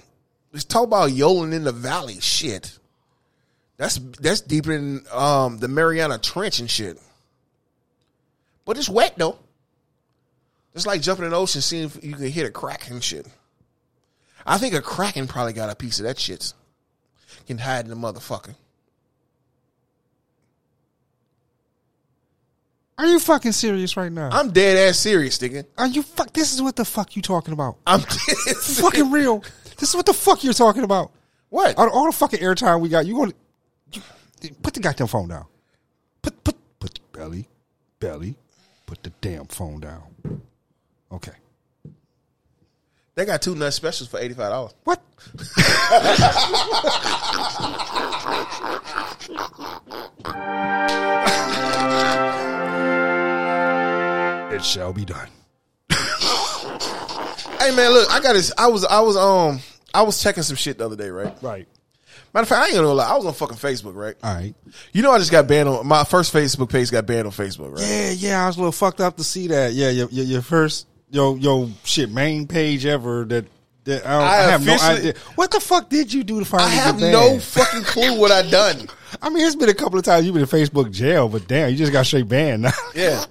Let's 0.53 0.65
talk 0.65 0.85
about 0.85 1.13
yodeling 1.13 1.53
in 1.55 1.65
the 1.65 1.73
valley 1.73 2.21
shit. 2.21 2.77
That's 3.81 3.99
that's 4.21 4.43
deeper 4.43 4.77
than 4.77 5.07
um 5.11 5.57
the 5.57 5.67
Mariana 5.67 6.19
Trench 6.19 6.61
and 6.61 6.71
shit. 6.71 6.99
But 8.67 8.77
it's 8.77 8.91
wet 8.91 9.15
though. 9.17 9.39
It's 10.75 10.87
like 10.87 11.01
jumping 11.01 11.25
in 11.25 11.31
the 11.31 11.39
ocean, 11.39 11.63
seeing 11.63 11.85
if 11.85 12.05
you 12.05 12.13
can 12.13 12.27
hit 12.27 12.45
a 12.45 12.51
crack 12.51 12.91
and 12.91 13.03
shit. 13.03 13.27
I 14.45 14.59
think 14.59 14.75
a 14.75 14.83
kraken 14.83 15.27
probably 15.27 15.55
got 15.55 15.71
a 15.71 15.75
piece 15.75 15.99
of 15.99 16.05
that 16.05 16.19
shit. 16.19 16.53
Can 17.47 17.57
hide 17.57 17.87
in 17.87 17.91
the 17.91 17.97
motherfucker. 17.97 18.55
Are 22.99 23.07
you 23.07 23.19
fucking 23.19 23.53
serious 23.53 23.97
right 23.97 24.13
now? 24.13 24.29
I'm 24.31 24.51
dead 24.51 24.77
ass 24.91 24.99
serious, 24.99 25.39
nigga. 25.39 25.65
Are 25.79 25.87
you 25.87 26.03
fuck? 26.03 26.35
This 26.35 26.53
is 26.53 26.61
what 26.61 26.77
the 26.77 26.85
fuck 26.85 27.17
you 27.17 27.23
talking 27.23 27.55
about? 27.55 27.79
I'm 27.87 28.01
fucking 28.63 29.11
real. 29.11 29.43
This 29.79 29.89
is 29.89 29.97
what 29.97 30.05
the 30.05 30.13
fuck 30.13 30.45
you're 30.45 30.53
talking 30.53 30.85
about. 30.85 31.13
What? 31.49 31.79
All, 31.79 31.89
all 31.89 32.05
the 32.05 32.13
fucking 32.13 32.41
airtime 32.41 32.83
we 32.83 32.91
got, 32.91 33.07
you 33.07 33.15
going 33.15 33.31
to 33.31 33.37
put 34.63 34.75
the 34.75 34.81
goddamn 34.81 35.07
phone 35.07 35.29
down. 35.29 35.47
Put 36.23 36.45
put 36.45 36.57
put 36.79 36.95
the 36.95 37.19
belly, 37.19 37.49
belly, 37.99 38.37
put 38.87 39.03
the 39.03 39.11
damn 39.21 39.47
phone 39.47 39.81
down. 39.81 40.43
Okay. 41.13 41.33
They 43.15 43.25
got 43.25 43.43
two 43.43 43.55
nut 43.55 43.73
specials 43.73 44.09
for 44.09 44.19
eighty 44.19 44.35
five 44.35 44.51
dollars. 44.51 44.75
What? 44.85 45.03
it 54.55 54.65
shall 54.65 54.93
be 54.93 55.05
done. 55.05 55.29
Hey 57.61 57.77
man, 57.77 57.93
look, 57.93 58.11
I 58.11 58.21
got 58.21 58.33
this. 58.33 58.53
I 58.57 58.69
was 58.69 58.85
I 58.87 59.01
was 59.01 59.17
um 59.17 59.61
I 59.93 60.03
was 60.03 60.23
checking 60.23 60.43
some 60.43 60.57
shit 60.57 60.79
the 60.79 60.87
other 60.87 60.97
day, 60.97 61.11
right? 61.11 61.37
Right. 61.43 61.69
Matter 62.33 62.43
of 62.43 62.49
fact, 62.49 62.63
I 62.63 62.67
ain't 62.67 62.75
gonna 62.77 62.89
lie. 62.93 63.11
I 63.11 63.17
was 63.17 63.27
on 63.27 63.35
fucking 63.35 63.57
Facebook, 63.57 63.95
right? 63.95 64.15
All 64.23 64.35
right. 64.35 64.55
You 64.93 65.03
know, 65.03 65.11
I 65.11 65.19
just 65.19 65.33
got 65.33 65.49
banned 65.49 65.69
on 65.69 65.87
my 65.87 66.05
first 66.05 66.33
Facebook 66.33 66.71
page. 66.71 66.91
Got 66.91 67.07
banned 67.07 67.27
on 67.27 67.33
Facebook, 67.33 67.73
right? 67.73 67.87
Yeah, 67.87 68.11
yeah, 68.11 68.45
I 68.45 68.47
was 68.47 68.57
a 68.57 68.61
little 68.61 68.73
fucked 68.73 69.01
up 69.01 69.17
to 69.17 69.25
see 69.25 69.49
that. 69.49 69.73
Yeah, 69.73 69.91
your 69.91 70.09
your, 70.11 70.25
your 70.25 70.43
first 70.43 70.87
your 71.11 71.37
your 71.39 71.69
shit 71.85 72.11
main 72.11 72.47
page 72.47 72.87
ever 72.87 73.25
that 73.25 73.47
that 73.85 74.07
I, 74.07 74.15
I 74.15 74.39
I, 74.47 74.51
have 74.51 74.65
no 74.65 74.77
idea. 74.77 75.15
What 75.35 75.51
the 75.51 75.61
fuck 75.61 75.89
did 75.89 76.13
you 76.13 76.23
do 76.23 76.39
to 76.39 76.45
finally 76.45 76.71
I 76.71 76.75
have 76.75 77.01
no 77.01 77.39
fucking 77.39 77.83
clue 77.83 78.19
what 78.19 78.31
I 78.31 78.49
done. 78.49 78.89
I 79.23 79.29
mean, 79.29 79.45
it's 79.45 79.57
been 79.57 79.69
a 79.69 79.75
couple 79.75 79.99
of 79.99 80.05
times 80.05 80.25
you've 80.25 80.35
been 80.35 80.43
in 80.43 80.49
Facebook 80.49 80.93
jail, 80.93 81.29
but 81.29 81.49
damn, 81.49 81.71
you 81.71 81.77
just 81.77 81.93
got 81.93 82.07
straight 82.07 82.29
banned. 82.29 82.67
Yeah, 82.95 83.25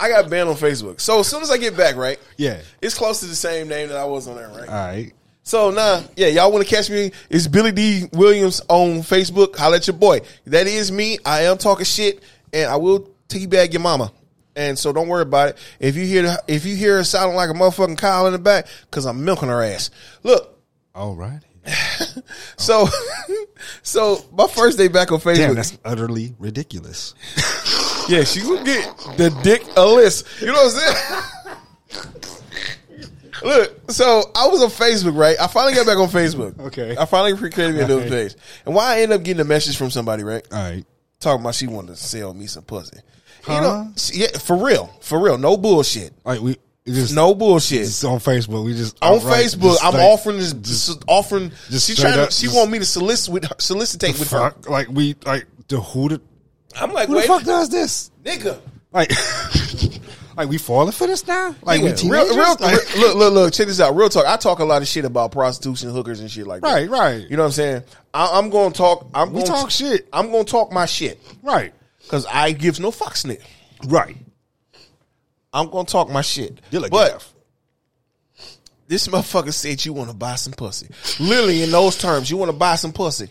I 0.00 0.08
got 0.08 0.28
banned 0.28 0.48
on 0.48 0.56
Facebook. 0.56 1.00
So 1.00 1.20
as 1.20 1.28
soon 1.28 1.42
as 1.42 1.50
I 1.50 1.58
get 1.58 1.76
back, 1.76 1.96
right? 1.96 2.18
Yeah. 2.36 2.60
it's 2.82 2.96
close 2.96 3.20
to 3.20 3.26
the 3.26 3.34
same 3.34 3.68
name 3.68 3.88
that 3.88 3.96
I 3.96 4.04
was 4.04 4.26
on 4.26 4.36
there, 4.36 4.48
right? 4.48 4.68
All 4.68 4.74
right. 4.74 5.12
So 5.44 5.70
nah, 5.70 6.02
yeah, 6.16 6.28
y'all 6.28 6.50
want 6.50 6.66
to 6.66 6.74
catch 6.74 6.88
me? 6.88 7.12
It's 7.28 7.46
Billy 7.46 7.70
D 7.70 8.08
Williams 8.12 8.62
on 8.68 9.02
Facebook. 9.02 9.54
Holla 9.56 9.76
at 9.76 9.86
your 9.86 9.94
boy. 9.94 10.22
That 10.46 10.66
is 10.66 10.90
me. 10.90 11.18
I 11.24 11.42
am 11.42 11.58
talking 11.58 11.84
shit, 11.84 12.22
and 12.52 12.68
I 12.68 12.76
will 12.76 13.10
teabag 13.28 13.72
your 13.74 13.82
mama. 13.82 14.10
And 14.56 14.78
so 14.78 14.90
don't 14.92 15.08
worry 15.08 15.22
about 15.22 15.50
it. 15.50 15.58
If 15.78 15.96
you 15.96 16.06
hear 16.06 16.36
if 16.48 16.64
you 16.64 16.74
hear 16.76 16.96
her 16.96 17.04
sounding 17.04 17.36
like 17.36 17.50
a 17.50 17.52
motherfucking 17.52 17.98
cow 17.98 18.24
in 18.24 18.32
the 18.32 18.38
back, 18.38 18.66
cause 18.90 19.04
I'm 19.04 19.22
milking 19.24 19.48
her 19.50 19.62
ass. 19.62 19.90
Look, 20.22 20.58
All 20.94 21.14
right. 21.14 21.40
so 22.56 22.86
so 23.82 24.24
my 24.32 24.46
first 24.46 24.78
day 24.78 24.88
back 24.88 25.12
on 25.12 25.20
Facebook. 25.20 25.36
Damn, 25.36 25.54
that's 25.56 25.76
utterly 25.84 26.34
ridiculous. 26.38 27.14
Yeah, 28.06 28.22
she 28.24 28.42
gonna 28.42 28.62
get 28.62 28.84
the 29.16 29.30
dick 29.42 29.62
a 29.78 29.86
list. 29.86 30.26
You 30.42 30.48
know 30.48 30.52
what 30.52 30.74
I'm 30.74 32.12
saying? 32.12 32.33
Look, 33.42 33.90
so 33.90 34.22
I 34.34 34.46
was 34.46 34.62
on 34.62 34.70
Facebook, 34.70 35.16
right? 35.16 35.36
I 35.40 35.46
finally 35.48 35.74
got 35.74 35.86
back 35.86 35.96
on 35.98 36.08
Facebook. 36.08 36.58
Okay. 36.66 36.96
I 36.96 37.04
finally 37.04 37.36
created 37.36 37.74
me 37.74 37.80
a 37.82 37.88
new 37.88 38.00
Right. 38.00 38.08
page. 38.08 38.34
And 38.66 38.74
why 38.74 38.96
I 38.96 39.00
end 39.00 39.12
up 39.12 39.22
getting 39.22 39.40
a 39.40 39.44
message 39.44 39.76
from 39.76 39.90
somebody, 39.90 40.22
right? 40.22 40.46
All 40.52 40.58
right. 40.62 40.84
Talking 41.20 41.40
about 41.42 41.54
she 41.54 41.66
wanted 41.66 41.88
to 41.88 41.96
sell 41.96 42.32
me 42.34 42.46
some 42.46 42.62
pussy. 42.64 42.96
You 43.48 43.54
Huh? 43.54 43.60
know, 43.60 43.92
she- 43.96 44.20
yeah, 44.20 44.38
for 44.38 44.56
real. 44.56 44.90
For 45.00 45.18
real. 45.18 45.36
No 45.38 45.56
bullshit. 45.56 46.12
All 46.24 46.32
right, 46.32 46.40
we 46.42 46.56
just 46.86 47.14
No 47.14 47.34
bullshit. 47.34 47.82
It's 47.82 48.04
on 48.04 48.18
Facebook. 48.20 48.64
We 48.64 48.74
just 48.74 48.96
on 49.02 49.16
outright 49.16 49.44
Facebook, 49.46 49.62
just 49.72 49.84
I'm 49.84 49.94
like- 49.94 50.02
offering 50.02 50.36
this, 50.38 50.52
s- 50.90 50.96
offering. 51.06 51.50
just 51.70 51.86
she 51.86 51.94
trying 51.94 52.26
to. 52.26 52.30
She 52.32 52.44
just- 52.46 52.56
want 52.56 52.70
me 52.70 52.78
to 52.78 52.84
solicit 52.84 53.32
with 53.32 53.44
her, 53.44 53.54
solicitate 53.58 54.18
with 54.18 54.30
her. 54.30 54.54
Like 54.68 54.88
we 54.90 55.16
like 55.24 55.46
the 55.68 55.80
who 55.80 56.08
the 56.10 56.20
I'm 56.78 56.92
like, 56.92 57.08
who 57.08 57.14
the 57.16 57.22
fuck 57.22 57.42
does 57.44 57.68
this? 57.70 58.10
nigga. 58.24 58.58
Like, 58.92 59.10
like 60.36 60.48
we 60.48 60.58
falling 60.58 60.92
for 60.92 61.06
this 61.06 61.26
now? 61.26 61.54
Like 61.62 61.82
we 61.82 61.92
teenagers? 61.92 62.10
real, 62.10 62.36
real, 62.36 62.56
Like- 62.60 62.96
look, 62.96 63.14
look, 63.16 63.32
look. 63.34 63.52
Check 63.52 63.66
this 63.68 63.80
out. 63.80 63.94
Real 63.96 64.08
talk. 64.08 64.26
I 64.26 64.36
talk 64.36 64.58
a 64.58 64.64
lot 64.64 64.82
of 64.82 64.88
shit 64.88 65.04
about 65.04 65.32
prostitution, 65.32 65.90
hookers, 65.90 66.20
and 66.20 66.30
shit 66.30 66.46
like 66.46 66.62
that. 66.62 66.72
Right, 66.72 66.88
right. 66.90 67.28
You 67.30 67.36
know 67.36 67.42
what 67.42 67.46
I'm 67.48 67.52
saying? 67.52 67.82
I, 68.12 68.38
I'm 68.38 68.50
going 68.50 68.72
to 68.72 68.76
talk. 68.78 69.08
I'm 69.14 69.28
We 69.32 69.40
going 69.42 69.46
talk 69.46 69.70
shit. 69.70 70.08
I'm 70.12 70.30
going 70.30 70.44
to 70.44 70.50
talk 70.50 70.72
my 70.72 70.86
shit 70.86 71.20
right, 71.42 71.72
because 72.02 72.26
I 72.26 72.52
gives 72.52 72.80
no 72.80 72.90
fucks, 72.90 73.24
nigga. 73.24 73.42
right. 73.92 74.16
I'm 75.52 75.70
going 75.70 75.86
to 75.86 75.92
talk 75.92 76.10
my 76.10 76.22
shit. 76.22 76.60
You're 76.70 76.82
like 76.82 76.90
but 76.90 77.12
Gaff. 77.12 77.34
this 78.88 79.06
motherfucker 79.06 79.52
said 79.52 79.84
you 79.84 79.92
want 79.92 80.10
to 80.10 80.16
buy 80.16 80.34
some 80.34 80.52
pussy. 80.52 80.88
Literally 81.20 81.62
in 81.62 81.70
those 81.70 81.96
terms, 81.96 82.28
you 82.30 82.36
want 82.36 82.50
to 82.50 82.56
buy 82.56 82.74
some 82.74 82.92
pussy. 82.92 83.30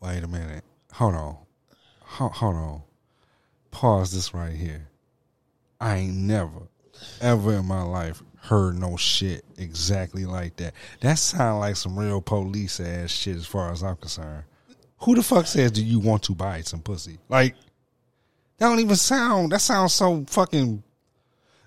Wait 0.00 0.24
a 0.24 0.26
minute. 0.26 0.64
Hold 0.92 1.14
on. 1.14 1.36
Hold, 2.00 2.32
hold 2.32 2.56
on. 2.56 2.82
Pause 3.70 4.12
this 4.12 4.34
right 4.34 4.52
here. 4.52 4.88
I 5.80 5.96
ain't 5.96 6.16
never, 6.16 6.68
ever 7.20 7.54
in 7.54 7.66
my 7.66 7.82
life 7.82 8.22
heard 8.42 8.78
no 8.78 8.96
shit 8.96 9.44
exactly 9.58 10.24
like 10.24 10.56
that. 10.56 10.74
That 11.00 11.18
sound 11.18 11.60
like 11.60 11.76
some 11.76 11.98
real 11.98 12.20
police 12.20 12.80
ass 12.80 13.10
shit 13.10 13.36
as 13.36 13.46
far 13.46 13.70
as 13.70 13.82
I'm 13.82 13.96
concerned. 13.96 14.44
Who 14.98 15.14
the 15.14 15.22
fuck 15.22 15.46
says 15.46 15.70
do 15.72 15.84
you 15.84 15.98
want 15.98 16.22
to 16.24 16.34
buy 16.34 16.60
some 16.62 16.80
pussy? 16.80 17.18
Like 17.28 17.54
that 18.58 18.68
don't 18.68 18.80
even 18.80 18.96
sound 18.96 19.52
that 19.52 19.60
sounds 19.60 19.94
so 19.94 20.24
fucking 20.28 20.82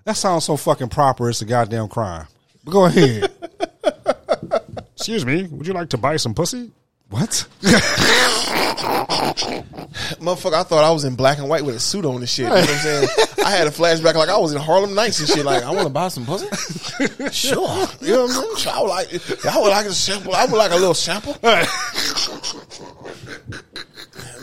that 0.04 0.16
sounds 0.16 0.44
so 0.44 0.56
fucking 0.56 0.90
proper 0.90 1.28
it's 1.28 1.42
a 1.42 1.44
goddamn 1.44 1.88
crime. 1.88 2.26
But 2.64 2.70
go 2.70 2.84
ahead. 2.84 3.32
Excuse 4.96 5.26
me, 5.26 5.44
would 5.48 5.66
you 5.66 5.72
like 5.72 5.90
to 5.90 5.98
buy 5.98 6.16
some 6.16 6.34
pussy? 6.34 6.70
What? 7.10 7.46
Motherfucker, 10.20 10.54
I 10.54 10.62
thought 10.64 10.84
I 10.84 10.90
was 10.90 11.04
in 11.04 11.14
black 11.14 11.38
and 11.38 11.48
white 11.48 11.64
with 11.64 11.76
a 11.76 11.80
suit 11.80 12.04
on 12.04 12.16
and 12.16 12.28
shit. 12.28 12.44
You 12.44 12.48
know 12.50 12.56
what 12.56 12.68
I'm 12.70 12.76
saying? 12.78 13.08
I 13.44 13.50
had 13.50 13.66
a 13.66 13.70
flashback 13.70 14.14
like 14.14 14.28
I 14.28 14.36
was 14.38 14.52
in 14.52 14.60
Harlem 14.60 14.94
Nights 14.94 15.20
and 15.20 15.28
shit. 15.28 15.44
Like, 15.44 15.62
I 15.62 15.70
want 15.70 15.86
to 15.86 15.90
buy 15.92 16.08
some 16.08 16.26
pussy. 16.26 16.46
Sure. 17.32 17.86
You 18.00 18.12
know 18.12 18.22
what 18.26 18.36
I'm 18.36 18.56
saying? 18.56 18.76
I 18.76 18.80
would 18.80 18.88
like, 18.88 19.44
I 19.46 19.58
would 19.60 19.70
like 19.70 19.86
a 19.86 19.92
sample. 19.92 20.34
I 20.34 20.44
would 20.46 20.56
like 20.56 20.70
a 20.72 20.76
little 20.76 20.94
sample. 20.94 21.34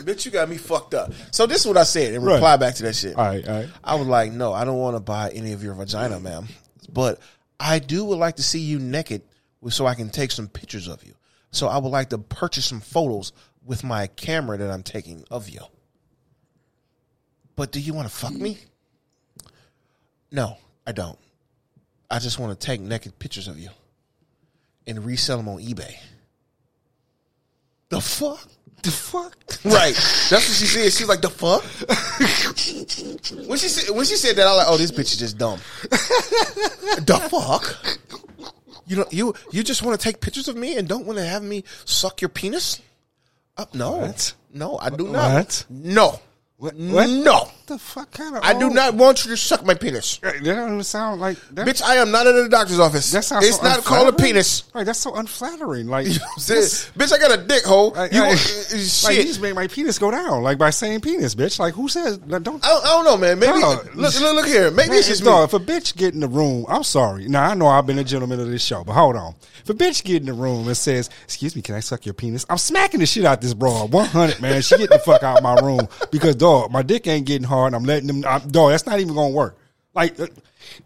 Bitch, 0.02 0.24
you 0.24 0.30
got 0.30 0.48
me 0.48 0.56
fucked 0.58 0.94
up. 0.94 1.12
So 1.30 1.46
this 1.46 1.60
is 1.62 1.66
what 1.66 1.76
I 1.76 1.84
said 1.84 2.12
in 2.14 2.22
Right. 2.22 2.34
reply 2.34 2.56
back 2.58 2.74
to 2.76 2.82
that 2.84 2.94
shit. 2.96 3.16
All 3.16 3.24
right, 3.24 3.46
all 3.48 3.54
right. 3.60 3.68
I 3.82 3.94
was 3.94 4.06
like, 4.06 4.32
no, 4.32 4.52
I 4.52 4.64
don't 4.64 4.78
want 4.78 4.96
to 4.96 5.00
buy 5.00 5.30
any 5.30 5.52
of 5.52 5.62
your 5.62 5.74
vagina, 5.74 6.20
ma'am. 6.20 6.46
But 6.92 7.20
I 7.58 7.78
do 7.78 8.04
would 8.04 8.18
like 8.18 8.36
to 8.36 8.42
see 8.42 8.60
you 8.60 8.78
naked 8.78 9.22
so 9.70 9.86
I 9.86 9.94
can 9.94 10.10
take 10.10 10.30
some 10.30 10.48
pictures 10.48 10.88
of 10.88 11.02
you. 11.04 11.14
So 11.52 11.68
I 11.68 11.78
would 11.78 11.90
like 11.90 12.10
to 12.10 12.18
purchase 12.18 12.66
some 12.66 12.80
photos 12.80 13.32
with 13.64 13.84
my 13.84 14.08
camera 14.08 14.58
that 14.58 14.70
I'm 14.70 14.82
taking 14.82 15.24
of 15.30 15.48
you. 15.48 15.60
But 17.54 17.70
do 17.70 17.80
you 17.80 17.94
want 17.94 18.08
to 18.08 18.14
fuck 18.14 18.32
me? 18.32 18.58
No, 20.30 20.56
I 20.86 20.92
don't. 20.92 21.18
I 22.10 22.18
just 22.18 22.38
want 22.38 22.58
to 22.58 22.66
take 22.66 22.80
naked 22.80 23.18
pictures 23.18 23.48
of 23.48 23.58
you 23.58 23.68
and 24.86 25.04
resell 25.04 25.36
them 25.36 25.48
on 25.48 25.58
eBay. 25.58 25.94
The 27.90 28.00
fuck? 28.00 28.48
The 28.82 28.90
fuck? 28.90 29.36
Right. 29.64 29.94
That's 29.94 30.30
what 30.30 30.42
she 30.42 30.66
said. 30.66 30.92
She's 30.92 31.06
like, 31.06 31.20
the 31.20 31.30
fuck? 31.30 31.62
when 33.46 33.56
she 33.56 33.68
said 33.68 33.94
when 33.94 34.04
she 34.04 34.16
said 34.16 34.34
that, 34.34 34.44
I 34.44 34.50
was 34.50 34.58
like, 34.58 34.66
oh, 34.70 34.76
this 34.76 34.90
bitch 34.90 35.12
is 35.12 35.18
just 35.18 35.38
dumb. 35.38 35.60
the 35.90 37.28
fuck? 37.30 38.51
You 38.86 38.96
know, 38.96 39.04
you 39.10 39.34
you 39.52 39.62
just 39.62 39.82
want 39.82 39.98
to 39.98 40.02
take 40.02 40.20
pictures 40.20 40.48
of 40.48 40.56
me 40.56 40.76
and 40.76 40.88
don't 40.88 41.06
want 41.06 41.18
to 41.18 41.24
have 41.24 41.42
me 41.42 41.64
suck 41.84 42.20
your 42.20 42.28
penis? 42.28 42.80
Uh, 43.56 43.66
no, 43.74 43.98
What? 43.98 44.34
no, 44.52 44.78
I 44.78 44.90
do 44.90 45.06
not. 45.08 45.32
What? 45.34 45.64
No, 45.68 46.18
What? 46.62 46.74
what? 46.76 47.10
no, 47.10 47.32
What 47.32 47.52
the 47.66 47.76
fuck 47.78 48.12
kind 48.12 48.36
of? 48.36 48.44
I 48.44 48.56
do 48.56 48.70
not 48.70 48.94
want 48.94 49.24
you 49.24 49.32
to 49.32 49.36
suck 49.36 49.66
my 49.66 49.74
penis, 49.74 50.18
That 50.18 50.44
don't 50.44 50.84
sound 50.84 51.20
like 51.20 51.36
that. 51.54 51.66
bitch. 51.66 51.82
I 51.82 51.96
am 51.96 52.12
not 52.12 52.28
in 52.28 52.36
the 52.36 52.48
doctor's 52.48 52.78
office. 52.78 53.10
That 53.10 53.24
sounds 53.24 53.44
it's 53.48 53.56
so 53.56 53.64
not 53.64 53.82
called 53.84 54.06
a 54.06 54.12
penis. 54.12 54.62
Right, 54.72 54.86
that's 54.86 55.00
so 55.00 55.12
unflattering. 55.16 55.88
Like, 55.88 56.06
You 56.12 56.12
know 56.20 56.26
what 56.36 56.50
I'm 56.50 56.56
bitch, 57.00 57.12
I 57.12 57.18
got 57.18 57.36
a 57.36 57.42
dick 57.42 57.64
hole. 57.64 57.90
like, 57.90 58.12
you 58.12 58.20
like, 58.20 58.28
want- 58.28 58.40
like, 58.40 58.72
uh, 58.72 58.76
you 58.76 58.84
shit. 58.84 59.26
just 59.26 59.40
made 59.40 59.56
my 59.56 59.66
penis 59.66 59.98
go 59.98 60.12
down, 60.12 60.44
like 60.44 60.56
by 60.56 60.70
saying 60.70 61.00
penis, 61.00 61.34
bitch. 61.34 61.58
Like, 61.58 61.74
who 61.74 61.88
says? 61.88 62.20
Like, 62.28 62.44
don't. 62.44 62.64
I 62.64 62.68
don't, 62.68 62.84
I 62.84 62.88
don't 62.90 63.04
know, 63.06 63.16
man. 63.16 63.40
Maybe 63.40 63.58
No. 63.58 63.70
look, 63.94 63.94
look, 63.96 64.14
look 64.20 64.46
here. 64.46 64.70
Maybe 64.70 64.90
Man, 64.90 64.98
it's 64.98 65.08
just 65.08 65.24
dog, 65.24 65.52
me. 65.52 65.56
if 65.58 65.62
a 65.68 65.72
bitch 65.72 65.96
get 65.96 66.14
in 66.14 66.20
the 66.20 66.28
room, 66.28 66.64
I'm 66.68 66.84
sorry. 66.84 67.26
Now 67.26 67.50
I 67.50 67.54
know 67.54 67.66
I've 67.66 67.86
been 67.86 67.98
a 67.98 68.04
gentleman 68.04 68.38
of 68.38 68.48
this 68.48 68.62
show, 68.64 68.84
but 68.84 68.92
hold 68.92 69.16
on. 69.16 69.34
If 69.64 69.70
a 69.70 69.74
bitch 69.74 70.04
get 70.04 70.20
in 70.22 70.26
the 70.26 70.32
room 70.32 70.68
and 70.68 70.76
says, 70.76 71.10
"Excuse 71.24 71.56
me, 71.56 71.62
can 71.62 71.74
I 71.74 71.80
suck 71.80 72.06
your 72.06 72.14
penis?" 72.14 72.46
I'm 72.48 72.58
smacking 72.58 73.00
the 73.00 73.06
shit 73.06 73.24
out 73.24 73.40
this 73.40 73.52
broad. 73.54 73.90
100, 73.92 74.40
man. 74.40 74.62
She 74.62 74.76
get 74.78 74.90
the 74.90 75.00
fuck 75.00 75.24
out 75.24 75.38
of 75.38 75.42
my 75.42 75.54
room 75.60 75.88
because 76.12 76.36
dog, 76.36 76.51
my 76.70 76.82
dick 76.82 77.06
ain't 77.06 77.26
getting 77.26 77.46
hard. 77.46 77.74
I'm 77.74 77.84
letting 77.84 78.06
them. 78.06 78.24
I'm, 78.26 78.48
dog, 78.48 78.70
that's 78.70 78.86
not 78.86 79.00
even 79.00 79.14
gonna 79.14 79.34
work. 79.34 79.58
Like, 79.94 80.18
uh, 80.18 80.26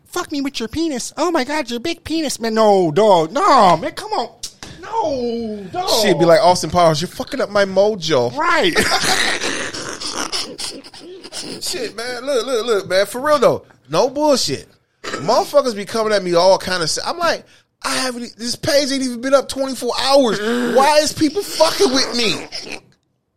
fuck 0.07 0.33
me 0.33 0.41
with 0.41 0.59
your 0.59 0.69
penis. 0.69 1.13
Oh 1.17 1.31
my 1.31 1.45
god, 1.45 1.71
your 1.71 1.81
big 1.81 2.05
penis, 2.05 2.41
man. 2.41 2.55
No, 2.55 2.91
dog. 2.91 3.33
No, 3.33 3.77
man. 3.77 3.93
Come 3.93 4.13
on. 4.13 4.35
No, 4.81 5.65
dog. 5.73 5.89
She'd 6.03 6.19
be 6.19 6.25
like 6.25 6.41
Austin 6.41 6.71
Powers. 6.71 7.01
You're 7.01 7.09
fucking 7.09 7.41
up 7.41 7.51
my 7.51 7.65
mojo. 7.65 8.35
right. 8.37 8.73
Shit, 11.63 11.97
man. 11.97 12.25
Look, 12.25 12.47
look, 12.47 12.67
look, 12.67 12.89
man. 12.89 13.07
For 13.07 13.21
real 13.21 13.39
though, 13.39 13.67
no 13.89 14.11
bullshit. 14.11 14.69
Motherfuckers 15.03 15.77
be 15.77 15.85
coming 15.85 16.13
at 16.13 16.23
me 16.23 16.35
all 16.35 16.59
kind 16.59 16.83
of. 16.83 16.91
I'm 17.05 17.19
like, 17.19 17.45
I 17.83 17.97
haven't. 17.97 18.37
This 18.37 18.57
page 18.57 18.91
ain't 18.91 19.03
even 19.03 19.21
been 19.21 19.35
up 19.35 19.49
24 19.49 19.93
hours. 20.01 20.41
Why 20.41 20.99
is 20.99 21.13
people 21.13 21.43
fucking 21.43 21.93
with 21.93 22.17
me? 22.17 22.81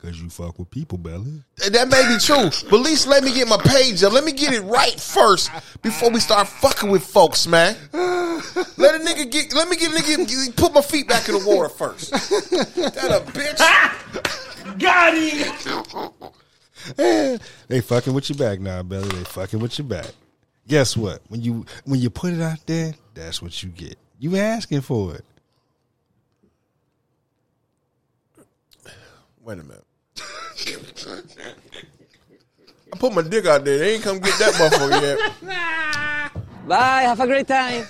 Cause 0.01 0.17
you 0.17 0.29
fuck 0.29 0.57
with 0.57 0.71
people, 0.71 0.97
Belly. 0.97 1.43
That 1.57 1.89
may 1.89 2.07
be 2.07 2.17
true, 2.19 2.49
but 2.69 2.79
at 2.79 2.85
least 2.85 3.05
let 3.05 3.21
me 3.21 3.33
get 3.33 3.49
my 3.49 3.57
page 3.57 4.01
up. 4.01 4.13
Let 4.13 4.23
me 4.23 4.31
get 4.31 4.53
it 4.53 4.61
right 4.61 4.97
first 4.97 5.51
before 5.81 6.09
we 6.09 6.21
start 6.21 6.47
fucking 6.47 6.89
with 6.89 7.03
folks, 7.03 7.47
man. 7.47 7.75
Let 7.91 8.95
a 8.95 8.99
nigga 9.03 9.29
get. 9.29 9.53
Let 9.53 9.67
me 9.67 9.75
get 9.75 9.91
a 9.91 9.95
nigga 9.95 10.55
put 10.55 10.73
my 10.73 10.81
feet 10.81 11.09
back 11.09 11.27
in 11.27 11.35
the 11.35 11.45
water 11.45 11.67
first. 11.67 12.11
That 12.11 13.11
a 13.11 13.19
bitch. 13.29 13.59
Got 14.79 15.17
him! 16.95 17.39
They 17.67 17.81
fucking 17.81 18.13
with 18.13 18.29
your 18.29 18.37
back 18.37 18.61
now, 18.61 18.81
Belly. 18.83 19.09
They 19.09 19.25
fucking 19.25 19.59
with 19.59 19.77
your 19.77 19.87
back. 19.87 20.07
Guess 20.65 20.95
what? 20.95 21.21
When 21.27 21.41
you 21.41 21.65
when 21.83 21.99
you 21.99 22.09
put 22.09 22.31
it 22.31 22.41
out 22.41 22.65
there, 22.67 22.93
that's 23.15 23.41
what 23.41 23.61
you 23.61 23.67
get. 23.69 23.97
You 24.17 24.37
asking 24.37 24.79
for 24.81 25.15
it. 25.15 25.25
Wait 29.41 29.59
a 29.59 29.63
minute. 29.63 29.83
I 32.91 32.97
put 32.97 33.13
my 33.13 33.21
dick 33.21 33.45
out 33.45 33.63
there. 33.65 33.77
They 33.77 33.95
ain't 33.95 34.03
come 34.03 34.19
get 34.19 34.37
that 34.39 34.53
motherfucker 34.53 35.01
yet. 35.01 36.31
Bye, 36.67 37.01
have 37.01 37.19
a 37.19 37.25
great 37.25 37.47
time. 37.47 37.83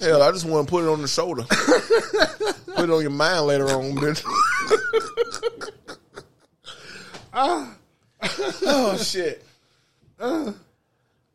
Hell, 0.00 0.22
I 0.22 0.30
just 0.30 0.44
want 0.44 0.68
to 0.68 0.70
put 0.70 0.84
it 0.84 0.88
on 0.88 1.02
the 1.02 1.08
shoulder. 1.08 1.42
put 1.42 2.84
it 2.84 2.90
on 2.90 3.02
your 3.02 3.10
mind 3.10 3.46
later 3.46 3.68
on, 3.70 3.94
bitch. 3.96 4.22
Ah. 7.38 7.76
oh 8.22 8.96
shit. 8.96 9.44
Ah. 10.18 10.54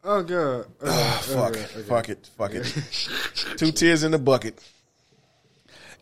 Oh 0.03 0.23
god. 0.23 0.65
Ah, 0.83 1.21
fuck. 1.23 1.55
Fuck 1.55 2.09
it. 2.09 2.29
Fuck 2.35 2.55
it. 2.55 3.57
Two 3.57 3.71
tears 3.71 4.03
in 4.03 4.09
the 4.11 4.17
bucket. 4.17 4.59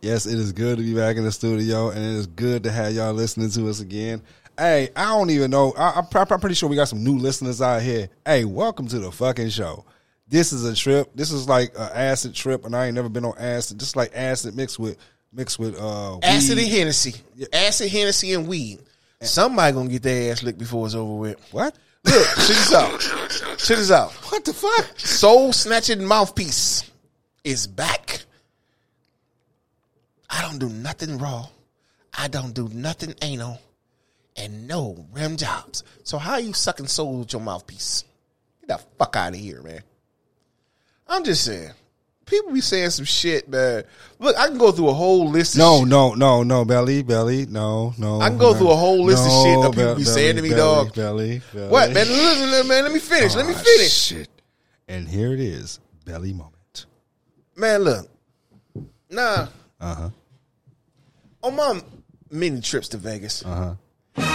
Yes, 0.02 0.26
it 0.26 0.40
is 0.40 0.54
good 0.54 0.78
to 0.78 0.84
be 0.84 0.96
back 0.96 1.18
in 1.18 1.26
the 1.26 1.32
studio, 1.32 1.90
and 1.90 2.00
it 2.00 2.18
is 2.18 2.28
good 2.28 2.64
to 2.64 2.72
have 2.72 2.94
y'all 2.94 3.14
listening 3.14 3.50
to 3.52 3.70
us 3.70 3.82
again. 3.82 4.22
Hey, 4.58 4.90
I 4.96 5.06
don't 5.08 5.30
even 5.30 5.52
know. 5.52 5.74
I, 5.78 6.00
I'm, 6.00 6.08
I'm 6.14 6.40
pretty 6.40 6.56
sure 6.56 6.70
we 6.70 6.78
got 6.78 6.88
some 6.88 7.04
new 7.04 7.18
listeners 7.18 7.62
out 7.62 7.82
here. 7.82 8.10
Hey, 8.26 8.46
welcome 8.46 8.88
to 8.88 9.00
the 9.00 9.12
fucking 9.12 9.50
show. 9.50 9.84
This 10.28 10.54
is 10.54 10.64
a 10.64 10.74
trip. 10.74 11.12
This 11.16 11.32
is 11.32 11.50
like 11.50 11.74
an 11.76 11.90
acid 11.94 12.34
trip, 12.34 12.66
and 12.66 12.74
I 12.76 12.86
ain't 12.86 12.96
never 12.96 13.10
been 13.10 13.26
on 13.26 13.38
acid. 13.38 13.78
Just 13.78 13.98
like 13.98 14.12
acid 14.16 14.56
mixed 14.56 14.80
with 14.80 14.98
mixed 15.34 15.60
with 15.60 15.78
uh 15.78 16.20
Acid 16.20 16.60
and 16.60 16.68
Hennessy. 16.68 17.16
Acid, 17.52 17.92
Hennessy, 17.92 18.34
and 18.34 18.48
weed. 18.48 18.80
Somebody 19.22 19.74
gonna 19.74 19.90
get 19.90 20.04
their 20.04 20.32
ass 20.32 20.44
licked 20.44 20.60
before 20.60 20.86
it's 20.86 20.96
over 20.96 21.16
with. 21.16 21.40
What? 21.52 21.76
Look, 22.06 22.28
check 22.28 22.48
this 22.48 22.74
out. 22.74 23.00
Check 23.58 23.78
this 23.78 23.92
out. 23.92 24.12
What 24.32 24.46
the 24.46 24.54
fuck? 24.54 24.98
Soul 24.98 25.52
Snatching 25.52 26.06
Mouthpiece 26.06 26.90
is 27.44 27.68
back. 27.68 28.19
I 30.40 30.44
don't 30.44 30.58
do 30.60 30.70
nothing 30.70 31.18
raw. 31.18 31.48
I 32.18 32.30
don't 32.30 32.54
do 32.54 32.70
nothing 32.74 33.14
anal. 33.22 33.60
And 34.38 34.68
no 34.70 35.06
rim 35.12 35.36
jobs. 35.36 35.84
So 36.04 36.18
how 36.18 36.34
are 36.34 36.40
you 36.40 36.54
sucking 36.54 36.88
soul 36.88 37.20
with 37.20 37.34
your 37.34 37.42
mouthpiece? 37.42 38.06
Get 38.62 38.70
the 38.70 38.84
fuck 38.98 39.18
out 39.18 39.34
of 39.34 39.36
here, 39.36 39.62
man. 39.62 39.82
I'm 41.10 41.26
just 41.26 41.44
saying. 41.44 41.72
People 42.26 42.54
be 42.54 42.62
saying 42.62 42.92
some 42.92 43.04
shit, 43.06 43.50
man. 43.50 43.84
Look, 44.20 44.38
I 44.38 44.48
can 44.48 44.58
go 44.58 44.72
through 44.72 44.88
a 44.90 44.94
whole 44.94 45.28
list 45.30 45.56
of 45.56 45.60
No, 45.60 45.80
shit. 45.80 45.88
no, 45.90 46.14
no, 46.14 46.44
no, 46.44 46.64
belly, 46.64 47.04
belly, 47.04 47.46
no, 47.48 47.94
no. 47.98 48.22
I 48.22 48.30
can 48.30 48.38
go 48.38 48.54
through 48.54 48.70
a 48.70 48.76
whole 48.78 49.04
list 49.04 49.26
of 49.26 49.32
shit 49.44 49.62
that 49.62 49.72
people 49.76 49.96
be 49.96 50.04
saying 50.06 50.38
to 50.38 50.42
me, 50.42 50.50
belly, 50.50 50.60
dog. 50.62 50.96
Belly, 50.96 51.42
belly. 51.54 51.68
What, 51.70 51.92
man? 51.92 52.08
Look, 52.08 52.68
man, 52.68 52.84
let 52.86 52.94
me 52.94 53.00
finish. 53.00 53.36
let 53.36 53.46
me 53.46 53.54
Ah, 53.56 53.60
finish. 53.62 53.92
Shit. 53.92 54.30
And 54.88 55.06
here 55.08 55.34
it 55.34 55.40
is, 55.42 55.80
belly 56.06 56.32
moment. 56.32 56.86
Man, 57.58 57.82
look. 57.82 58.08
Nah. 59.10 59.48
Uh 59.82 59.96
huh. 59.96 60.10
On 61.42 61.56
my 61.56 61.82
many 62.30 62.62
trips 62.62 62.90
to 62.90 62.98
Vegas, 62.98 63.44
Uh 63.46 63.76
huh. 64.18 64.26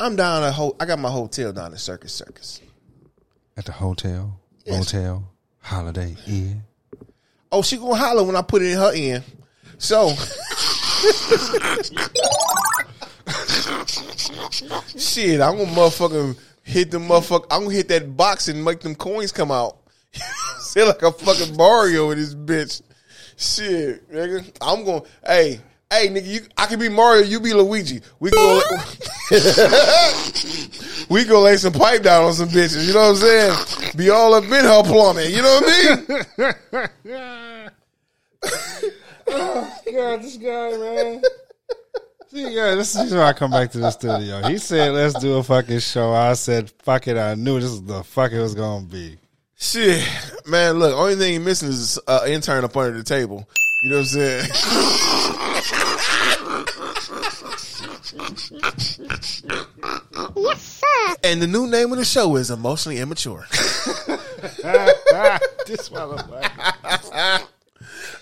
I'm 0.00 0.16
down 0.16 0.42
at 0.42 0.52
ho- 0.52 0.76
I 0.80 0.86
got 0.86 0.98
my 0.98 1.10
hotel 1.10 1.52
down 1.52 1.72
at 1.72 1.80
Circus 1.80 2.12
Circus. 2.12 2.60
At 3.56 3.64
the 3.64 3.72
hotel, 3.72 4.38
Yes. 4.64 4.78
motel, 4.92 5.24
Holiday 5.60 6.16
Inn. 6.26 6.62
Oh, 7.50 7.62
she 7.62 7.76
gonna 7.76 7.94
holler 7.94 8.24
when 8.24 8.36
I 8.36 8.42
put 8.42 8.62
it 8.62 8.72
in 8.72 8.78
her 8.78 8.92
end. 8.94 9.24
So 9.78 10.08
shit, 14.96 15.40
I'm 15.40 15.56
gonna 15.56 15.70
motherfucking 15.70 16.36
hit 16.62 16.90
the 16.90 16.98
motherfucker. 16.98 17.46
I'm 17.50 17.64
gonna 17.64 17.74
hit 17.74 17.88
that 17.88 18.16
box 18.16 18.48
and 18.48 18.64
make 18.64 18.80
them 18.80 18.94
coins 18.94 19.32
come 19.32 19.50
out. 19.50 19.78
Say 20.74 20.82
like 20.82 21.02
a 21.02 21.12
fucking 21.12 21.56
Mario 21.56 22.08
with 22.08 22.18
this 22.18 22.34
bitch. 22.34 22.82
Shit, 23.36 24.10
nigga. 24.10 24.44
I'm 24.60 24.84
going. 24.84 25.02
Hey, 25.24 25.60
hey, 25.88 26.08
nigga. 26.08 26.26
You, 26.26 26.40
I 26.58 26.66
can 26.66 26.80
be 26.80 26.88
Mario. 26.88 27.22
You 27.22 27.38
be 27.38 27.52
Luigi. 27.52 28.00
We 28.18 28.32
go. 28.32 28.60
we 31.08 31.24
go 31.26 31.42
lay 31.42 31.58
some 31.58 31.74
pipe 31.74 32.02
down 32.02 32.24
on 32.24 32.32
some 32.32 32.48
bitches. 32.48 32.88
You 32.88 32.92
know 32.92 33.12
what 33.12 33.22
I'm 33.22 33.58
saying? 33.78 33.94
Be 33.96 34.10
all 34.10 34.34
up 34.34 34.42
in 34.42 34.50
her 34.50 34.82
plumbing. 34.82 35.30
You 35.30 35.42
know 35.42 35.60
what 35.60 35.64
I 36.38 36.54
mean? 37.06 37.28
Oh, 39.28 39.78
God, 39.94 40.22
this 40.22 40.36
guy, 40.38 40.76
man. 40.76 41.22
See, 42.32 42.52
yeah, 42.52 42.74
this 42.74 42.96
is 42.96 43.14
why 43.14 43.28
I 43.28 43.32
come 43.32 43.52
back 43.52 43.70
to 43.70 43.78
the 43.78 43.92
studio. 43.92 44.42
He 44.48 44.58
said, 44.58 44.90
"Let's 44.90 45.14
do 45.20 45.34
a 45.36 45.42
fucking 45.44 45.78
show." 45.78 46.12
I 46.12 46.32
said, 46.32 46.68
"Fuck 46.82 47.06
it." 47.06 47.16
I 47.16 47.36
knew 47.36 47.60
this 47.60 47.70
is 47.70 47.84
the 47.84 48.02
fuck 48.02 48.32
it 48.32 48.40
was 48.40 48.56
gonna 48.56 48.86
be. 48.86 49.18
Shit, 49.64 50.06
man. 50.46 50.78
Look, 50.78 50.94
only 50.94 51.16
thing 51.16 51.32
you 51.32 51.40
missing 51.40 51.70
is 51.70 51.98
uh, 52.06 52.26
intern 52.28 52.64
up 52.64 52.76
under 52.76 52.98
the 52.98 53.02
table. 53.02 53.48
You 53.82 53.90
know 53.90 53.96
what 53.96 54.02
I'm 54.02 54.06
saying? 54.06 54.50
Yes, 60.36 60.62
sir. 60.62 61.14
And 61.24 61.40
the 61.40 61.46
new 61.46 61.66
name 61.66 61.90
of 61.92 61.98
the 61.98 62.04
show 62.04 62.36
is 62.36 62.50
Emotionally 62.50 62.98
Immature. 62.98 63.46
this 63.50 63.62
motherfucker. 65.88 67.46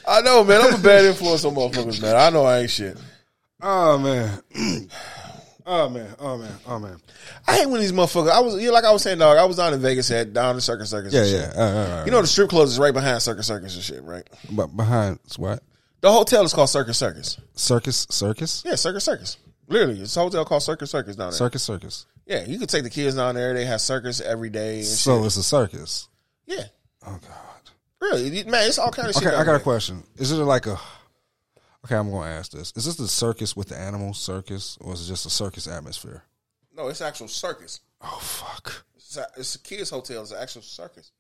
I 0.07 0.21
know, 0.21 0.45
man. 0.45 0.61
I'm 0.63 0.75
a 0.75 0.79
bad 0.79 1.07
influence 1.07 1.45
on 1.45 1.57
motherfuckers, 1.57 2.01
man. 2.01 2.15
I 2.15 2.31
know 2.31 2.45
I 2.45 2.61
ain't 2.61 2.71
shit. 2.71 2.97
Oh 3.61 3.99
man. 3.99 4.41
Oh 5.75 5.89
man, 5.89 6.15
oh 6.19 6.37
man, 6.37 6.53
oh 6.67 6.79
man. 6.79 6.99
I 7.49 7.57
hate 7.57 7.67
when 7.67 7.81
these 7.81 7.93
motherfuckers. 7.93 8.31
I 8.31 8.41
was, 8.41 8.61
you 8.61 8.67
know, 8.69 8.75
like 8.75 8.85
I 8.85 8.93
was 8.93 9.03
saying, 9.03 9.19
dog. 9.19 9.39
I 9.39 9.45
was 9.47 9.57
down 9.57 9.73
in 9.73 9.81
Vegas 9.81 10.11
at 10.11 10.35
down 10.35 10.55
in 10.55 10.61
Circus 10.61 10.91
Circus. 10.91 11.15
Yeah, 11.15 11.23
and 11.23 11.31
yeah. 11.31 11.47
shit. 11.49 11.57
Uh, 11.57 11.61
uh, 11.61 11.65
uh, 11.65 12.05
You 12.05 12.11
know, 12.11 12.21
the 12.21 12.27
strip 12.27 12.51
club 12.51 12.67
is 12.67 12.79
right 12.79 12.93
behind 12.93 13.23
Circus 13.23 13.47
Circus 13.47 13.75
and 13.75 13.83
shit, 13.83 14.03
right? 14.03 14.29
but 14.51 14.67
behind 14.77 15.19
what? 15.39 15.63
The 16.03 16.13
hotel 16.13 16.45
is 16.45 16.53
called 16.53 16.69
Circus 16.69 16.99
Circus. 16.99 17.39
Circus, 17.55 18.07
circus, 18.11 18.63
Yeah, 18.67 18.75
Circus 18.75 19.05
Circus. 19.05 19.39
Literally, 19.69 20.01
it's 20.03 20.15
a 20.15 20.21
hotel 20.21 20.45
called 20.45 20.63
Circus 20.63 20.91
Circus 20.91 21.17
down 21.17 21.31
there. 21.31 21.39
circus, 21.39 21.63
circus. 21.63 22.05
Yeah, 22.27 22.45
you 22.45 22.59
could 22.59 22.69
take 22.69 22.83
the 22.83 22.91
kids 22.91 23.17
down 23.17 23.35
there. 23.35 23.55
They 23.55 23.65
have 23.65 23.81
circus 23.81 24.21
every 24.21 24.51
day. 24.51 24.79
And 24.79 24.85
So 24.87 25.19
shit. 25.21 25.27
it's 25.27 25.37
a 25.39 25.43
circus. 25.43 26.09
yeah, 26.47 26.65
Oh 27.07 27.19
god. 27.23 27.71
really, 28.01 28.45
man, 28.45 28.69
it's 28.69 28.79
all 28.79 28.91
kind 28.91 29.09
of 29.09 29.15
shit. 29.15 29.27
Okay, 29.29 29.35
I 29.37 29.43
got 29.45 29.55
a 29.55 29.61
question. 29.61 30.03
Is 30.17 30.33
it 30.33 30.37
like 30.37 30.67
a? 30.67 30.79
Okay, 31.85 31.97
I'm 31.97 32.11
going 32.11 32.29
to 32.29 32.35
ask 32.35 32.53
this. 32.53 32.73
Is 32.77 32.85
this 32.85 32.97
the 32.97 33.09
circus 33.09 33.57
with 33.57 33.69
the 33.69 33.77
animals 33.77 34.19
circus, 34.21 34.79
or 34.81 34.93
is 34.95 35.05
it 35.05 35.09
just 35.09 35.27
a 35.27 35.31
circus 35.31 35.67
atmosphere? 35.67 36.23
No, 36.77 36.89
it's 36.89 37.01
actual 37.01 37.29
circus. 37.29 37.81
Oh 38.01 38.19
fuck. 38.21 38.85
It's 38.97 39.17
a, 39.17 39.27
it's 39.37 39.55
a 39.57 39.59
kids' 39.59 39.91
hotel. 39.91 40.23
It's 40.23 40.31
an 40.31 40.39
actual 40.41 40.63
circus. 40.63 41.11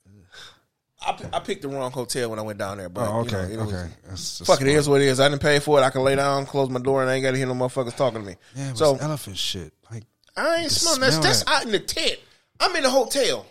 I, 1.00 1.18
I 1.32 1.40
picked 1.40 1.62
the 1.62 1.68
wrong 1.68 1.90
hotel 1.90 2.30
when 2.30 2.38
I 2.38 2.42
went 2.42 2.58
down 2.58 2.78
there, 2.78 2.88
but 2.88 3.08
Oh, 3.08 3.24
you 3.24 3.30
know, 3.30 3.38
okay, 3.38 3.54
it 3.54 3.58
okay. 3.58 3.90
That's 4.08 4.38
just 4.38 4.46
Fuck 4.50 4.60
it, 4.60 4.68
it 4.68 4.76
is 4.76 4.88
what 4.88 5.00
it 5.00 5.08
is. 5.08 5.18
I 5.20 5.28
didn't 5.28 5.42
pay 5.42 5.58
for 5.58 5.78
it. 5.78 5.82
I 5.82 5.90
can 5.90 6.02
lay 6.02 6.14
down, 6.14 6.46
close 6.46 6.70
my 6.70 6.80
door, 6.80 7.02
and 7.02 7.10
I 7.10 7.14
ain't 7.14 7.22
got 7.24 7.32
to 7.32 7.36
hear 7.36 7.46
no 7.46 7.54
motherfuckers 7.54 7.96
talking 7.96 8.20
to 8.20 8.26
me. 8.26 8.36
Yeah, 8.54 8.72
so 8.74 8.96
elephant 8.96 9.36
shit. 9.36 9.72
Like, 9.90 10.04
I 10.36 10.58
ain't 10.62 10.70
smelling 10.70 11.00
that. 11.00 11.10
smell 11.10 11.22
That's 11.22 11.42
that. 11.44 11.50
out 11.52 11.64
in 11.66 11.72
the 11.72 11.80
tent. 11.80 12.18
I'm 12.60 12.74
in 12.76 12.84
the 12.84 12.90
hotel. 12.90 13.44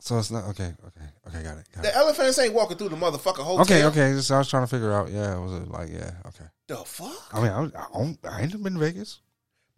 So 0.00 0.18
it's 0.18 0.30
not 0.30 0.44
okay. 0.48 0.74
Okay, 0.86 1.06
okay, 1.28 1.42
got 1.42 1.58
it. 1.58 1.66
Got 1.74 1.82
The 1.82 1.88
it. 1.90 1.96
elephants 1.96 2.38
ain't 2.38 2.54
walking 2.54 2.76
through 2.76 2.88
the 2.90 2.96
motherfucking 2.96 3.36
hotel. 3.44 3.60
Okay, 3.62 3.84
okay. 3.84 4.12
Just, 4.12 4.30
I 4.32 4.38
was 4.38 4.48
trying 4.50 4.64
to 4.64 4.66
figure 4.66 4.92
out. 4.92 5.10
Yeah, 5.10 5.36
was 5.38 5.52
it 5.52 5.68
like 5.68 5.90
yeah? 5.90 6.10
Okay. 6.26 6.44
The 6.66 6.76
fuck, 6.78 7.12
I 7.34 7.40
mean, 7.42 7.50
I, 7.52 7.60
was- 7.60 7.72
I, 7.74 7.86
don't- 7.92 8.18
I 8.28 8.42
ain't 8.42 8.62
been 8.62 8.72
to 8.74 8.78
Vegas. 8.78 9.20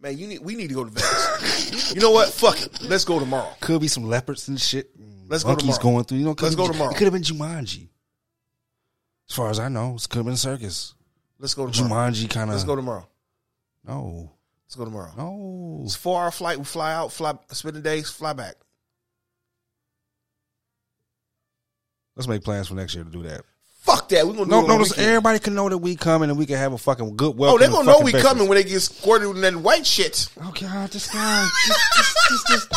man? 0.00 0.16
You 0.16 0.26
need. 0.28 0.40
We 0.40 0.54
need 0.54 0.68
to 0.68 0.74
go 0.74 0.84
to 0.84 0.90
Vegas. 0.90 1.94
you 1.94 2.00
know 2.00 2.10
what? 2.12 2.28
Fuck 2.30 2.60
it. 2.62 2.82
Let's 2.82 3.04
go 3.04 3.18
tomorrow. 3.18 3.52
Could 3.60 3.80
be 3.80 3.88
some 3.88 4.04
leopards 4.04 4.48
and 4.48 4.60
shit. 4.60 4.90
Let's 5.28 5.44
go 5.44 5.50
Monkeys 5.50 5.78
tomorrow. 5.78 5.94
going 5.96 6.04
through. 6.04 6.18
You 6.18 6.24
know, 6.26 6.34
could 6.34 6.44
Let's 6.44 6.54
have 6.54 6.58
go 6.58 6.64
been- 6.66 6.72
tomorrow. 6.74 6.90
It 6.92 6.96
could 6.96 7.04
have 7.04 7.12
been 7.12 7.22
Jumanji. 7.22 7.88
As 9.30 9.36
far 9.36 9.50
as 9.50 9.58
I 9.58 9.68
know, 9.68 9.94
it 9.96 10.06
could 10.08 10.18
have 10.18 10.26
been 10.26 10.36
circus. 10.36 10.94
Let's 11.38 11.54
go 11.54 11.66
tomorrow. 11.68 12.10
Jumanji 12.10 12.28
kind 12.28 12.50
of. 12.50 12.54
Let's 12.54 12.64
go 12.64 12.76
tomorrow. 12.76 13.08
No, 13.86 14.30
Let's 14.66 14.76
go 14.76 14.84
tomorrow. 14.84 15.10
no. 15.16 15.80
It's 15.84 15.96
a 15.96 15.98
four 15.98 16.22
hour 16.22 16.30
flight. 16.30 16.58
We 16.58 16.64
fly 16.64 16.92
out, 16.94 17.12
fly, 17.12 17.34
spend 17.50 17.74
the 17.76 17.80
days, 17.80 18.08
fly 18.10 18.32
back. 18.32 18.54
Let's 22.16 22.28
make 22.28 22.44
plans 22.44 22.68
for 22.68 22.74
next 22.74 22.94
year 22.94 23.04
to 23.04 23.10
do 23.10 23.22
that. 23.22 23.42
Fuck 23.80 24.08
that. 24.10 24.26
We're 24.26 24.34
gonna 24.34 24.44
do 24.44 24.50
No, 24.50 24.66
no, 24.66 24.84
everybody 24.96 25.38
can 25.38 25.54
know 25.54 25.68
that 25.68 25.78
we 25.78 25.96
coming 25.96 26.30
and 26.30 26.38
we 26.38 26.46
can 26.46 26.56
have 26.56 26.72
a 26.72 26.78
fucking 26.78 27.16
good 27.16 27.36
welcome. 27.36 27.56
Oh, 27.56 27.58
they're 27.58 27.70
gonna 27.70 27.90
know 27.90 28.00
we 28.00 28.12
Vegas. 28.12 28.22
coming 28.22 28.48
when 28.48 28.56
they 28.56 28.64
get 28.64 28.80
squirted 28.80 29.30
in 29.30 29.40
that 29.40 29.56
white 29.56 29.86
shit. 29.86 30.28
Oh 30.40 30.52
God, 30.58 30.90
this 30.90 31.10
guy, 31.10 31.48
this, 31.66 31.78
this, 31.96 32.14
this, 32.28 32.44
this, 32.48 32.68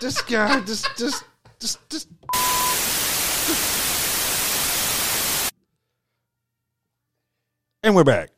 this 0.00 0.20
guy, 0.22 0.60
this, 0.60 0.82
this, 0.96 1.24
this, 1.58 1.76
this. 1.88 2.06
And 7.82 7.94
we're 7.96 8.04
back. 8.04 8.30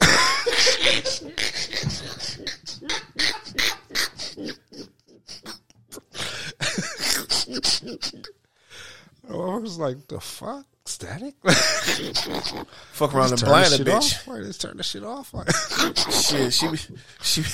I 9.30 9.56
was 9.58 9.78
like, 9.78 10.06
the 10.08 10.20
fuck? 10.20 10.66
Static? 10.86 11.34
Fuck 12.92 13.14
around 13.14 13.30
and 13.30 13.38
Turn 13.38 13.48
blind 13.48 13.72
a 13.72 13.78
bitch. 13.78 14.26
Why 14.26 14.40
just 14.40 14.60
turn 14.60 14.76
the 14.76 14.82
shit 14.82 15.02
off? 15.02 15.32
Like, 15.32 15.48
Shit, 16.12 16.52
she 16.52 16.68
be, 16.68 16.76
she. 17.22 17.40
Be, 17.40 17.48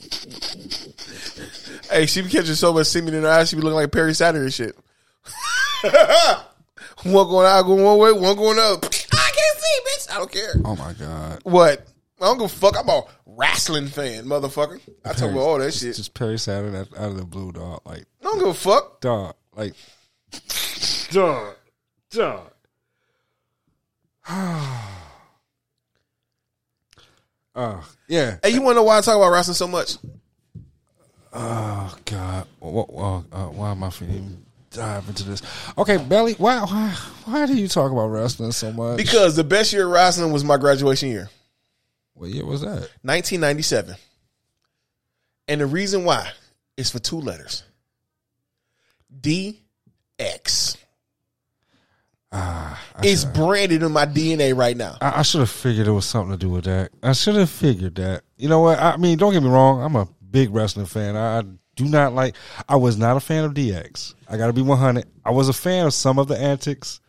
hey, 1.90 2.06
she 2.06 2.22
be 2.22 2.30
catching 2.30 2.54
so 2.54 2.72
much 2.72 2.86
semen 2.86 3.12
in 3.12 3.22
her 3.22 3.28
eyes. 3.28 3.50
She 3.50 3.56
be 3.56 3.60
looking 3.60 3.76
like 3.76 3.92
Perry 3.92 4.14
Saturn 4.14 4.44
and 4.44 4.54
shit. 4.54 4.74
one 7.02 7.28
going 7.28 7.46
out, 7.46 7.62
going 7.64 7.84
one 7.84 7.98
way, 7.98 8.12
one 8.12 8.34
going 8.36 8.58
up. 8.58 8.86
I 8.86 8.88
can't 8.88 9.58
see, 9.58 9.80
bitch. 9.84 10.10
I 10.10 10.18
don't 10.18 10.32
care. 10.32 10.54
oh 10.64 10.76
my 10.76 10.94
god. 10.94 11.40
What? 11.42 11.86
I 12.18 12.24
don't 12.24 12.38
give 12.38 12.46
a 12.46 12.48
fuck. 12.48 12.78
I'm 12.78 12.88
a 12.88 13.02
wrestling 13.26 13.88
fan, 13.88 14.24
motherfucker. 14.24 14.80
I 15.04 15.12
talk 15.12 15.30
about 15.30 15.40
all 15.40 15.58
that 15.58 15.74
shit. 15.74 15.96
Just 15.96 16.14
Perry 16.14 16.38
Saturn 16.38 16.74
out, 16.74 16.88
out 16.96 17.10
of 17.10 17.18
the 17.18 17.26
blue, 17.26 17.52
dog. 17.52 17.82
Like, 17.84 18.06
I 18.22 18.24
don't 18.24 18.38
give 18.38 18.48
a 18.48 18.54
fuck. 18.54 19.02
dog. 19.02 19.34
Like, 19.54 19.74
dog. 21.10 21.54
Dog. 22.10 22.50
uh, 24.28 24.82
yeah. 28.08 28.38
Hey, 28.42 28.50
you 28.50 28.60
want 28.62 28.74
to 28.74 28.80
know 28.80 28.84
why 28.84 28.98
I 28.98 29.00
talk 29.00 29.16
about 29.16 29.30
wrestling 29.30 29.54
so 29.54 29.68
much? 29.68 29.96
Oh 31.32 31.96
God. 32.04 32.46
What, 32.58 32.88
uh, 32.90 33.22
uh, 33.32 33.46
why 33.50 33.70
am 33.70 33.84
I 33.84 33.90
feeling 33.90 34.44
dive 34.70 35.08
into 35.08 35.22
this? 35.24 35.42
Okay, 35.76 35.98
Belly. 35.98 36.32
Why? 36.34 36.60
Why? 36.60 36.96
Why 37.24 37.46
do 37.46 37.54
you 37.54 37.68
talk 37.68 37.92
about 37.92 38.08
wrestling 38.08 38.52
so 38.52 38.72
much? 38.72 38.96
Because 38.96 39.36
the 39.36 39.44
best 39.44 39.70
year 39.72 39.86
of 39.86 39.92
wrestling 39.92 40.32
was 40.32 40.44
my 40.44 40.56
graduation 40.56 41.10
year, 41.10 41.28
what 42.14 42.30
year 42.30 42.46
was 42.46 42.62
that? 42.62 42.88
1997. 43.02 43.96
And 45.48 45.60
the 45.60 45.66
reason 45.66 46.04
why 46.04 46.30
is 46.76 46.90
for 46.90 46.98
two 46.98 47.20
letters 47.20 47.62
DX. 50.18 50.76
Ah, 52.32 52.82
It's 53.02 53.24
branded 53.24 53.82
in 53.82 53.92
my 53.92 54.04
DNA 54.04 54.54
right 54.56 54.76
now. 54.76 54.96
I, 55.00 55.20
I 55.20 55.22
should 55.22 55.40
have 55.40 55.50
figured 55.50 55.86
it 55.86 55.92
was 55.92 56.04
something 56.04 56.32
to 56.32 56.36
do 56.38 56.50
with 56.50 56.64
that. 56.64 56.90
I 57.02 57.12
should 57.12 57.36
have 57.36 57.48
figured 57.50 57.94
that. 57.96 58.22
You 58.36 58.48
know 58.48 58.60
what? 58.60 58.78
I 58.80 58.96
mean, 58.96 59.16
don't 59.16 59.32
get 59.32 59.42
me 59.42 59.48
wrong. 59.48 59.80
I'm 59.82 59.96
a 59.96 60.08
big 60.30 60.52
wrestling 60.54 60.86
fan. 60.86 61.16
I, 61.16 61.38
I 61.38 61.42
do 61.76 61.84
not 61.84 62.14
like. 62.14 62.34
I 62.68 62.76
was 62.76 62.96
not 62.98 63.16
a 63.16 63.20
fan 63.20 63.44
of 63.44 63.54
DX. 63.54 64.14
I 64.28 64.36
got 64.36 64.48
to 64.48 64.52
be 64.52 64.62
100. 64.62 65.04
I 65.24 65.30
was 65.30 65.48
a 65.48 65.52
fan 65.52 65.86
of 65.86 65.94
some 65.94 66.18
of 66.18 66.26
the 66.28 66.36
antics, 66.38 67.00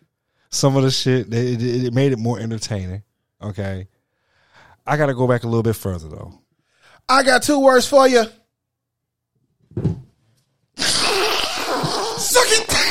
some 0.49 0.77
of 0.77 0.83
the 0.83 0.91
shit. 0.91 1.33
It, 1.33 1.61
it, 1.61 1.85
it 1.85 1.93
made 1.93 2.11
it 2.13 2.19
more 2.19 2.39
entertaining. 2.39 3.03
Okay. 3.41 3.87
I 4.85 4.97
got 4.97 5.07
to 5.07 5.13
go 5.15 5.27
back 5.27 5.43
a 5.43 5.47
little 5.47 5.63
bit 5.63 5.75
further 5.75 6.07
though. 6.09 6.33
I 7.09 7.23
got 7.23 7.43
two 7.43 7.59
words 7.59 7.87
for 7.87 8.07
you. 8.07 8.23
Suck 10.77 12.45
it. 12.49 12.86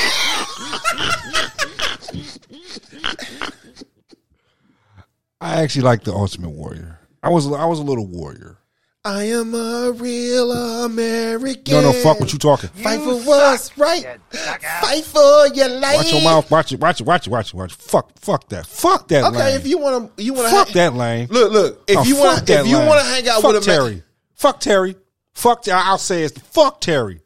I 5.40 5.62
actually 5.62 5.82
like 5.82 6.04
the 6.04 6.12
Ultimate 6.12 6.50
Warrior. 6.50 6.98
I 7.22 7.28
was 7.30 7.46
I 7.52 7.64
was 7.66 7.78
a 7.78 7.82
little 7.82 8.06
warrior. 8.06 8.58
I 9.04 9.24
am 9.24 9.54
a 9.54 9.92
real 9.92 10.50
American. 10.84 11.74
No, 11.74 11.80
no, 11.80 11.92
fuck 11.92 12.18
what 12.18 12.32
you 12.32 12.38
talking. 12.40 12.70
Fight 12.70 12.98
for 13.00 13.16
what's 13.20 13.76
right. 13.78 14.18
Fight 14.30 15.04
for 15.04 15.46
your 15.54 15.68
life. 15.68 15.96
Watch 15.96 16.12
your 16.12 16.22
mouth. 16.22 16.50
Watch 16.50 16.72
it. 16.72 16.80
Watch 16.80 17.00
it. 17.00 17.04
Watch 17.04 17.26
it. 17.26 17.30
Watch 17.30 17.48
it. 17.50 17.54
Watch 17.56 17.72
it. 17.72 17.78
Fuck. 17.78 18.18
Fuck 18.18 18.48
that. 18.48 18.66
Fuck 18.66 19.06
that. 19.08 19.24
Okay, 19.24 19.38
lane. 19.38 19.54
if 19.60 19.66
you 19.66 19.78
want 19.78 20.16
to, 20.16 20.22
you 20.22 20.32
want 20.34 20.46
to 20.48 20.50
fuck 20.50 20.68
that 20.70 20.94
lane. 20.94 21.28
Look, 21.30 21.52
look. 21.52 21.84
If 21.86 21.98
Oh, 21.98 22.02
you 22.04 22.16
want, 22.16 22.46
that 22.46 22.60
if 22.62 22.66
you 22.66 22.78
want 22.78 23.00
to 23.00 23.06
hang 23.06 23.28
out 23.28 23.42
fuck 23.42 23.52
with 23.52 23.64
a 23.64 23.66
man- 23.70 23.78
Terry. 23.78 24.02
Fuck 24.34 24.58
Terry. 24.60 24.96
Fuck. 25.34 25.62
Ter- 25.62 25.72
I'll 25.72 25.98
say 25.98 26.22
it's 26.24 26.36
fuck 26.40 26.80
Terry. 26.80 27.20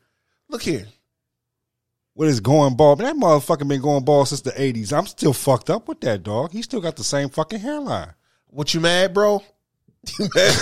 look 0.51 0.61
here. 0.63 0.87
With 2.15 2.29
his 2.29 2.41
going 2.41 2.77
ball, 2.77 2.97
but 2.97 3.05
that 3.05 3.17
motherfucker 3.17 3.67
been 3.67 3.81
going 3.81 4.05
bald 4.05 4.29
since 4.29 4.41
the 4.43 4.53
eighties. 4.61 4.93
I'm 4.93 5.07
still 5.07 5.33
fucked 5.33 5.71
up 5.71 5.89
with 5.89 6.01
that 6.01 6.23
dog. 6.23 6.53
He 6.53 6.63
still 6.63 6.81
got 6.81 6.97
the 6.97 7.05
same 7.05 7.29
fucking 7.29 7.61
hairline. 7.61 8.15
What 8.49 8.75
you 8.75 8.81
mad, 8.81 9.15
bro? 9.15 9.43
You 10.19 10.29
mad? 10.35 10.53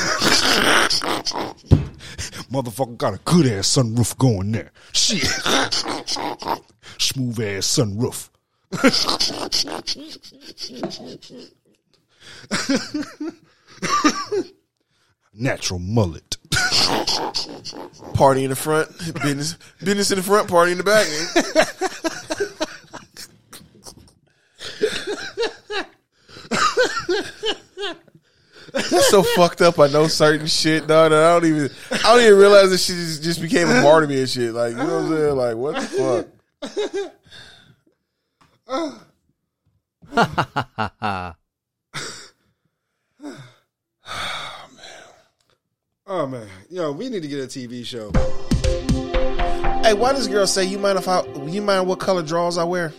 Motherfucker 2.51 2.97
got 2.97 3.15
a 3.15 3.19
good 3.25 3.47
ass 3.47 3.77
sunroof 3.77 4.17
going 4.19 4.53
there. 4.53 4.73
Shit. 4.93 5.25
Smooth 6.99 7.41
ass 7.41 7.67
sunroof. 7.67 8.31
Natural 15.35 15.79
mullet. 15.79 16.38
Party 18.15 18.45
in 18.45 18.51
the 18.51 18.57
front, 18.57 18.89
business, 19.23 19.57
business 19.83 20.11
in 20.11 20.17
the 20.17 20.23
front, 20.23 20.49
party 20.49 20.73
in 20.73 20.79
the 20.79 20.85
back. 20.85 21.07
So 29.09 29.23
fucked 29.23 29.63
up. 29.63 29.79
I 29.79 29.89
know 29.89 30.07
certain 30.07 30.47
shit, 30.47 30.87
dog. 30.87 31.13
I 31.13 31.33
don't 31.33 31.47
even, 31.47 31.71
I 31.91 32.15
don't 32.15 32.21
even 32.21 32.39
realize 32.39 32.71
that 32.71 32.79
shit 32.79 32.97
just, 32.97 33.23
just 33.23 33.41
became 33.41 33.69
a 33.69 33.83
part 33.83 34.05
of 34.05 34.11
me 34.11 34.21
and 34.21 34.29
shit. 34.29 34.53
Like, 34.53 34.73
you 34.73 34.77
know 34.77 35.03
what 35.03 35.05
I'm 35.05 35.09
saying? 35.11 35.37
Like, 35.37 35.57
what 35.57 35.75
the 35.77 36.27
fuck? 41.09 41.37
Oh 46.11 46.27
man, 46.27 46.49
yo, 46.71 46.91
we 46.91 47.11
need 47.11 47.21
to 47.21 47.29
get 47.29 47.41
a 47.41 47.47
TV 47.47 47.85
show. 47.85 48.11
Hey, 49.83 49.93
why 49.93 50.15
does 50.15 50.27
girl 50.27 50.47
say 50.47 50.65
you 50.65 50.79
mind 50.79 50.99
if 50.99 51.07
I, 51.07 51.23
you 51.45 51.61
mind 51.61 51.87
what 51.87 52.01
color 52.01 52.23
drawers 52.23 52.57
I 52.57 52.65
wear? 52.65 52.95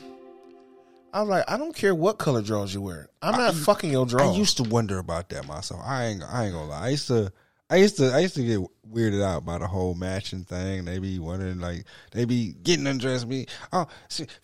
I'm 1.12 1.28
like, 1.28 1.44
I 1.50 1.58
don't 1.58 1.76
care 1.76 1.96
what 1.96 2.20
color 2.20 2.44
drawers 2.44 2.72
you 2.72 2.84
wear. 2.84 3.10
I'm 3.24 3.36
not 3.36 3.56
fucking 3.56 3.92
your 3.92 4.06
drawers. 4.06 4.36
I 4.36 4.38
used 4.38 4.58
to 4.58 4.64
wonder 4.64 5.00
about 5.00 5.30
that 5.30 5.48
myself. 5.48 5.82
I 5.84 6.06
ain't, 6.06 6.22
I 6.22 6.46
ain't 6.46 6.54
gonna 6.54 6.70
lie. 6.70 6.86
I 6.86 6.90
used 6.90 7.08
to, 7.08 7.34
I 7.68 7.78
used 7.78 7.98
to 7.98 8.14
I 8.14 8.20
used 8.20 8.36
to 8.36 8.44
get 8.44 8.60
weirded 8.88 9.24
out 9.24 9.44
by 9.44 9.58
the 9.58 9.66
whole 9.66 9.96
matching 9.96 10.44
thing. 10.44 10.86
They 10.86 11.00
be 11.00 11.18
wondering 11.18 11.60
like 11.60 11.86
they 12.12 12.26
be 12.26 12.54
getting 12.62 12.86
undressed 12.86 13.28
me. 13.28 13.48
Oh, 13.74 13.88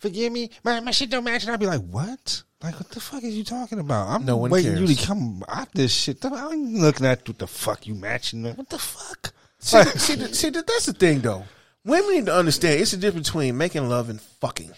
forgive 0.00 0.32
me, 0.32 0.50
my 0.64 0.80
my 0.80 0.90
shit 0.90 1.10
don't 1.10 1.22
match, 1.22 1.44
and 1.44 1.52
I'd 1.52 1.60
be 1.60 1.66
like, 1.66 1.82
what? 1.82 2.42
Like 2.62 2.74
what 2.76 2.88
the 2.90 3.00
fuck 3.00 3.22
is 3.22 3.36
you 3.36 3.44
talking 3.44 3.78
about? 3.78 4.08
I'm 4.08 4.24
No 4.24 4.38
one 4.38 4.50
waiting 4.50 4.72
you 4.78 4.86
cares. 4.86 5.00
to 5.00 5.06
come 5.06 5.44
out 5.48 5.72
this 5.72 5.92
shit. 5.92 6.24
I 6.24 6.52
ain't 6.52 6.74
looking 6.74 7.04
at 7.06 7.26
what 7.28 7.38
the 7.38 7.46
fuck 7.46 7.86
you 7.86 7.94
matching. 7.94 8.44
What 8.44 8.68
the 8.70 8.78
fuck? 8.78 9.32
See, 9.58 9.82
see, 9.82 10.32
see, 10.32 10.50
that's 10.50 10.86
the 10.86 10.92
thing 10.94 11.20
though. 11.20 11.44
Women 11.84 12.10
need 12.14 12.26
to 12.26 12.34
understand 12.34 12.80
it's 12.80 12.90
the 12.92 12.96
difference 12.96 13.28
between 13.28 13.56
making 13.56 13.88
love 13.88 14.08
and 14.08 14.20
fucking. 14.20 14.72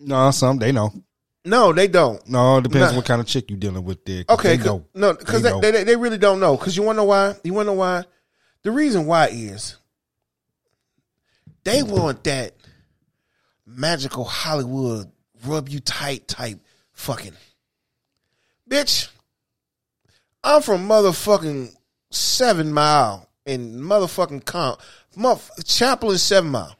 No, 0.00 0.30
some 0.30 0.58
they 0.58 0.72
know. 0.72 0.92
No, 1.44 1.72
they 1.72 1.86
don't. 1.88 2.26
No, 2.28 2.58
it 2.58 2.64
depends 2.64 2.90
on 2.90 2.96
what 2.96 3.04
kind 3.04 3.20
of 3.20 3.26
chick 3.26 3.50
you 3.50 3.56
dealing 3.56 3.84
with. 3.84 4.04
There, 4.04 4.24
Okay, 4.28 4.58
'cause- 4.58 4.80
no, 4.94 5.14
because 5.14 5.42
They 5.42 5.52
they, 5.60 5.70
they, 5.70 5.84
they 5.84 5.96
really 5.96 6.18
don't 6.18 6.40
know. 6.40 6.56
Because 6.56 6.76
you 6.76 6.82
want 6.82 6.96
to 6.96 7.02
know 7.02 7.04
why? 7.04 7.36
You 7.44 7.54
want 7.54 7.66
to 7.66 7.72
know 7.72 7.78
why? 7.78 8.04
The 8.62 8.72
reason 8.72 9.06
why 9.06 9.28
is 9.28 9.76
they 11.64 11.82
want 11.84 12.24
that 12.24 12.54
magical 13.64 14.24
Hollywood 14.24 15.10
rub 15.46 15.68
you 15.68 15.80
tight 15.80 16.28
type 16.28 16.58
fucking. 16.92 17.34
Bitch, 18.68 19.08
I'm 20.42 20.62
from 20.62 20.88
motherfucking 20.88 21.74
Seven 22.10 22.72
Mile 22.72 23.28
in 23.44 23.76
motherfucking 23.80 24.44
comp, 24.44 24.80
motherf- 25.16 25.64
Chaplain 25.66 26.18
Seven 26.18 26.50
Mile. 26.50 26.76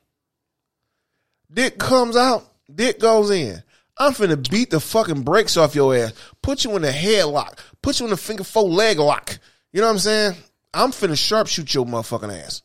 Dick 1.52 1.78
comes 1.78 2.16
out, 2.16 2.44
dick 2.72 2.98
goes 2.98 3.30
in. 3.30 3.62
I'm 3.98 4.12
finna 4.12 4.50
beat 4.50 4.70
the 4.70 4.80
fucking 4.80 5.22
brakes 5.22 5.56
off 5.56 5.74
your 5.74 5.96
ass. 5.96 6.12
Put 6.42 6.64
you 6.64 6.76
in 6.76 6.84
a 6.84 6.90
headlock. 6.90 7.58
Put 7.80 7.98
you 7.98 8.06
in 8.06 8.12
a 8.12 8.16
figure 8.16 8.44
four 8.44 8.64
leg 8.68 8.98
lock. 8.98 9.38
You 9.72 9.80
know 9.80 9.86
what 9.86 9.94
I'm 9.94 9.98
saying? 10.00 10.34
I'm 10.74 10.90
finna 10.90 11.12
sharpshoot 11.12 11.72
your 11.72 11.86
motherfucking 11.86 12.44
ass. 12.44 12.62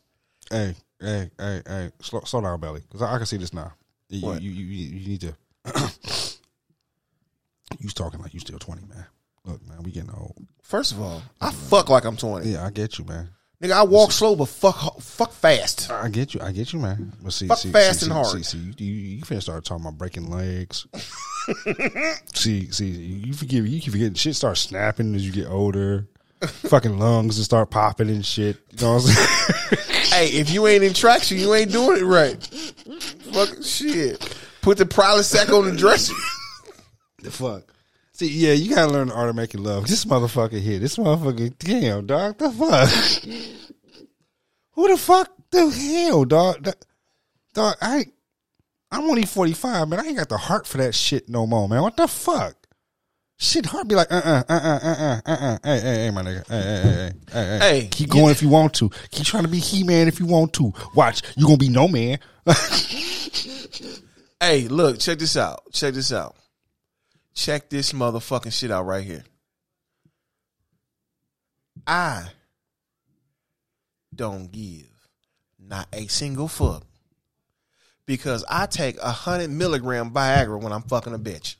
Hey, 0.50 0.74
hey, 1.00 1.30
hey, 1.38 1.62
hey, 1.66 1.90
slow, 2.00 2.20
slow 2.26 2.42
down, 2.42 2.60
belly, 2.60 2.82
because 2.86 3.00
I, 3.00 3.14
I 3.14 3.16
can 3.16 3.26
see 3.26 3.38
this 3.38 3.54
now. 3.54 3.72
You, 4.10 4.26
What? 4.26 4.42
you, 4.42 4.50
you, 4.50 4.64
you, 4.66 4.98
you 4.98 5.08
need 5.08 5.20
to. 5.22 5.34
you 7.78 7.88
talking 7.90 8.20
like 8.20 8.34
you 8.34 8.40
still 8.40 8.58
twenty, 8.58 8.82
man. 8.86 9.06
Look, 9.44 9.66
man, 9.66 9.82
we 9.82 9.90
getting 9.90 10.10
old. 10.10 10.36
First 10.62 10.92
of 10.92 11.00
all, 11.00 11.22
I 11.40 11.50
fuck 11.50 11.88
like 11.88 12.04
I'm 12.04 12.16
20. 12.16 12.48
Yeah, 12.48 12.64
I 12.64 12.70
get 12.70 12.98
you, 12.98 13.04
man. 13.04 13.30
Nigga, 13.60 13.72
I 13.72 13.82
walk 13.84 14.10
slow 14.10 14.34
but 14.34 14.46
fuck 14.46 15.00
fuck 15.00 15.32
fast. 15.32 15.90
I 15.90 16.08
get 16.08 16.34
you. 16.34 16.40
I 16.40 16.50
get 16.50 16.72
you, 16.72 16.80
man. 16.80 17.12
But 17.22 17.32
see, 17.32 17.46
Fuck 17.46 17.58
see, 17.58 17.70
fast 17.70 18.00
see, 18.00 18.06
and 18.06 18.12
hard. 18.12 18.26
See, 18.26 18.42
see, 18.42 18.58
you, 18.58 18.74
you, 18.78 18.94
you 19.16 19.22
finna 19.22 19.42
start 19.42 19.64
talking 19.64 19.84
about 19.84 19.98
breaking 19.98 20.30
legs. 20.30 20.86
see, 22.34 22.70
see, 22.70 22.86
you 22.86 23.32
forget, 23.34 23.62
you 23.62 23.80
keep 23.80 23.92
forgetting 23.92 24.14
shit 24.14 24.34
starts 24.34 24.60
snapping 24.60 25.14
as 25.14 25.24
you 25.24 25.32
get 25.32 25.48
older. 25.48 26.08
Fucking 26.42 26.98
lungs 26.98 27.36
and 27.36 27.44
start 27.44 27.70
popping 27.70 28.10
and 28.10 28.26
shit. 28.26 28.56
You 28.72 28.84
know 28.84 28.94
what 28.94 29.04
I'm 29.04 29.10
saying? 29.10 29.82
Hey, 30.06 30.26
if 30.38 30.50
you 30.50 30.66
ain't 30.66 30.82
in 30.82 30.92
traction, 30.92 31.38
you 31.38 31.54
ain't 31.54 31.70
doing 31.70 32.00
it 32.00 32.04
right. 32.04 32.44
Fucking 33.32 33.62
shit. 33.62 34.22
Put 34.62 34.78
the 34.78 34.84
Prilosec 34.84 35.50
on 35.56 35.68
the 35.68 35.76
dresser. 35.76 36.14
the 37.18 37.30
fuck. 37.32 37.64
See, 38.12 38.28
yeah, 38.28 38.52
you 38.52 38.74
gotta 38.74 38.92
learn 38.92 39.08
the 39.08 39.14
art 39.14 39.28
of 39.28 39.34
making 39.34 39.64
love. 39.64 39.88
This 39.88 40.04
motherfucker 40.04 40.60
here, 40.60 40.78
this 40.78 40.96
motherfucker, 40.96 41.52
damn, 41.58 42.06
dog, 42.06 42.38
the 42.38 42.50
fuck. 42.50 42.88
Who 44.72 44.88
the 44.88 44.96
fuck 44.96 45.30
the 45.50 45.68
hell, 45.68 46.24
dog? 46.24 46.68
Dog, 47.54 47.76
I, 47.82 48.06
I'm 48.92 49.04
only 49.04 49.24
45, 49.24 49.88
man. 49.88 49.98
I 49.98 50.04
ain't 50.04 50.18
got 50.18 50.28
the 50.28 50.38
heart 50.38 50.66
for 50.66 50.78
that 50.78 50.94
shit 50.94 51.28
no 51.28 51.46
more, 51.46 51.68
man. 51.68 51.82
What 51.82 51.96
the 51.96 52.06
fuck? 52.06 52.54
Shit, 53.38 53.66
heart 53.66 53.88
be 53.88 53.96
like, 53.96 54.12
uh, 54.12 54.22
uh, 54.24 54.42
uh, 54.48 54.54
uh, 54.54 54.78
uh, 54.82 54.94
uh, 54.94 55.20
uh. 55.26 55.32
uh, 55.32 55.58
Hey, 55.64 55.80
hey, 55.80 55.94
hey, 56.04 56.10
my 56.10 56.22
nigga. 56.22 56.48
Hey, 56.48 56.62
hey, 56.62 56.82
hey, 56.82 57.12
hey, 57.32 57.58
hey. 57.58 57.58
Hey, 57.58 57.88
keep 57.90 58.10
going 58.10 58.30
if 58.30 58.40
you 58.40 58.48
want 58.48 58.74
to. 58.74 58.90
Keep 59.10 59.26
trying 59.26 59.42
to 59.42 59.48
be 59.48 59.58
he 59.58 59.82
man 59.82 60.06
if 60.06 60.20
you 60.20 60.26
want 60.26 60.52
to. 60.54 60.72
Watch, 60.94 61.22
you 61.36 61.46
gonna 61.46 61.56
be 61.56 61.68
no 61.68 61.88
man. 61.88 62.20
Hey, 64.42 64.66
look, 64.66 64.98
check 64.98 65.20
this 65.20 65.36
out. 65.36 65.62
Check 65.72 65.94
this 65.94 66.12
out. 66.12 66.34
Check 67.32 67.70
this 67.70 67.92
motherfucking 67.92 68.52
shit 68.52 68.72
out 68.72 68.86
right 68.86 69.04
here. 69.04 69.22
I 71.86 72.24
don't 74.12 74.50
give 74.50 74.90
not 75.60 75.86
a 75.92 76.08
single 76.08 76.48
fuck 76.48 76.84
because 78.04 78.44
I 78.50 78.66
take 78.66 78.98
a 79.00 79.12
hundred 79.12 79.50
milligram 79.50 80.10
Viagra 80.10 80.60
when 80.60 80.72
I'm 80.72 80.82
fucking 80.82 81.14
a 81.14 81.20
bitch. 81.20 81.54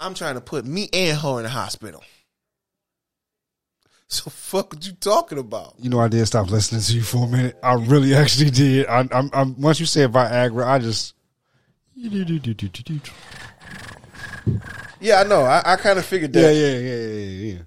I'm 0.00 0.14
trying 0.14 0.34
to 0.34 0.40
put 0.40 0.64
me 0.64 0.88
and 0.92 1.16
her 1.16 1.36
in 1.36 1.44
the 1.44 1.48
hospital. 1.48 2.02
So 4.14 4.30
fuck 4.30 4.72
what 4.72 4.86
you 4.86 4.92
talking 4.92 5.38
about? 5.38 5.74
You 5.78 5.88
know, 5.88 5.98
I 5.98 6.08
did 6.08 6.24
stop 6.26 6.50
listening 6.50 6.82
to 6.82 6.92
you 6.92 7.02
for 7.02 7.24
a 7.24 7.28
minute. 7.28 7.58
I 7.62 7.74
really 7.74 8.14
actually 8.14 8.50
did. 8.50 8.86
I, 8.86 9.08
I'm, 9.10 9.30
I'm, 9.32 9.60
once 9.60 9.80
you 9.80 9.86
said 9.86 10.12
Viagra, 10.12 10.66
I 10.66 10.78
just. 10.78 11.14
Yeah, 15.00 15.20
I 15.20 15.24
know. 15.24 15.42
I, 15.42 15.72
I 15.72 15.76
kind 15.76 15.98
of 15.98 16.04
figured 16.04 16.32
that. 16.34 16.40
yeah, 16.40 16.50
yeah, 16.50 16.78
yeah, 16.78 16.96
yeah, 16.96 17.52
yeah. 17.54 17.62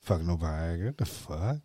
Fuck 0.00 0.22
no 0.22 0.36
Viagra. 0.36 0.96
The 0.96 1.04
fuck? 1.04 1.58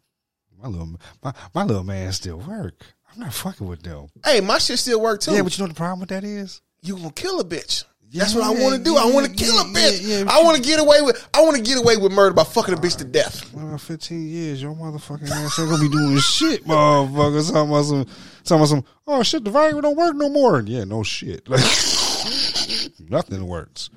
My 0.62 0.68
little, 0.68 0.96
my, 1.24 1.34
my 1.54 1.64
little 1.64 1.84
man 1.84 2.12
still 2.14 2.38
work. 2.38 2.86
I'm 3.12 3.20
not 3.20 3.34
fucking 3.34 3.68
with 3.68 3.82
them. 3.82 4.08
Hey, 4.24 4.40
my 4.40 4.60
shit 4.60 4.80
still 4.80 5.02
work 5.02 5.20
too. 5.20 5.34
Yeah, 5.34 5.42
but 5.42 5.58
you 5.58 5.64
know 5.64 5.66
what 5.66 5.76
the 5.76 5.80
problem 5.80 6.00
with 6.02 6.10
that 6.10 6.24
is? 6.24 6.62
you 6.82 6.96
gonna 6.96 7.12
kill 7.12 7.40
a 7.40 7.46
bitch. 7.46 7.86
That's 8.14 8.36
what 8.36 8.44
I 8.44 8.50
want 8.50 8.76
to 8.76 8.84
do. 8.84 8.98
I 8.98 9.06
want 9.06 9.26
to 9.26 9.32
kill 9.32 9.58
a 9.60 9.64
bitch. 9.64 10.28
I 10.28 10.44
want 10.44 10.58
to 10.58 10.64
get 10.64 10.80
away 10.80 11.02
with. 11.02 11.28
I 11.34 11.42
want 11.44 11.56
to 11.56 11.62
get 11.62 11.78
away 11.78 11.96
with 11.98 12.12
murder 12.12 12.34
by 12.34 12.44
fucking 12.44 12.74
a 12.74 12.78
bitch 12.78 12.98
to 12.98 13.06
death. 13.06 13.54
Well, 13.54 13.78
15 13.78 14.28
years, 14.28 14.62
your 14.62 14.76
motherfucking 14.76 15.30
ass 15.30 15.60
ain't 15.60 15.70
gonna 15.70 15.82
be 15.82 15.90
doing 15.90 16.18
shit, 16.20 16.66
motherfucker. 16.66 17.52
Talking 17.52 17.70
about 17.70 17.86
some, 17.86 18.06
talking 18.44 18.58
about 18.58 18.68
some, 18.68 18.86
oh 19.08 19.24
shit, 19.24 19.44
the 19.46 19.52
Viagra 19.52 19.82
don't 19.82 19.96
work 19.96 20.16
no 20.16 20.30
more. 20.30 20.60
Yeah, 20.62 20.84
no 20.84 21.04
shit. 21.04 21.48
Like, 21.48 21.62
nothing 23.10 23.48
works. 23.48 23.90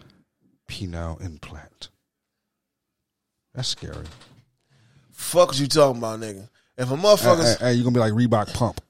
Penile 0.68 1.20
implant. 1.24 1.88
That's 3.54 3.68
scary. 3.68 4.06
Fuck 5.10 5.48
what 5.48 5.58
you 5.58 5.66
talking 5.66 5.98
about, 5.98 6.20
nigga. 6.20 6.48
If 6.76 6.90
a 6.90 6.96
Hey, 6.96 7.02
motherfucker, 7.02 7.58
hey, 7.58 7.66
hey, 7.66 7.72
you 7.74 7.82
gonna 7.82 7.94
be 7.94 8.00
like 8.00 8.12
Reebok 8.12 8.52
pump. 8.54 8.80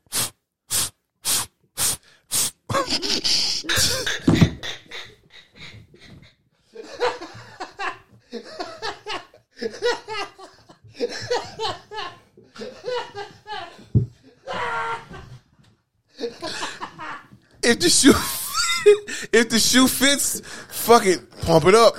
If 17.63 17.81
the 17.81 17.89
shoe, 17.89 18.13
if 19.33 19.49
the 19.49 19.59
shoe 19.59 19.89
fits, 19.89 20.41
fuck 20.69 21.07
it, 21.07 21.31
pump 21.43 21.65
it 21.67 21.75
up. 21.75 21.97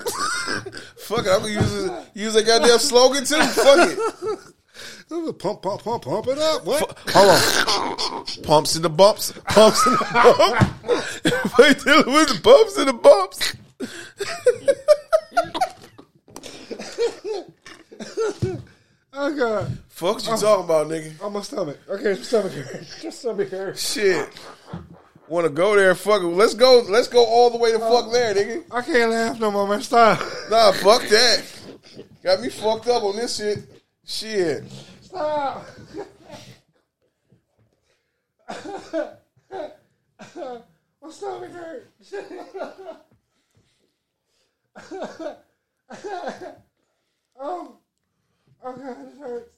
fuck 0.97 1.25
it, 1.25 1.31
I'm 1.31 1.41
gonna 1.41 1.53
use 1.53 1.85
a, 1.85 2.05
use 2.13 2.35
a 2.35 2.43
goddamn 2.43 2.79
slogan 2.79 3.25
too. 3.25 3.41
Fuck 3.41 3.89
it. 3.89 5.39
pump, 5.39 5.61
pump, 5.63 5.83
pump, 5.83 6.03
pump 6.03 6.27
it 6.27 6.37
up. 6.37 6.65
What? 6.65 6.99
Hold 7.09 7.29
on. 7.31 8.25
Pumps 8.43 8.75
and 8.75 8.85
the 8.85 8.89
bumps. 8.89 9.31
Pumps 9.47 9.85
and 9.87 9.97
the 9.97 10.05
bumps. 10.13 11.57
Wait 11.59 11.79
dealing 11.79 12.13
with 12.13 12.29
the 12.29 12.39
bumps 12.43 12.77
and 12.77 12.89
the 12.89 12.93
bumps. 12.93 13.55
Oh 19.17 19.33
god, 19.33 19.77
Fuck 19.87 20.15
what 20.15 20.25
you 20.25 20.35
talking 20.35 20.65
about, 20.65 20.87
nigga. 20.87 21.23
On 21.23 21.31
my 21.31 21.39
stomach. 21.41 21.79
Okay, 21.87 22.15
stomach 22.21 22.51
hurts. 22.53 23.01
Your 23.01 23.13
stomach 23.13 23.49
hurts. 23.49 23.93
Shit. 23.93 24.27
Want 25.29 25.45
to 25.45 25.49
go 25.49 25.73
there? 25.73 25.95
Fuck 25.95 26.21
it. 26.21 26.25
Let's 26.25 26.53
go. 26.53 26.83
Let's 26.89 27.07
go 27.07 27.25
all 27.25 27.49
the 27.49 27.57
way 27.57 27.71
to 27.71 27.79
fuck 27.79 28.11
there, 28.11 28.35
nigga. 28.35 28.65
I 28.71 28.81
can't 28.81 29.11
laugh 29.11 29.39
no 29.39 29.51
more, 29.51 29.69
man. 29.69 29.81
Stop. 29.81 30.19
Nah, 30.51 30.73
fuck 30.73 31.01
that. 31.09 31.43
Got 32.23 32.41
me 32.41 32.49
fucked 32.49 32.87
up 32.89 33.03
on 33.03 33.15
this 33.15 33.37
shit. 33.37 33.59
Shit. 34.03 34.65
Stop. 35.01 35.65
my 41.01 41.09
stomach 41.09 41.51
hurts. 41.51 42.13
oh, 47.39 47.77
oh 48.65 48.73
god, 48.73 48.97
it 49.07 49.13
hurts. 49.19 49.51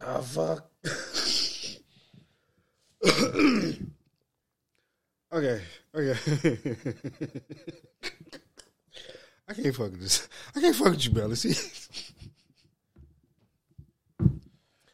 Oh 0.00 0.22
fuck. 0.22 0.70
Okay, 5.30 5.60
okay. 5.94 6.16
I 9.46 9.52
can't 9.52 9.76
fuck 9.76 9.90
with 9.90 10.00
this. 10.00 10.26
I 10.56 10.60
can't 10.60 10.74
fuck 10.74 10.88
with 10.88 11.04
you, 11.04 11.12
Belly. 11.12 11.34
See, 11.36 11.54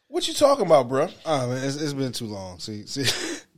What 0.08 0.26
you 0.28 0.34
talking 0.34 0.66
about, 0.66 0.88
bro? 0.88 1.06
oh 1.06 1.12
ah, 1.26 1.46
man, 1.46 1.64
it's, 1.64 1.76
it's 1.76 1.92
been 1.92 2.12
too 2.12 2.26
long. 2.26 2.58
See, 2.58 2.86
see, 2.86 3.02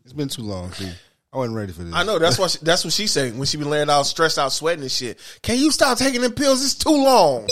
it's 0.05 0.13
been 0.15 0.29
too 0.29 0.43
long. 0.43 0.71
See, 0.73 0.91
I 1.37 1.41
wasn't 1.41 1.57
ready 1.59 1.73
for 1.75 1.83
this. 1.83 1.95
I 1.95 2.03
know 2.03 2.19
that's 2.19 2.39
what 2.39 2.53
she, 2.53 2.59
that's 2.63 2.83
what 2.83 2.95
she's 2.95 3.13
saying 3.13 3.37
when 3.37 3.45
she 3.45 3.59
be 3.59 3.65
laying 3.65 3.91
out, 3.91 4.05
stressed 4.05 4.39
out, 4.39 4.53
sweating 4.53 4.81
and 4.81 4.91
shit. 4.91 5.19
Can 5.43 5.59
you 5.59 5.71
stop 5.71 5.99
taking 5.99 6.23
them 6.23 6.33
pills? 6.33 6.65
It's 6.65 6.75
too 6.75 6.89
long. 6.89 7.47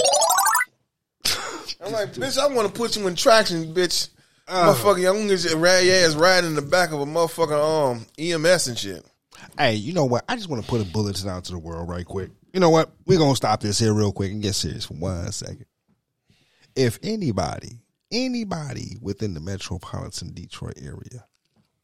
I'm 1.85 1.93
like, 1.93 2.15
bitch, 2.15 2.39
I 2.39 2.47
want 2.47 2.67
to 2.67 2.73
put 2.73 2.97
you 2.97 3.07
in 3.07 3.15
traction, 3.15 3.75
bitch. 3.75 4.09
Motherfucker, 4.49 5.07
I'm 5.07 5.17
gonna 5.17 5.29
get 5.29 5.45
your 5.45 5.59
rad 5.59 5.87
ass 5.87 6.15
riding 6.15 6.49
in 6.49 6.57
the 6.57 6.63
back 6.63 6.93
of 6.93 7.01
a 7.03 7.05
motherfucking 7.05 7.93
um 7.93 8.07
EMS 8.19 8.69
and 8.69 8.79
shit. 8.79 9.05
Hey, 9.59 9.75
you 9.75 9.93
know 9.93 10.07
what? 10.07 10.25
I 10.31 10.37
just 10.37 10.49
want 10.49 10.65
to 10.65 10.69
put 10.69 10.81
a 10.81 10.91
bulletin 10.91 11.29
out 11.29 11.45
to 11.45 11.53
the 11.53 11.59
world 11.59 11.87
right 11.87 12.07
quick. 12.07 12.31
You 12.55 12.61
know 12.61 12.71
what? 12.71 12.91
We're 13.05 13.19
gonna 13.19 13.37
stop 13.37 13.61
this 13.61 13.79
here 13.79 13.93
real 13.93 14.13
quick 14.13 14.33
and 14.33 14.41
get 14.41 14.55
serious 14.55 14.87
for 14.87 14.95
one 14.95 15.31
second. 15.31 15.67
If 16.75 16.99
anybody, 17.03 17.81
anybody 18.11 18.97
within 19.03 19.35
the 19.35 19.41
metropolitan 19.41 20.33
Detroit 20.33 20.79
area, 20.81 21.27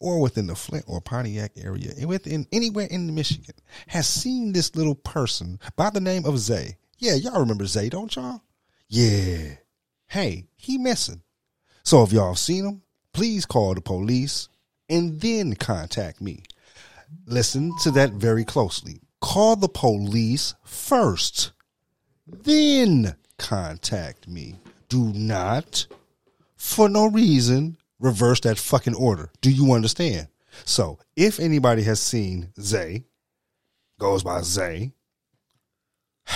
or 0.00 0.20
within 0.20 0.46
the 0.46 0.56
Flint 0.56 0.84
or 0.88 1.00
Pontiac 1.00 1.52
area, 1.56 1.92
and 1.96 2.08
within 2.08 2.46
anywhere 2.50 2.88
in 2.90 3.14
Michigan, 3.14 3.54
has 3.86 4.08
seen 4.08 4.52
this 4.52 4.74
little 4.74 4.94
person 4.94 5.60
by 5.76 5.90
the 5.90 6.00
name 6.00 6.24
of 6.24 6.38
Zay. 6.38 6.76
Yeah, 6.98 7.14
y'all 7.14 7.40
remember 7.40 7.66
Zay, 7.66 7.88
don't 7.88 8.14
y'all? 8.16 8.42
Yeah. 8.88 9.56
Hey, 10.08 10.48
he 10.56 10.78
missing. 10.78 11.22
So 11.84 12.02
if 12.02 12.12
y'all 12.12 12.34
seen 12.34 12.64
him, 12.64 12.82
please 13.12 13.46
call 13.46 13.74
the 13.74 13.80
police 13.80 14.48
and 14.88 15.20
then 15.20 15.54
contact 15.54 16.20
me. 16.20 16.42
Listen 17.26 17.72
to 17.82 17.90
that 17.92 18.12
very 18.12 18.44
closely. 18.44 19.00
Call 19.20 19.56
the 19.56 19.68
police 19.68 20.54
first, 20.64 21.52
then 22.26 23.16
contact 23.38 24.26
me. 24.26 24.56
Do 24.88 25.12
not, 25.12 25.86
for 26.56 26.88
no 26.88 27.06
reason, 27.06 27.76
reverse 28.00 28.40
that 28.40 28.58
fucking 28.58 28.94
order. 28.94 29.30
Do 29.40 29.50
you 29.50 29.72
understand? 29.72 30.28
So, 30.64 30.98
if 31.16 31.38
anybody 31.38 31.82
has 31.84 32.00
seen 32.00 32.52
Zay, 32.60 33.04
goes 33.98 34.22
by 34.22 34.42
Zay, 34.42 34.92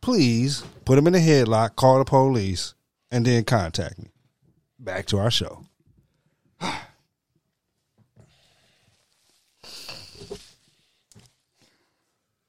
please 0.00 0.62
put 0.84 0.98
him 0.98 1.06
in 1.06 1.14
a 1.14 1.18
headlock, 1.18 1.76
call 1.76 1.98
the 1.98 2.04
police, 2.04 2.74
and 3.10 3.24
then 3.24 3.44
contact 3.44 3.98
me. 3.98 4.10
Back 4.78 5.06
to 5.06 5.18
our 5.18 5.30
show. 5.30 5.64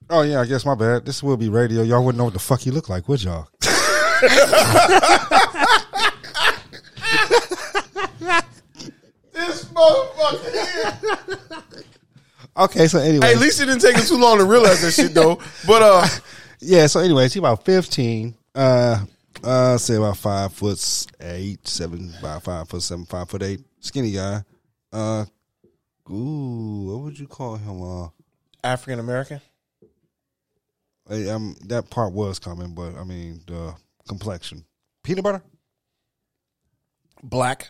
Oh 0.08 0.22
yeah, 0.22 0.40
I 0.40 0.46
guess 0.46 0.68
my 0.68 0.76
bad. 0.76 1.04
This 1.04 1.24
will 1.24 1.36
be 1.36 1.50
radio. 1.50 1.82
Y'all 1.82 2.06
wouldn't 2.06 2.20
know 2.20 2.26
what 2.26 2.34
the 2.34 2.40
fuck 2.40 2.60
he 2.60 2.70
looked 2.70 2.92
like, 2.92 3.10
would 3.10 3.24
y'all? 3.24 3.48
This 9.48 9.66
motherfucker. 9.66 11.64
Okay, 12.58 12.88
so 12.88 13.00
anyway, 13.00 13.28
Hey, 13.28 13.34
at 13.34 13.40
least 13.40 13.60
it 13.60 13.66
didn't 13.66 13.82
take 13.82 13.98
him 13.98 14.06
too 14.06 14.18
long 14.18 14.38
to 14.38 14.46
realize 14.46 14.82
that 14.82 14.92
shit 14.92 15.14
though. 15.14 15.40
But 15.68 15.82
uh, 15.82 16.08
yeah. 16.60 16.88
So 16.88 17.02
anyway, 17.02 17.28
he 17.28 17.40
about 17.40 17.66
fifteen. 17.66 18.34
Uh, 18.54 19.04
uh, 19.44 19.78
say 19.78 19.96
about 19.96 20.16
five 20.16 20.54
foot 20.54 20.80
eight, 21.20 21.68
seven, 21.68 22.14
about 22.18 22.44
five 22.44 22.70
foot 22.70 22.82
seven, 22.82 23.06
five 23.06 23.30
foot 23.30 23.44
eight, 23.44 23.60
skinny 23.82 24.14
guy. 24.14 24.42
Uh, 24.94 25.26
ooh, 26.10 26.92
what 26.92 27.00
would 27.02 27.20
you 27.20 27.28
call 27.28 27.58
him? 27.58 27.82
Uh, 27.84 28.08
African 28.64 29.00
American. 29.00 29.42
Um, 31.10 31.58
that 31.66 31.90
part 31.90 32.14
was 32.14 32.40
coming, 32.40 32.74
but 32.74 32.96
I 32.96 33.04
mean 33.04 33.42
the 33.48 33.76
complexion, 34.08 34.64
peanut 35.04 35.26
butter, 35.26 35.44
Black. 37.22 37.70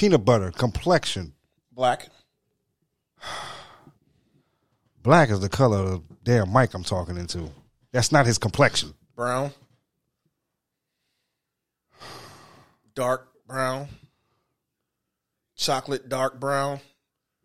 Peanut 0.00 0.24
butter 0.24 0.50
complexion. 0.50 1.34
Black. 1.72 2.08
Black 5.02 5.28
is 5.28 5.40
the 5.40 5.48
color 5.50 5.76
of 5.76 6.08
the 6.08 6.14
damn 6.24 6.50
mic 6.50 6.72
I'm 6.72 6.84
talking 6.84 7.18
into. 7.18 7.50
That's 7.92 8.10
not 8.10 8.24
his 8.24 8.38
complexion. 8.38 8.94
Brown. 9.14 9.50
Dark 12.94 13.28
brown. 13.46 13.88
Chocolate 15.54 16.08
dark 16.08 16.40
brown. 16.40 16.80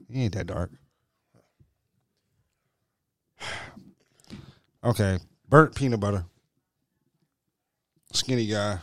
He 0.10 0.24
ain't 0.24 0.34
that 0.36 0.48
dark. 0.48 0.72
Okay, 4.84 5.18
burnt 5.50 5.74
peanut 5.74 6.00
butter, 6.00 6.26
skinny 8.14 8.46
guy, 8.46 8.78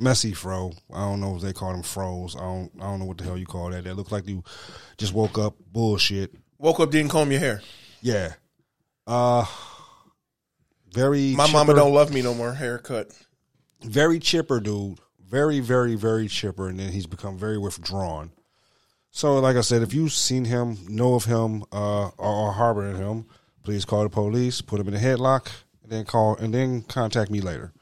messy 0.00 0.32
fro. 0.32 0.72
I 0.92 1.00
don't 1.00 1.20
know 1.20 1.36
if 1.36 1.42
they 1.42 1.52
call 1.52 1.72
them 1.72 1.82
froze. 1.82 2.34
I 2.36 2.40
don't. 2.40 2.70
I 2.80 2.84
don't 2.84 2.98
know 2.98 3.04
what 3.06 3.18
the 3.18 3.24
hell 3.24 3.38
you 3.38 3.46
call 3.46 3.70
that. 3.70 3.84
That 3.84 3.94
look 3.96 4.10
like 4.10 4.26
you 4.26 4.42
just 4.98 5.12
woke 5.12 5.38
up. 5.38 5.54
Bullshit. 5.72 6.34
Woke 6.58 6.80
up, 6.80 6.90
didn't 6.90 7.10
comb 7.10 7.30
your 7.30 7.40
hair. 7.40 7.62
Yeah. 8.00 8.34
Uh. 9.06 9.44
Very. 10.92 11.34
My 11.34 11.50
mama 11.50 11.74
don't 11.74 11.94
love 11.94 12.12
me 12.12 12.22
no 12.22 12.34
more. 12.34 12.52
Haircut. 12.52 13.12
very 13.82 14.18
chipper 14.18 14.60
dude. 14.60 14.98
Very, 15.28 15.60
very, 15.60 15.94
very 15.94 16.26
chipper, 16.26 16.68
and 16.68 16.80
then 16.80 16.90
he's 16.90 17.06
become 17.06 17.38
very 17.38 17.56
withdrawn. 17.56 18.32
So, 19.12 19.38
like 19.38 19.54
I 19.54 19.60
said, 19.60 19.80
if 19.80 19.94
you've 19.94 20.12
seen 20.12 20.44
him, 20.44 20.78
know 20.88 21.14
of 21.14 21.24
him, 21.26 21.62
uh, 21.70 22.08
or, 22.08 22.48
or 22.48 22.52
harboring 22.52 22.96
him, 22.96 23.26
please 23.62 23.84
call 23.84 24.02
the 24.02 24.10
police, 24.10 24.60
put 24.60 24.80
him 24.80 24.88
in 24.88 24.94
a 24.94 24.98
headlock, 24.98 25.48
and 25.84 25.92
then 25.92 26.04
call, 26.04 26.34
and 26.36 26.52
then 26.52 26.82
contact 26.82 27.30
me 27.30 27.40
later. 27.40 27.72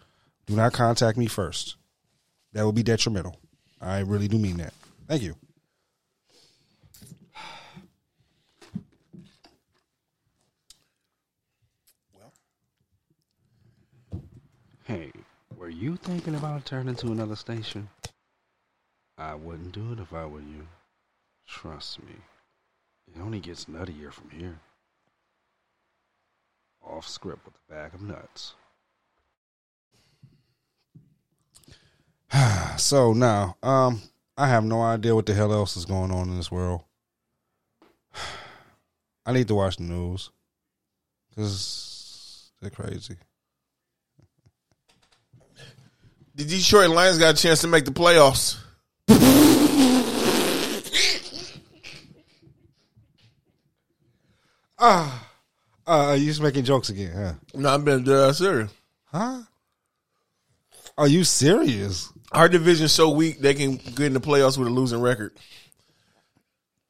Do 0.44 0.56
not 0.56 0.74
contact 0.74 1.16
me 1.16 1.26
first. 1.26 1.77
That 2.52 2.64
would 2.64 2.74
be 2.74 2.82
detrimental. 2.82 3.36
I 3.80 4.00
really 4.00 4.28
do 4.28 4.38
mean 4.38 4.56
that. 4.56 4.72
Thank 5.06 5.22
you. 5.22 5.36
Well, 12.14 12.32
hey, 14.84 15.12
were 15.56 15.68
you 15.68 15.96
thinking 15.96 16.34
about 16.34 16.64
turning 16.64 16.96
to 16.96 17.08
another 17.08 17.36
station? 17.36 17.88
I 19.16 19.34
wouldn't 19.34 19.72
do 19.72 19.92
it 19.92 20.00
if 20.00 20.12
I 20.12 20.24
were 20.26 20.40
you. 20.40 20.66
Trust 21.46 22.02
me. 22.02 22.14
It 23.14 23.20
only 23.20 23.40
gets 23.40 23.66
nuttier 23.66 24.12
from 24.12 24.30
here. 24.30 24.60
Off 26.82 27.06
script 27.08 27.44
with 27.44 27.54
a 27.54 27.72
bag 27.72 27.94
of 27.94 28.02
nuts. 28.02 28.54
So 32.78 33.12
now, 33.12 33.56
um, 33.62 34.00
I 34.36 34.46
have 34.46 34.64
no 34.64 34.80
idea 34.80 35.14
what 35.14 35.26
the 35.26 35.34
hell 35.34 35.52
else 35.52 35.76
is 35.76 35.84
going 35.84 36.12
on 36.12 36.28
in 36.28 36.36
this 36.36 36.50
world. 36.50 36.82
I 39.26 39.32
need 39.32 39.48
to 39.48 39.54
watch 39.54 39.76
the 39.76 39.82
news 39.82 40.30
because 41.28 42.50
they're 42.60 42.70
crazy. 42.70 43.16
The 46.34 46.44
Detroit 46.44 46.90
Lions 46.90 47.18
got 47.18 47.34
a 47.34 47.42
chance 47.42 47.62
to 47.62 47.66
make 47.66 47.84
the 47.84 47.90
playoffs. 47.90 48.58
Uh, 55.90 56.10
are 56.10 56.16
you 56.16 56.26
just 56.26 56.42
making 56.42 56.64
jokes 56.64 56.90
again, 56.90 57.10
huh? 57.16 57.32
No, 57.54 57.70
I've 57.70 57.82
been 57.82 58.04
dead 58.04 58.34
serious. 58.34 58.70
Huh? 59.06 59.40
Are 60.98 61.08
you 61.08 61.24
serious? 61.24 62.12
Our 62.32 62.48
division's 62.48 62.92
so 62.92 63.10
weak 63.10 63.38
they 63.38 63.54
can 63.54 63.76
get 63.76 64.00
in 64.06 64.12
the 64.12 64.20
playoffs 64.20 64.58
with 64.58 64.68
a 64.68 64.70
losing 64.70 65.00
record. 65.00 65.32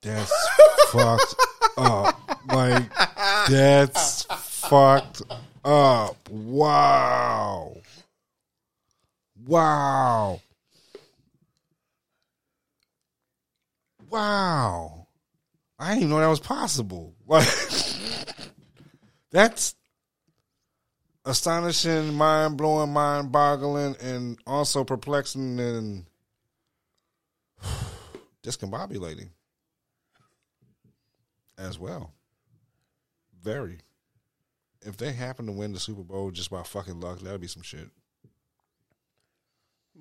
That's 0.02 0.32
fucked 0.90 1.34
up. 1.76 2.18
Like, 2.52 2.92
that's 3.48 4.22
fucked 4.24 5.22
up. 5.64 6.16
Wow. 6.28 7.76
Wow. 9.46 10.40
Wow. 14.10 15.06
I 15.78 15.88
didn't 15.90 15.98
even 15.98 16.10
know 16.10 16.20
that 16.20 16.26
was 16.26 16.40
possible. 16.40 17.14
Like, 17.28 17.46
that's 19.30 19.74
astonishing, 21.28 22.14
mind 22.14 22.56
blowing, 22.56 22.92
mind 22.92 23.30
boggling, 23.30 23.94
and 24.00 24.38
also 24.46 24.82
perplexing 24.82 25.60
and 25.60 26.06
discombobulating 28.42 29.28
as 31.58 31.78
well. 31.78 32.12
Very. 33.42 33.78
If 34.80 34.96
they 34.96 35.12
happen 35.12 35.46
to 35.46 35.52
win 35.52 35.72
the 35.72 35.80
Super 35.80 36.02
Bowl 36.02 36.30
just 36.30 36.50
by 36.50 36.62
fucking 36.62 37.00
luck, 37.00 37.20
that'd 37.20 37.40
be 37.40 37.46
some 37.46 37.62
shit. 37.62 37.90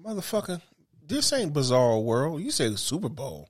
Motherfucker, 0.02 0.62
this 1.06 1.34
ain't 1.34 1.54
bizarre 1.54 2.00
world. 2.00 2.42
You 2.42 2.52
say 2.52 2.70
the 2.70 2.78
Super 2.78 3.10
Bowl. 3.10 3.50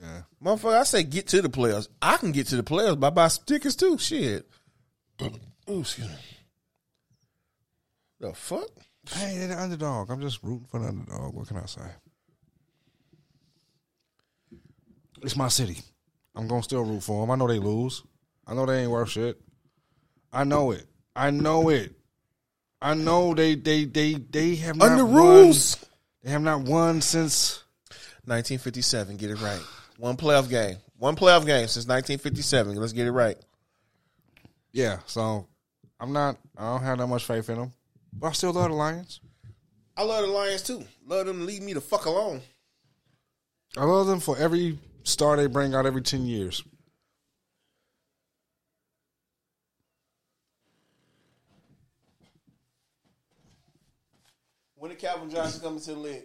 Yeah. 0.00 0.22
Motherfucker, 0.42 0.78
I 0.78 0.84
say 0.84 1.02
get 1.02 1.26
to 1.28 1.42
the 1.42 1.48
playoffs. 1.48 1.88
I 2.00 2.16
can 2.16 2.32
get 2.32 2.46
to 2.48 2.56
the 2.56 2.62
playoffs 2.62 2.98
by 2.98 3.10
buy 3.10 3.28
stickers 3.28 3.76
too. 3.76 3.98
Shit. 3.98 4.48
Ooh, 5.20 5.80
excuse 5.80 6.08
me. 6.08 6.14
The 8.20 8.32
fuck? 8.34 8.68
Hey, 9.10 9.38
they're 9.38 9.48
the 9.48 9.60
underdog. 9.62 10.10
I'm 10.10 10.20
just 10.20 10.42
rooting 10.42 10.66
for 10.70 10.80
the 10.80 10.88
underdog. 10.88 11.34
What 11.34 11.48
can 11.48 11.56
I 11.58 11.66
say? 11.66 11.82
It's 15.22 15.36
my 15.36 15.48
city. 15.48 15.78
I'm 16.34 16.46
gonna 16.46 16.62
still 16.62 16.84
root 16.84 17.02
for 17.02 17.20
them. 17.22 17.30
I 17.30 17.36
know 17.36 17.48
they 17.48 17.58
lose. 17.58 18.02
I 18.46 18.54
know 18.54 18.66
they 18.66 18.82
ain't 18.82 18.90
worth 18.90 19.10
shit. 19.10 19.40
I 20.32 20.44
know 20.44 20.70
it. 20.70 20.86
I 21.16 21.30
know 21.30 21.68
it. 21.70 21.92
I 22.80 22.94
know 22.94 23.34
they 23.34 23.54
they 23.56 23.84
they 23.84 24.14
they 24.14 24.54
have 24.56 24.76
not 24.76 24.92
Under 24.92 25.04
won- 25.04 25.14
rules. 25.14 25.84
They 26.22 26.30
have 26.30 26.42
not 26.42 26.62
won 26.62 27.00
since 27.00 27.62
1957. 28.24 29.16
Get 29.16 29.30
it 29.30 29.40
right. 29.40 29.60
One 29.98 30.16
playoff 30.16 30.48
game. 30.48 30.76
One 30.98 31.16
playoff 31.16 31.46
game 31.46 31.66
since 31.66 31.86
1957. 31.86 32.76
Let's 32.76 32.92
get 32.92 33.06
it 33.06 33.12
right. 33.12 33.36
yeah. 34.72 34.98
So 35.06 35.46
I'm 35.98 36.12
not. 36.12 36.36
I 36.56 36.64
don't 36.72 36.82
have 36.82 36.98
that 36.98 37.06
much 37.08 37.24
faith 37.24 37.48
in 37.50 37.56
them, 37.56 37.72
but 38.12 38.28
I 38.28 38.32
still 38.32 38.52
love 38.52 38.70
the 38.70 38.76
Lions. 38.76 39.20
I 39.96 40.02
love 40.02 40.26
the 40.26 40.32
Lions 40.32 40.62
too. 40.62 40.84
Love 41.06 41.26
them 41.26 41.38
to 41.40 41.44
leave 41.44 41.62
me 41.62 41.72
the 41.72 41.80
fuck 41.80 42.04
alone. 42.06 42.42
I 43.76 43.84
love 43.84 44.06
them 44.06 44.20
for 44.20 44.36
every 44.38 44.78
star 45.02 45.36
they 45.36 45.46
bring 45.46 45.74
out 45.74 45.86
every 45.86 46.02
ten 46.02 46.24
years. 46.26 46.62
When 54.76 54.90
did 54.90 54.98
Calvin 55.00 55.28
Johnson 55.30 55.60
come 55.60 55.74
into 55.74 55.92
the 55.92 55.98
league? 55.98 56.24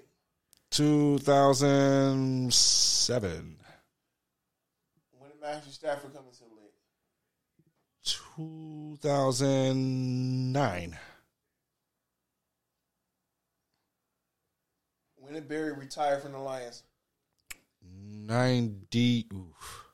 2007, 0.71 3.57
When 5.11 5.29
did 5.29 5.39
Matthew 5.41 5.71
Stafford 5.71 6.13
come 6.13 6.25
into 6.27 6.39
the 6.39 6.45
league? 6.55 6.71
2009, 8.35 10.97
When 15.33 15.41
did 15.41 15.49
Barry 15.49 15.71
retire 15.71 16.19
from 16.19 16.33
the 16.33 16.37
Lions? 16.37 16.83
90. 17.81 19.25
Oof. 19.33 19.85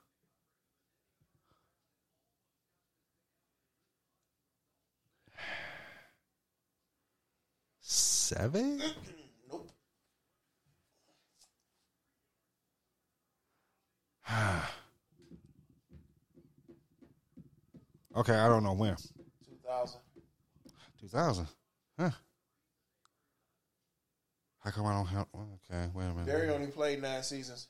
Seven? 7.80 8.82
Nope. 9.50 9.72
Okay, 18.18 18.36
I 18.36 18.50
don't 18.50 18.64
know 18.66 18.74
when. 18.74 18.98
2000. 19.48 20.02
2000. 21.00 21.48
Huh. 21.98 22.10
How 24.70 24.76
come 24.76 24.86
I 24.86 24.94
don't 24.94 25.08
have. 25.08 25.26
Okay, 25.34 25.90
wait 25.96 26.06
a 26.06 26.10
minute. 26.10 26.28
Barry 26.28 26.50
only 26.52 26.68
played 26.68 27.02
nine 27.02 27.24
seasons. 27.24 27.70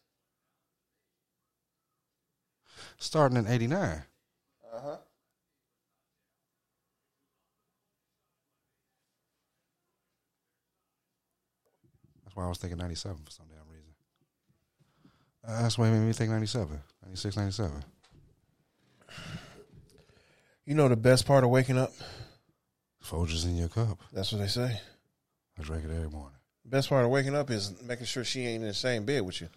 Starting 2.98 3.38
in 3.38 3.48
89. 3.48 3.80
Uh 3.80 4.82
huh. 4.82 4.98
That's 12.26 12.36
why 12.36 12.44
I 12.44 12.50
was 12.50 12.58
thinking 12.58 12.78
97 12.80 13.18
for 13.24 13.32
some 13.32 13.46
damn 13.48 13.74
reason. 13.74 13.94
Uh, 15.48 15.62
that's 15.62 15.78
why 15.78 15.88
it 15.88 15.92
made 15.92 16.06
me 16.06 16.12
think 16.12 16.32
97. 16.32 16.82
96, 17.04 17.38
97. 17.38 17.84
You 20.66 20.76
know 20.76 20.90
the 20.90 20.98
best 20.98 21.26
part 21.26 21.46
of 21.46 21.50
waking 21.50 21.78
up? 21.78 21.94
Folgers 23.02 23.46
in 23.46 23.56
your 23.56 23.70
cup. 23.70 24.00
That's 24.12 24.34
what 24.34 24.40
they 24.40 24.48
say. 24.48 24.82
I 25.58 25.64
drink 25.64 25.86
it 25.86 25.92
every 25.92 26.10
morning. 26.10 26.39
Best 26.70 26.90
part 26.90 27.04
of 27.04 27.12
waking 27.12 27.36
up 27.36 27.50
is 27.50 27.82
making 27.82 28.06
sure 28.06 28.24
she 28.24 28.46
ain't 28.46 28.62
in 28.62 28.68
the 28.68 28.74
same 28.74 29.06
bed 29.06 29.22
with 29.24 29.42
you. 29.42 29.50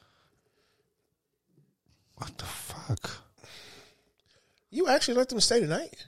What 2.16 2.36
the 2.38 2.44
fuck? 2.44 3.22
You 4.70 4.88
actually 4.88 5.14
let 5.14 5.28
them 5.28 5.40
stay 5.40 5.60
tonight? 5.60 6.06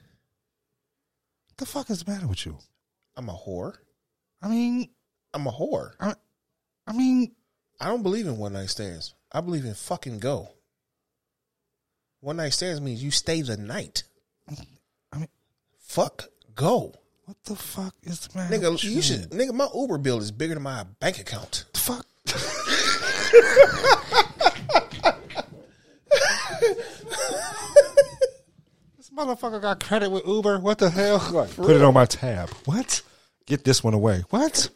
What 1.47 1.57
the 1.57 1.65
fuck 1.65 1.89
is 1.89 2.03
the 2.03 2.11
matter 2.11 2.27
with 2.27 2.45
you? 2.45 2.57
I'm 3.15 3.29
a 3.29 3.33
whore. 3.33 3.75
I 4.41 4.47
mean, 4.47 4.89
I'm 5.33 5.45
a 5.45 5.51
whore. 5.51 5.91
I, 5.99 6.15
I 6.87 6.93
mean, 6.93 7.35
I 7.79 7.87
don't 7.87 8.03
believe 8.03 8.25
in 8.25 8.37
one 8.37 8.53
night 8.53 8.69
stands. 8.69 9.13
I 9.31 9.41
believe 9.41 9.65
in 9.65 9.73
fucking 9.73 10.19
go. 10.19 10.49
One 12.21 12.37
night 12.37 12.53
stands 12.53 12.81
means 12.81 13.03
you 13.03 13.11
stay 13.11 13.41
the 13.41 13.57
night. 13.57 14.03
I 14.49 15.17
mean, 15.17 15.27
Fuck 15.85 16.29
go. 16.55 16.93
What 17.25 17.37
the 17.45 17.55
fuck 17.55 17.93
is 18.03 18.27
the 18.27 18.37
matter 18.37 18.57
Nigga, 18.57 18.71
with 18.71 18.83
you 18.83 19.01
should 19.01 19.29
nigga, 19.31 19.53
my 19.53 19.67
Uber 19.75 19.97
bill 19.97 20.19
is 20.19 20.31
bigger 20.31 20.53
than 20.55 20.63
my 20.63 20.83
bank 20.99 21.19
account. 21.19 21.65
The 21.73 21.79
fuck? 21.79 22.05
this 28.97 29.09
motherfucker 29.15 29.61
got 29.61 29.83
credit 29.83 30.09
with 30.09 30.25
Uber. 30.25 30.59
What 30.59 30.77
the 30.77 30.89
hell? 30.89 31.19
Put 31.55 31.69
it 31.75 31.81
on 31.81 31.93
my 31.93 32.05
tab. 32.05 32.49
What? 32.65 33.01
Get 33.45 33.63
this 33.63 33.83
one 33.83 33.93
away. 33.93 34.23
What? 34.29 34.69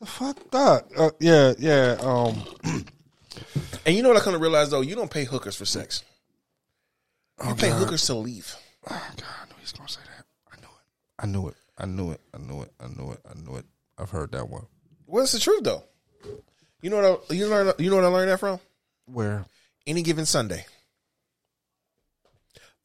The 0.00 0.06
fuck? 0.06 0.50
That? 0.50 0.84
Uh, 0.96 1.10
yeah, 1.20 1.52
yeah. 1.58 1.96
Um, 2.00 2.42
And 3.86 3.94
you 3.94 4.02
know 4.02 4.08
what 4.08 4.16
I 4.16 4.20
kind 4.24 4.34
of 4.36 4.40
realized 4.42 4.70
though? 4.70 4.80
You 4.80 4.94
don't 4.94 5.10
pay 5.10 5.24
hookers 5.24 5.56
for 5.56 5.64
sex. 5.64 6.04
You 7.44 7.50
Oh, 7.50 7.54
pay 7.54 7.68
God. 7.70 7.80
hookers 7.80 8.06
to 8.06 8.14
leave. 8.14 8.54
Oh 8.88 9.08
God, 9.16 9.24
I 9.42 9.46
knew 9.46 9.54
he 9.56 9.62
was 9.62 9.72
gonna 9.72 9.88
say 9.88 10.00
that. 10.16 10.24
I 10.52 10.56
knew 10.60 10.68
it. 10.68 10.84
I 11.18 11.26
knew 11.26 11.48
it. 11.48 11.54
I 11.78 11.86
knew 11.86 12.12
it. 12.12 12.20
I 12.32 12.38
knew 12.38 12.62
it. 12.62 12.72
I 12.80 12.86
knew 12.88 13.12
it. 13.12 13.20
I 13.28 13.34
knew 13.38 13.56
it. 13.56 13.64
I've 13.98 14.10
heard 14.10 14.32
that 14.32 14.48
one. 14.48 14.66
What's 15.06 15.32
the 15.32 15.38
truth 15.38 15.64
though. 15.64 15.82
You 16.82 16.90
know 16.90 16.96
what 16.96 17.24
I, 17.30 17.34
you 17.34 17.52
I- 17.52 17.74
you 17.78 17.90
know 17.90 17.96
what 17.96 18.04
I 18.04 18.08
learned 18.08 18.30
that 18.30 18.40
from? 18.40 18.60
Where? 19.06 19.44
Any 19.86 20.02
given 20.02 20.26
Sunday. 20.26 20.66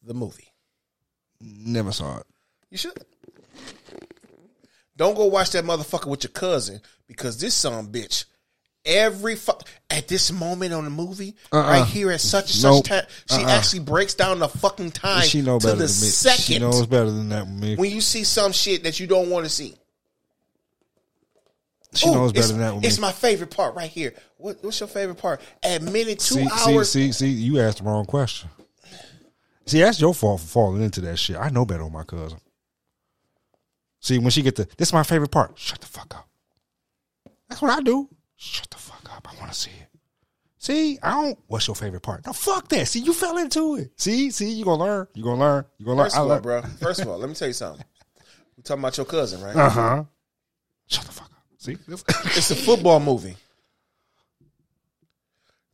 The 0.04 0.14
movie. 0.14 0.48
Never 1.42 1.92
saw 1.92 2.20
it. 2.20 2.26
You 2.70 2.78
should. 2.78 2.94
Don't 4.96 5.16
go 5.16 5.26
watch 5.26 5.52
that 5.52 5.64
motherfucker 5.64 6.08
with 6.08 6.24
your 6.24 6.32
cousin 6.32 6.82
because 7.08 7.40
this 7.40 7.54
son 7.54 7.88
bitch. 7.88 8.26
Every 8.90 9.36
fu- 9.36 9.54
at 9.92 10.08
this 10.08 10.32
moment 10.32 10.74
on 10.74 10.84
the 10.84 10.90
movie, 10.90 11.36
Uh-uh. 11.52 11.62
right 11.62 11.86
here 11.86 12.12
at 12.12 12.22
such 12.22 12.56
and 12.56 12.64
Nope. 12.64 12.88
such 12.88 12.90
time, 12.90 13.06
she 13.30 13.44
Uh-uh. 13.46 13.52
actually 13.52 13.80
breaks 13.82 14.16
down 14.16 14.40
the 14.40 14.50
fucking 14.50 14.92
time 14.92 15.22
she 15.24 15.42
know 15.42 15.60
to 15.60 15.68
better 15.68 15.78
the 15.80 15.86
than 15.86 16.02
me. 16.02 16.08
second 16.08 16.44
She 16.44 16.60
knows 16.60 16.88
better 16.88 17.12
than 17.12 17.30
that 17.30 17.48
me. 17.48 17.76
when 17.76 17.92
you 17.92 18.02
see 18.02 18.24
some 18.24 18.52
shit 18.52 18.84
that 18.84 19.00
you 19.00 19.06
don't 19.08 19.30
want 19.30 19.46
to 19.46 19.50
see. 19.50 19.76
She 21.94 22.08
Ooh, 22.10 22.14
knows 22.14 22.34
better 22.34 22.48
than 22.50 22.60
that 22.60 22.76
with 22.76 22.86
It's 22.86 22.98
me. 22.98 23.02
my 23.02 23.12
favorite 23.12 23.50
part 23.52 23.76
right 23.76 23.90
here. 23.90 24.14
What, 24.38 24.64
what's 24.64 24.80
your 24.80 24.88
favorite 24.90 25.18
part? 25.18 25.42
At 25.64 25.82
minute 25.82 26.20
two 26.20 26.36
see, 26.36 26.48
hours. 26.52 26.92
see, 26.92 27.12
see, 27.12 27.26
see, 27.26 27.30
you 27.30 27.60
asked 27.60 27.80
the 27.80 27.84
wrong 27.84 28.06
question. 28.06 28.50
See, 29.66 29.80
that's 29.82 30.00
your 30.02 30.14
fault 30.16 30.42
for 30.42 30.48
falling 30.48 30.82
into 30.82 31.02
that 31.02 31.18
shit. 31.18 31.36
I 31.36 31.50
know 31.50 31.66
better 31.66 31.84
on 31.84 31.92
my 31.92 32.04
cousin. 32.04 32.40
See, 34.02 34.18
when 34.18 34.30
she 34.32 34.42
get 34.42 34.56
the, 34.56 34.68
this 34.78 34.90
is 34.90 34.94
my 34.94 35.04
favorite 35.04 35.30
part. 35.32 35.58
Shut 35.60 35.80
the 35.82 35.88
fuck 35.88 36.16
up. 36.16 36.28
That's 37.50 37.62
what 37.62 37.72
I 37.72 37.82
do. 37.82 38.08
Shut 38.42 38.70
the 38.70 38.78
fuck 38.78 39.02
up. 39.14 39.28
I 39.30 39.38
want 39.38 39.52
to 39.52 39.60
see 39.60 39.70
it. 39.72 39.88
See, 40.60 40.98
I 41.04 41.12
don't. 41.12 41.40
What's 41.48 41.68
your 41.68 41.76
favorite 41.76 42.00
part? 42.02 42.26
No, 42.26 42.32
fuck 42.32 42.70
that. 42.70 42.88
See, 42.88 43.00
you 43.02 43.14
fell 43.14 43.38
into 43.38 43.76
it. 43.76 43.92
See, 44.00 44.32
see, 44.32 44.50
you 44.52 44.64
gonna 44.64 44.82
learn. 44.82 45.08
You 45.14 45.24
gonna 45.24 45.40
learn. 45.42 45.66
You 45.78 45.86
gonna 45.86 45.98
learn. 45.98 46.06
First 46.10 46.16
of 46.16 46.22
all, 46.22 46.28
learn. 46.30 46.42
bro. 46.42 46.62
First 46.80 47.02
of 47.02 47.08
all, 47.10 47.18
let 47.18 47.28
me 47.28 47.36
tell 47.36 47.50
you 47.50 47.54
something. 47.54 47.84
We're 48.56 48.64
talking 48.64 48.82
about 48.82 48.96
your 48.98 49.06
cousin, 49.06 49.42
right? 49.42 49.56
Uh 49.56 49.70
huh. 49.70 50.04
Shut 50.88 51.04
the 51.06 51.12
fuck 51.12 51.26
up. 51.32 51.44
See, 51.58 51.78
It's 52.38 52.52
a 52.52 52.56
football 52.56 53.02
movie. 53.02 53.36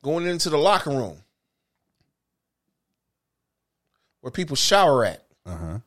Going 0.01 0.25
into 0.25 0.49
the 0.49 0.57
locker 0.57 0.89
room 0.89 1.17
where 4.21 4.31
people 4.31 4.55
shower 4.55 5.05
at. 5.05 5.23
uh 5.45 5.55
huh. 5.57 5.79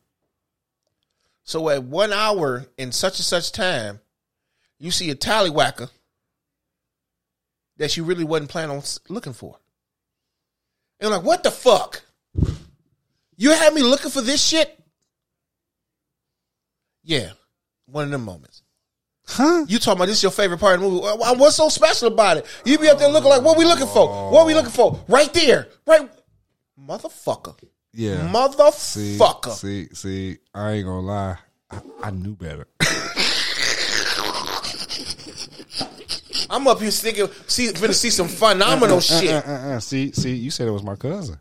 So 1.43 1.67
at 1.69 1.83
one 1.83 2.13
hour 2.13 2.65
in 2.77 2.91
such 2.93 3.17
and 3.19 3.25
such 3.25 3.51
time, 3.51 3.99
you 4.77 4.91
see 4.91 5.09
a 5.09 5.15
tallywhacker 5.15 5.89
that 7.79 7.97
you 7.97 8.03
really 8.03 8.23
wasn't 8.23 8.49
planning 8.51 8.75
on 8.77 8.83
looking 9.07 9.33
for. 9.33 9.57
And 10.99 11.09
like, 11.09 11.23
what 11.23 11.43
the 11.43 11.49
fuck? 11.49 12.03
You 13.37 13.51
had 13.51 13.73
me 13.73 13.81
looking 13.81 14.11
for 14.11 14.21
this 14.21 14.43
shit? 14.43 14.77
Yeah, 17.03 17.31
one 17.85 18.03
of 18.03 18.11
them 18.11 18.25
moments. 18.25 18.61
Huh? 19.25 19.65
You 19.67 19.79
talking 19.79 19.97
about 19.99 20.07
this 20.07 20.17
is 20.17 20.23
your 20.23 20.31
favorite 20.31 20.59
part 20.59 20.75
of 20.75 20.81
the 20.81 20.89
movie? 20.89 21.07
What's 21.39 21.55
so 21.55 21.69
special 21.69 22.09
about 22.09 22.37
it? 22.37 22.45
You 22.65 22.77
be 22.77 22.89
up 22.89 22.99
there 22.99 23.09
looking 23.09 23.29
like, 23.29 23.43
what 23.43 23.57
we 23.57 23.63
looking 23.63 23.87
for? 23.87 24.31
What 24.31 24.45
we 24.45 24.53
looking 24.53 24.71
for? 24.71 24.99
Right 25.07 25.31
there, 25.33 25.69
right, 25.87 26.09
motherfucker, 26.79 27.55
Yeah. 27.93 28.17
See, 28.73 29.17
motherfucker. 29.17 29.51
see, 29.53 29.87
see, 29.93 30.37
I 30.53 30.71
ain't 30.71 30.85
gonna 30.85 30.99
lie. 31.07 31.37
I, 31.71 31.79
I 32.03 32.11
knew 32.11 32.35
better. 32.35 32.67
I'm 36.49 36.67
up 36.67 36.79
here 36.79 36.91
thinking, 36.91 37.27
see, 37.47 37.71
gonna 37.71 37.93
see 37.93 38.09
some 38.09 38.27
phenomenal 38.27 38.99
shit. 38.99 39.31
Uh, 39.31 39.49
uh, 39.49 39.51
uh. 39.51 39.79
See, 39.79 40.11
see, 40.11 40.33
you 40.35 40.51
said 40.51 40.67
it 40.67 40.71
was 40.71 40.83
my 40.83 40.95
cousin. 40.95 41.39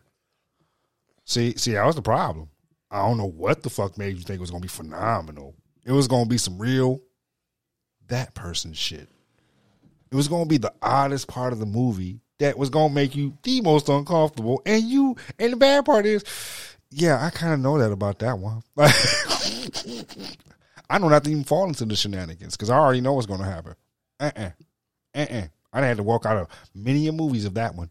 See, 1.25 1.55
see, 1.57 1.73
that 1.73 1.87
was 1.87 1.97
the 1.97 2.03
problem. 2.03 2.49
I 2.91 3.07
don't 3.07 3.19
know 3.19 3.29
what 3.29 3.63
the 3.63 3.71
fuck 3.71 3.99
made 3.99 4.17
you 4.17 4.23
think 4.23 4.39
it 4.39 4.41
was 4.41 4.51
gonna 4.51 4.63
be 4.63 4.69
phenomenal. 4.69 5.55
It 5.85 5.93
was 5.93 6.09
gonna 6.09 6.27
be 6.27 6.39
some 6.39 6.59
real 6.59 7.01
that 8.09 8.35
person 8.35 8.73
shit. 8.73 9.09
It 10.11 10.15
was 10.15 10.29
gonna 10.29 10.47
be 10.47 10.59
the 10.59 10.73
oddest 10.81 11.29
part 11.29 11.53
of 11.53 11.59
the 11.59 11.67
movie 11.67 12.21
that 12.39 12.57
was 12.57 12.71
gonna 12.71 12.95
make 12.95 13.15
you 13.15 13.37
the 13.43 13.61
most 13.61 13.89
uncomfortable. 13.89 14.63
And 14.65 14.83
you 14.85 15.17
and 15.39 15.53
the 15.53 15.57
bad 15.57 15.85
part 15.85 16.07
is, 16.07 16.25
yeah, 16.91 17.23
I 17.25 17.31
kind 17.31 17.53
of 17.53 17.61
know 17.61 17.79
that 17.79 17.93
about 17.93 18.19
that 18.21 18.39
one. 18.39 18.63
I 20.91 20.99
don't 20.99 21.13
have 21.13 21.25
to 21.25 21.31
even 21.31 21.45
fall 21.45 21.67
into 21.67 21.85
the 21.85 21.97
shenanigans 21.97 22.57
because 22.57 22.71
I 22.71 22.79
already 22.79 23.03
know 23.03 23.13
what's 23.13 23.27
gonna 23.27 23.45
happen. 23.45 23.75
Uh 24.19 24.31
uh-uh. 24.35 24.51
Uh. 25.19 25.23
Uh-uh. 25.23 25.47
I 25.73 25.85
had 25.87 25.99
to 25.99 26.03
walk 26.03 26.25
out 26.27 26.37
of 26.37 26.49
many 26.75 27.07
a 27.09 27.13
movies 27.13 27.45
of 27.45 27.55
that 27.55 27.75
one. 27.75 27.91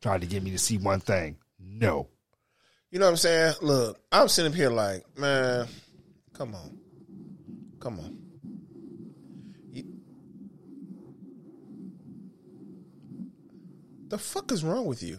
Tried 0.00 0.22
to 0.22 0.26
get 0.26 0.42
me 0.42 0.50
to 0.50 0.58
see 0.58 0.78
one 0.78 1.00
thing. 1.00 1.36
No. 1.58 2.08
You 2.90 2.98
know 2.98 3.06
what 3.06 3.10
I'm 3.12 3.16
saying? 3.16 3.54
Look, 3.62 4.00
I'm 4.10 4.28
sitting 4.28 4.50
up 4.50 4.56
here 4.56 4.70
like, 4.70 5.04
man, 5.16 5.68
come 6.32 6.54
on. 6.54 6.78
Come 7.78 8.00
on. 8.00 8.18
You- 9.72 9.84
the 14.08 14.18
fuck 14.18 14.50
is 14.50 14.64
wrong 14.64 14.86
with 14.86 15.02
you? 15.02 15.18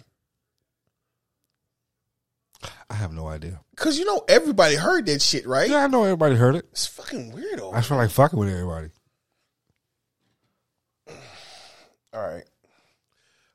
I 2.89 2.95
have 2.95 3.13
no 3.13 3.27
idea. 3.27 3.61
Cause 3.77 3.97
you 3.97 4.03
know 4.03 4.25
everybody 4.27 4.75
heard 4.75 5.05
that 5.05 5.21
shit, 5.21 5.47
right? 5.47 5.69
Yeah, 5.69 5.85
I 5.85 5.87
know 5.87 6.03
everybody 6.03 6.35
heard 6.35 6.55
it. 6.55 6.65
It's 6.71 6.87
fucking 6.87 7.31
weirdo. 7.31 7.73
I 7.73 7.81
feel 7.81 7.97
like 7.97 8.09
fucking 8.09 8.37
with 8.37 8.49
everybody. 8.49 8.89
All 12.13 12.21
right. 12.21 12.43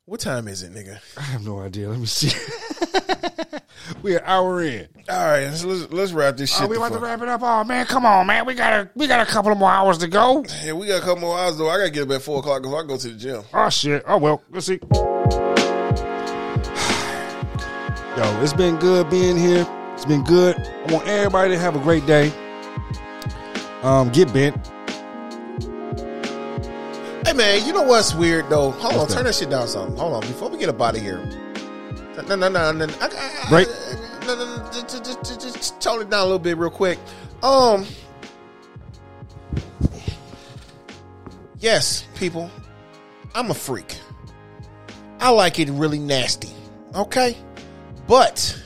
What 0.06 0.20
time 0.20 0.48
is 0.48 0.62
it, 0.62 0.72
nigga? 0.72 0.98
I 1.18 1.20
have 1.20 1.44
no 1.44 1.60
idea. 1.60 1.90
Let 1.90 1.98
me 1.98 2.06
see. 2.06 2.30
We're 4.02 4.18
an 4.18 4.24
hour 4.24 4.62
in. 4.62 4.88
All 5.08 5.26
right, 5.26 5.44
let's 5.44 5.64
let's, 5.64 5.92
let's 5.92 6.12
wrap 6.12 6.36
this 6.36 6.52
shit. 6.52 6.62
Oh, 6.62 6.68
we 6.68 6.76
about 6.76 6.92
to 6.92 6.98
wrap 6.98 7.20
it 7.22 7.28
up. 7.28 7.42
Oh 7.42 7.64
man, 7.64 7.86
come 7.86 8.06
on, 8.06 8.26
man. 8.26 8.46
We 8.46 8.54
got 8.54 8.72
a 8.72 8.90
we 8.94 9.06
got 9.06 9.26
a 9.26 9.30
couple 9.30 9.52
of 9.52 9.58
more 9.58 9.70
hours 9.70 9.98
to 9.98 10.08
go. 10.08 10.44
Yeah, 10.64 10.72
we 10.72 10.86
got 10.86 11.02
a 11.02 11.04
couple 11.04 11.20
more 11.20 11.38
hours 11.38 11.58
though. 11.58 11.68
I 11.68 11.78
gotta 11.78 11.90
get 11.90 12.04
up 12.04 12.10
at 12.10 12.22
four 12.22 12.38
o'clock 12.38 12.62
because 12.62 12.84
I 12.84 12.86
go 12.86 12.96
to 12.96 13.08
the 13.08 13.14
gym. 13.14 13.42
Oh 13.52 13.68
shit. 13.68 14.02
Oh 14.06 14.16
well. 14.16 14.42
Let's 14.50 14.66
see. 14.66 14.78
Yo, 18.16 18.42
it's 18.42 18.54
been 18.54 18.76
good 18.76 19.10
being 19.10 19.36
here. 19.36 19.66
It's 19.92 20.06
been 20.06 20.24
good. 20.24 20.56
I 20.56 20.92
want 20.92 21.06
everybody 21.06 21.50
to 21.50 21.58
have 21.58 21.76
a 21.76 21.80
great 21.80 22.06
day. 22.06 22.32
Um, 23.82 24.10
get 24.10 24.32
bent. 24.32 24.56
Hey 27.26 27.32
man, 27.32 27.66
you 27.66 27.72
know 27.72 27.82
what's 27.82 28.14
weird 28.14 28.48
though? 28.48 28.70
Hold 28.70 28.92
on, 28.92 28.98
What's 29.00 29.14
turn 29.14 29.24
that? 29.24 29.30
that 29.30 29.34
shit 29.34 29.50
down 29.50 29.66
some. 29.66 29.96
Hold 29.96 30.12
on, 30.14 30.20
before 30.20 30.48
we 30.48 30.58
get 30.58 30.68
up 30.68 30.80
out 30.80 30.94
of 30.94 31.02
here. 31.02 31.18
No, 32.28 32.36
no, 32.36 32.48
no, 32.48 32.70
no. 32.70 32.86
I, 33.00 33.66
No, 34.24 34.36
no, 34.36 34.56
no, 34.56 34.70
just, 34.72 35.04
just, 35.04 35.24
just, 35.24 35.40
just 35.40 35.80
tone 35.80 36.02
it 36.02 36.08
down 36.08 36.20
a 36.20 36.22
little 36.22 36.38
bit, 36.38 36.56
real 36.56 36.70
quick. 36.70 37.00
Um. 37.42 37.84
Yes, 41.58 42.06
people, 42.14 42.48
I'm 43.34 43.50
a 43.50 43.54
freak. 43.54 43.98
I 45.18 45.30
like 45.30 45.58
it 45.58 45.68
really 45.70 45.98
nasty. 45.98 46.50
Okay, 46.94 47.36
but 48.06 48.56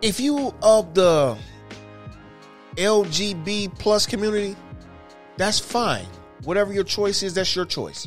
if 0.00 0.18
you 0.20 0.54
of 0.62 0.94
the 0.94 1.36
LGB 2.76 3.78
plus 3.78 4.06
community, 4.06 4.56
that's 5.38 5.60
fine. 5.60 6.06
Whatever 6.42 6.72
your 6.72 6.84
choice 6.84 7.22
is, 7.22 7.34
that's 7.34 7.54
your 7.54 7.64
choice. 7.64 8.06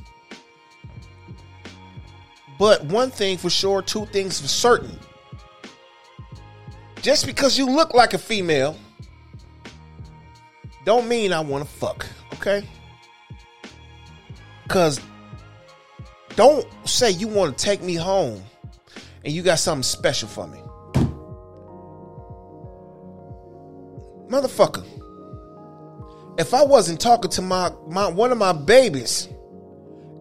But 2.59 2.83
one 2.85 3.09
thing 3.09 3.37
for 3.37 3.49
sure, 3.49 3.81
two 3.81 4.05
things 4.07 4.39
for 4.39 4.47
certain. 4.47 4.99
Just 7.01 7.25
because 7.25 7.57
you 7.57 7.65
look 7.65 7.95
like 7.95 8.13
a 8.13 8.19
female, 8.19 8.77
don't 10.85 11.07
mean 11.07 11.33
I 11.33 11.39
want 11.39 11.63
to 11.63 11.69
fuck, 11.69 12.05
okay? 12.33 12.67
Because 14.63 14.99
don't 16.35 16.67
say 16.85 17.11
you 17.11 17.27
want 17.27 17.57
to 17.57 17.63
take 17.63 17.81
me 17.81 17.95
home 17.95 18.43
and 19.25 19.33
you 19.33 19.41
got 19.41 19.57
something 19.57 19.83
special 19.83 20.27
for 20.27 20.47
me. 20.47 20.59
Motherfucker 24.29 25.00
if 26.37 26.53
I 26.53 26.63
wasn't 26.63 26.99
talking 26.99 27.29
to 27.31 27.41
my, 27.41 27.71
my 27.87 28.07
one 28.07 28.31
of 28.31 28.37
my 28.37 28.53
babies 28.53 29.27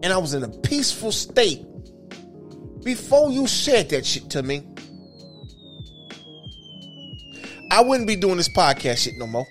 and 0.03 0.11
I 0.11 0.17
was 0.17 0.33
in 0.33 0.43
a 0.43 0.49
peaceful 0.49 1.11
state 1.11 1.65
before 2.83 3.31
you 3.31 3.47
said 3.47 3.89
that 3.89 4.05
shit 4.05 4.29
to 4.31 4.43
me, 4.43 4.63
I 7.71 7.81
wouldn't 7.81 8.07
be 8.07 8.15
doing 8.15 8.37
this 8.37 8.49
podcast 8.49 9.03
shit 9.03 9.17
no 9.17 9.27
more. 9.27 9.45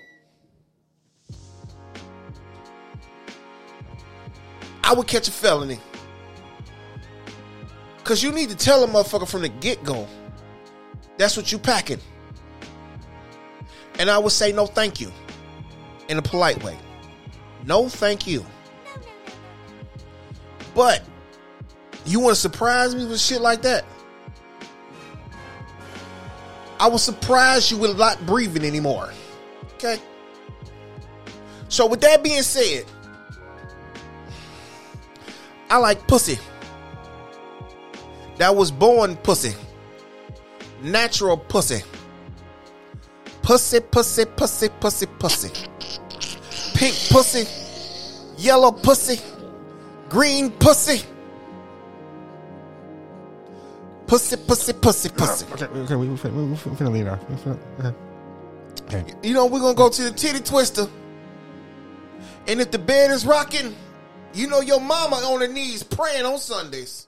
I 4.83 4.93
would 4.93 5.07
catch 5.07 5.27
a 5.27 5.31
felony. 5.31 5.79
Cause 8.03 8.21
you 8.21 8.31
need 8.31 8.49
to 8.49 8.57
tell 8.57 8.83
a 8.83 8.87
motherfucker 8.87 9.27
from 9.27 9.43
the 9.43 9.49
get-go. 9.49 10.07
That's 11.17 11.37
what 11.37 11.51
you 11.51 11.57
packing. 11.57 11.99
And 13.99 14.09
I 14.09 14.17
would 14.17 14.31
say 14.31 14.51
no 14.51 14.65
thank 14.65 14.99
you 14.99 15.11
in 16.11 16.17
a 16.17 16.21
polite 16.21 16.61
way. 16.61 16.77
No, 17.65 17.87
thank 17.87 18.27
you. 18.27 18.45
But 20.75 21.01
you 22.05 22.19
want 22.19 22.35
to 22.35 22.41
surprise 22.41 22.93
me 22.93 23.05
with 23.05 23.19
shit 23.19 23.39
like 23.41 23.61
that? 23.61 23.85
I 26.79 26.87
will 26.87 26.97
surprise 26.97 27.71
you 27.71 27.77
with 27.77 27.97
not 27.97 28.23
breathing 28.25 28.65
anymore. 28.65 29.13
Okay? 29.75 29.99
So, 31.69 31.85
with 31.85 32.01
that 32.01 32.23
being 32.23 32.41
said, 32.41 32.85
I 35.69 35.77
like 35.77 36.05
pussy. 36.07 36.37
That 38.37 38.53
was 38.55 38.69
born 38.69 39.15
pussy. 39.17 39.55
Natural 40.81 41.37
pussy. 41.37 41.83
Pussy, 43.43 43.79
pussy, 43.79 44.25
pussy, 44.25 44.67
pussy, 44.79 45.05
pussy 45.05 45.70
pink 46.81 46.95
pussy, 47.11 47.45
yellow 48.41 48.71
pussy, 48.71 49.21
green 50.09 50.49
pussy. 50.49 51.05
Pussy, 54.07 54.35
pussy, 54.35 54.73
pussy, 54.73 55.09
pussy. 55.09 55.45
Okay, 55.53 55.65
okay, 55.65 55.95
we 55.95 56.09
we 56.09 56.15
finna, 56.15 56.33
we, 56.33 56.45
we 56.49 56.55
finna 56.55 56.91
leave 56.91 57.07
off. 57.07 57.29
We 57.29 57.35
finna, 57.35 57.59
okay. 57.79 57.95
Okay. 58.97 59.13
You 59.21 59.35
know, 59.35 59.45
we're 59.45 59.59
gonna 59.59 59.75
go 59.75 59.89
to 59.89 60.03
the 60.03 60.11
titty 60.11 60.39
twister. 60.39 60.87
And 62.47 62.59
if 62.59 62.71
the 62.71 62.79
bed 62.79 63.11
is 63.11 63.27
rocking, 63.27 63.75
you 64.33 64.47
know 64.47 64.61
your 64.61 64.81
mama 64.81 65.17
on 65.17 65.41
her 65.41 65.47
knees 65.47 65.83
praying 65.83 66.25
on 66.25 66.39
Sundays. 66.39 67.07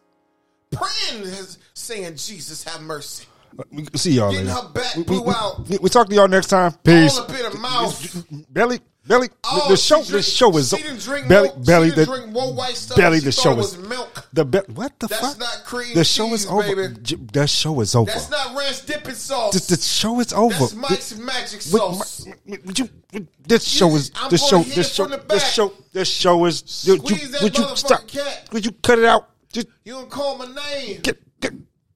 Praying, 0.72 1.34
saying, 1.74 2.16
Jesus 2.16 2.64
have 2.64 2.82
mercy. 2.82 3.26
We 3.72 3.86
see 3.96 4.12
y'all 4.14 4.32
Getting 4.32 4.48
later. 4.48 4.60
her 4.62 4.70
back 4.70 4.96
we, 4.96 5.04
blew 5.04 5.22
we, 5.24 5.34
out. 5.34 5.68
we, 5.68 5.78
we 5.80 5.90
talk 5.90 6.10
to 6.10 6.16
y'all 6.16 6.28
next 6.28 6.48
time. 6.48 6.74
Peace. 6.84 7.18
All 7.18 7.24
up 7.24 7.30
in 7.32 7.52
her 7.52 7.58
mouth. 7.60 8.26
Belly, 8.50 8.80
belly. 9.08 9.30
Oh, 9.44 9.68
the 9.70 9.76
show, 9.78 10.02
she 10.04 10.12
the 10.14 10.22
show 10.22 10.56
is 10.58 10.70
she 10.70 10.78
didn't 10.78 11.00
drink 11.02 11.28
belly, 11.28 11.50
more- 11.50 11.58
belly. 11.66 11.90
the 11.92 12.06
drink 12.06 12.32
more 12.32 12.54
white 12.54 12.76
stuff. 12.76 12.98
belly. 12.98 13.20
The 13.20 13.32
show 13.32 13.58
is 13.60 13.78
milk. 13.78 14.28
The 14.34 14.46
be, 14.46 14.60
what 14.74 14.98
the 15.00 15.08
That's 15.08 15.22
fuck? 15.22 15.40
not 15.40 15.64
cream 15.66 15.94
the 15.94 16.04
show 16.04 16.30
cheese, 16.30 16.46
is 16.46 16.50
over. 16.52 16.88
J- 16.90 17.16
The 17.32 17.48
show 17.48 17.82
is 17.82 17.96
over. 17.96 18.12
That's 18.12 18.30
not 18.30 18.56
ranch 18.56 18.86
dipping 18.86 19.14
sauce. 19.16 19.54
the, 19.68 19.76
the 19.76 19.82
show 19.82 20.20
is 20.20 20.34
over. 20.34 20.54
That's 20.58 20.74
Mike's 20.76 21.18
magic 21.18 21.62
sauce. 21.62 22.26
my- 22.46 22.58
would 22.66 22.80
you, 22.80 22.90
would- 23.14 23.28
this 23.48 23.64
show 23.68 23.94
is 23.96 24.12
I'm 24.16 24.30
this 24.32 24.48
show 24.48 24.60
this 24.64 24.94
show 24.94 25.04
from 25.08 25.12
the 25.12 25.26
this 25.28 25.54
show 25.54 25.74
this 25.92 26.10
show 26.10 26.46
is. 26.46 26.86
Would 26.88 27.10
you, 27.10 27.28
that 27.28 27.42
would 27.44 27.58
you 27.58 27.76
stop? 27.76 28.08
cat. 28.08 28.48
Would 28.52 28.66
you 28.66 28.72
cut 28.72 29.00
it 29.00 29.06
out? 29.06 29.30
Just 29.52 29.68
You 29.86 29.94
don't 29.94 30.10
call 30.10 30.38
my 30.38 30.48
name. 30.48 31.02
get 31.02 31.20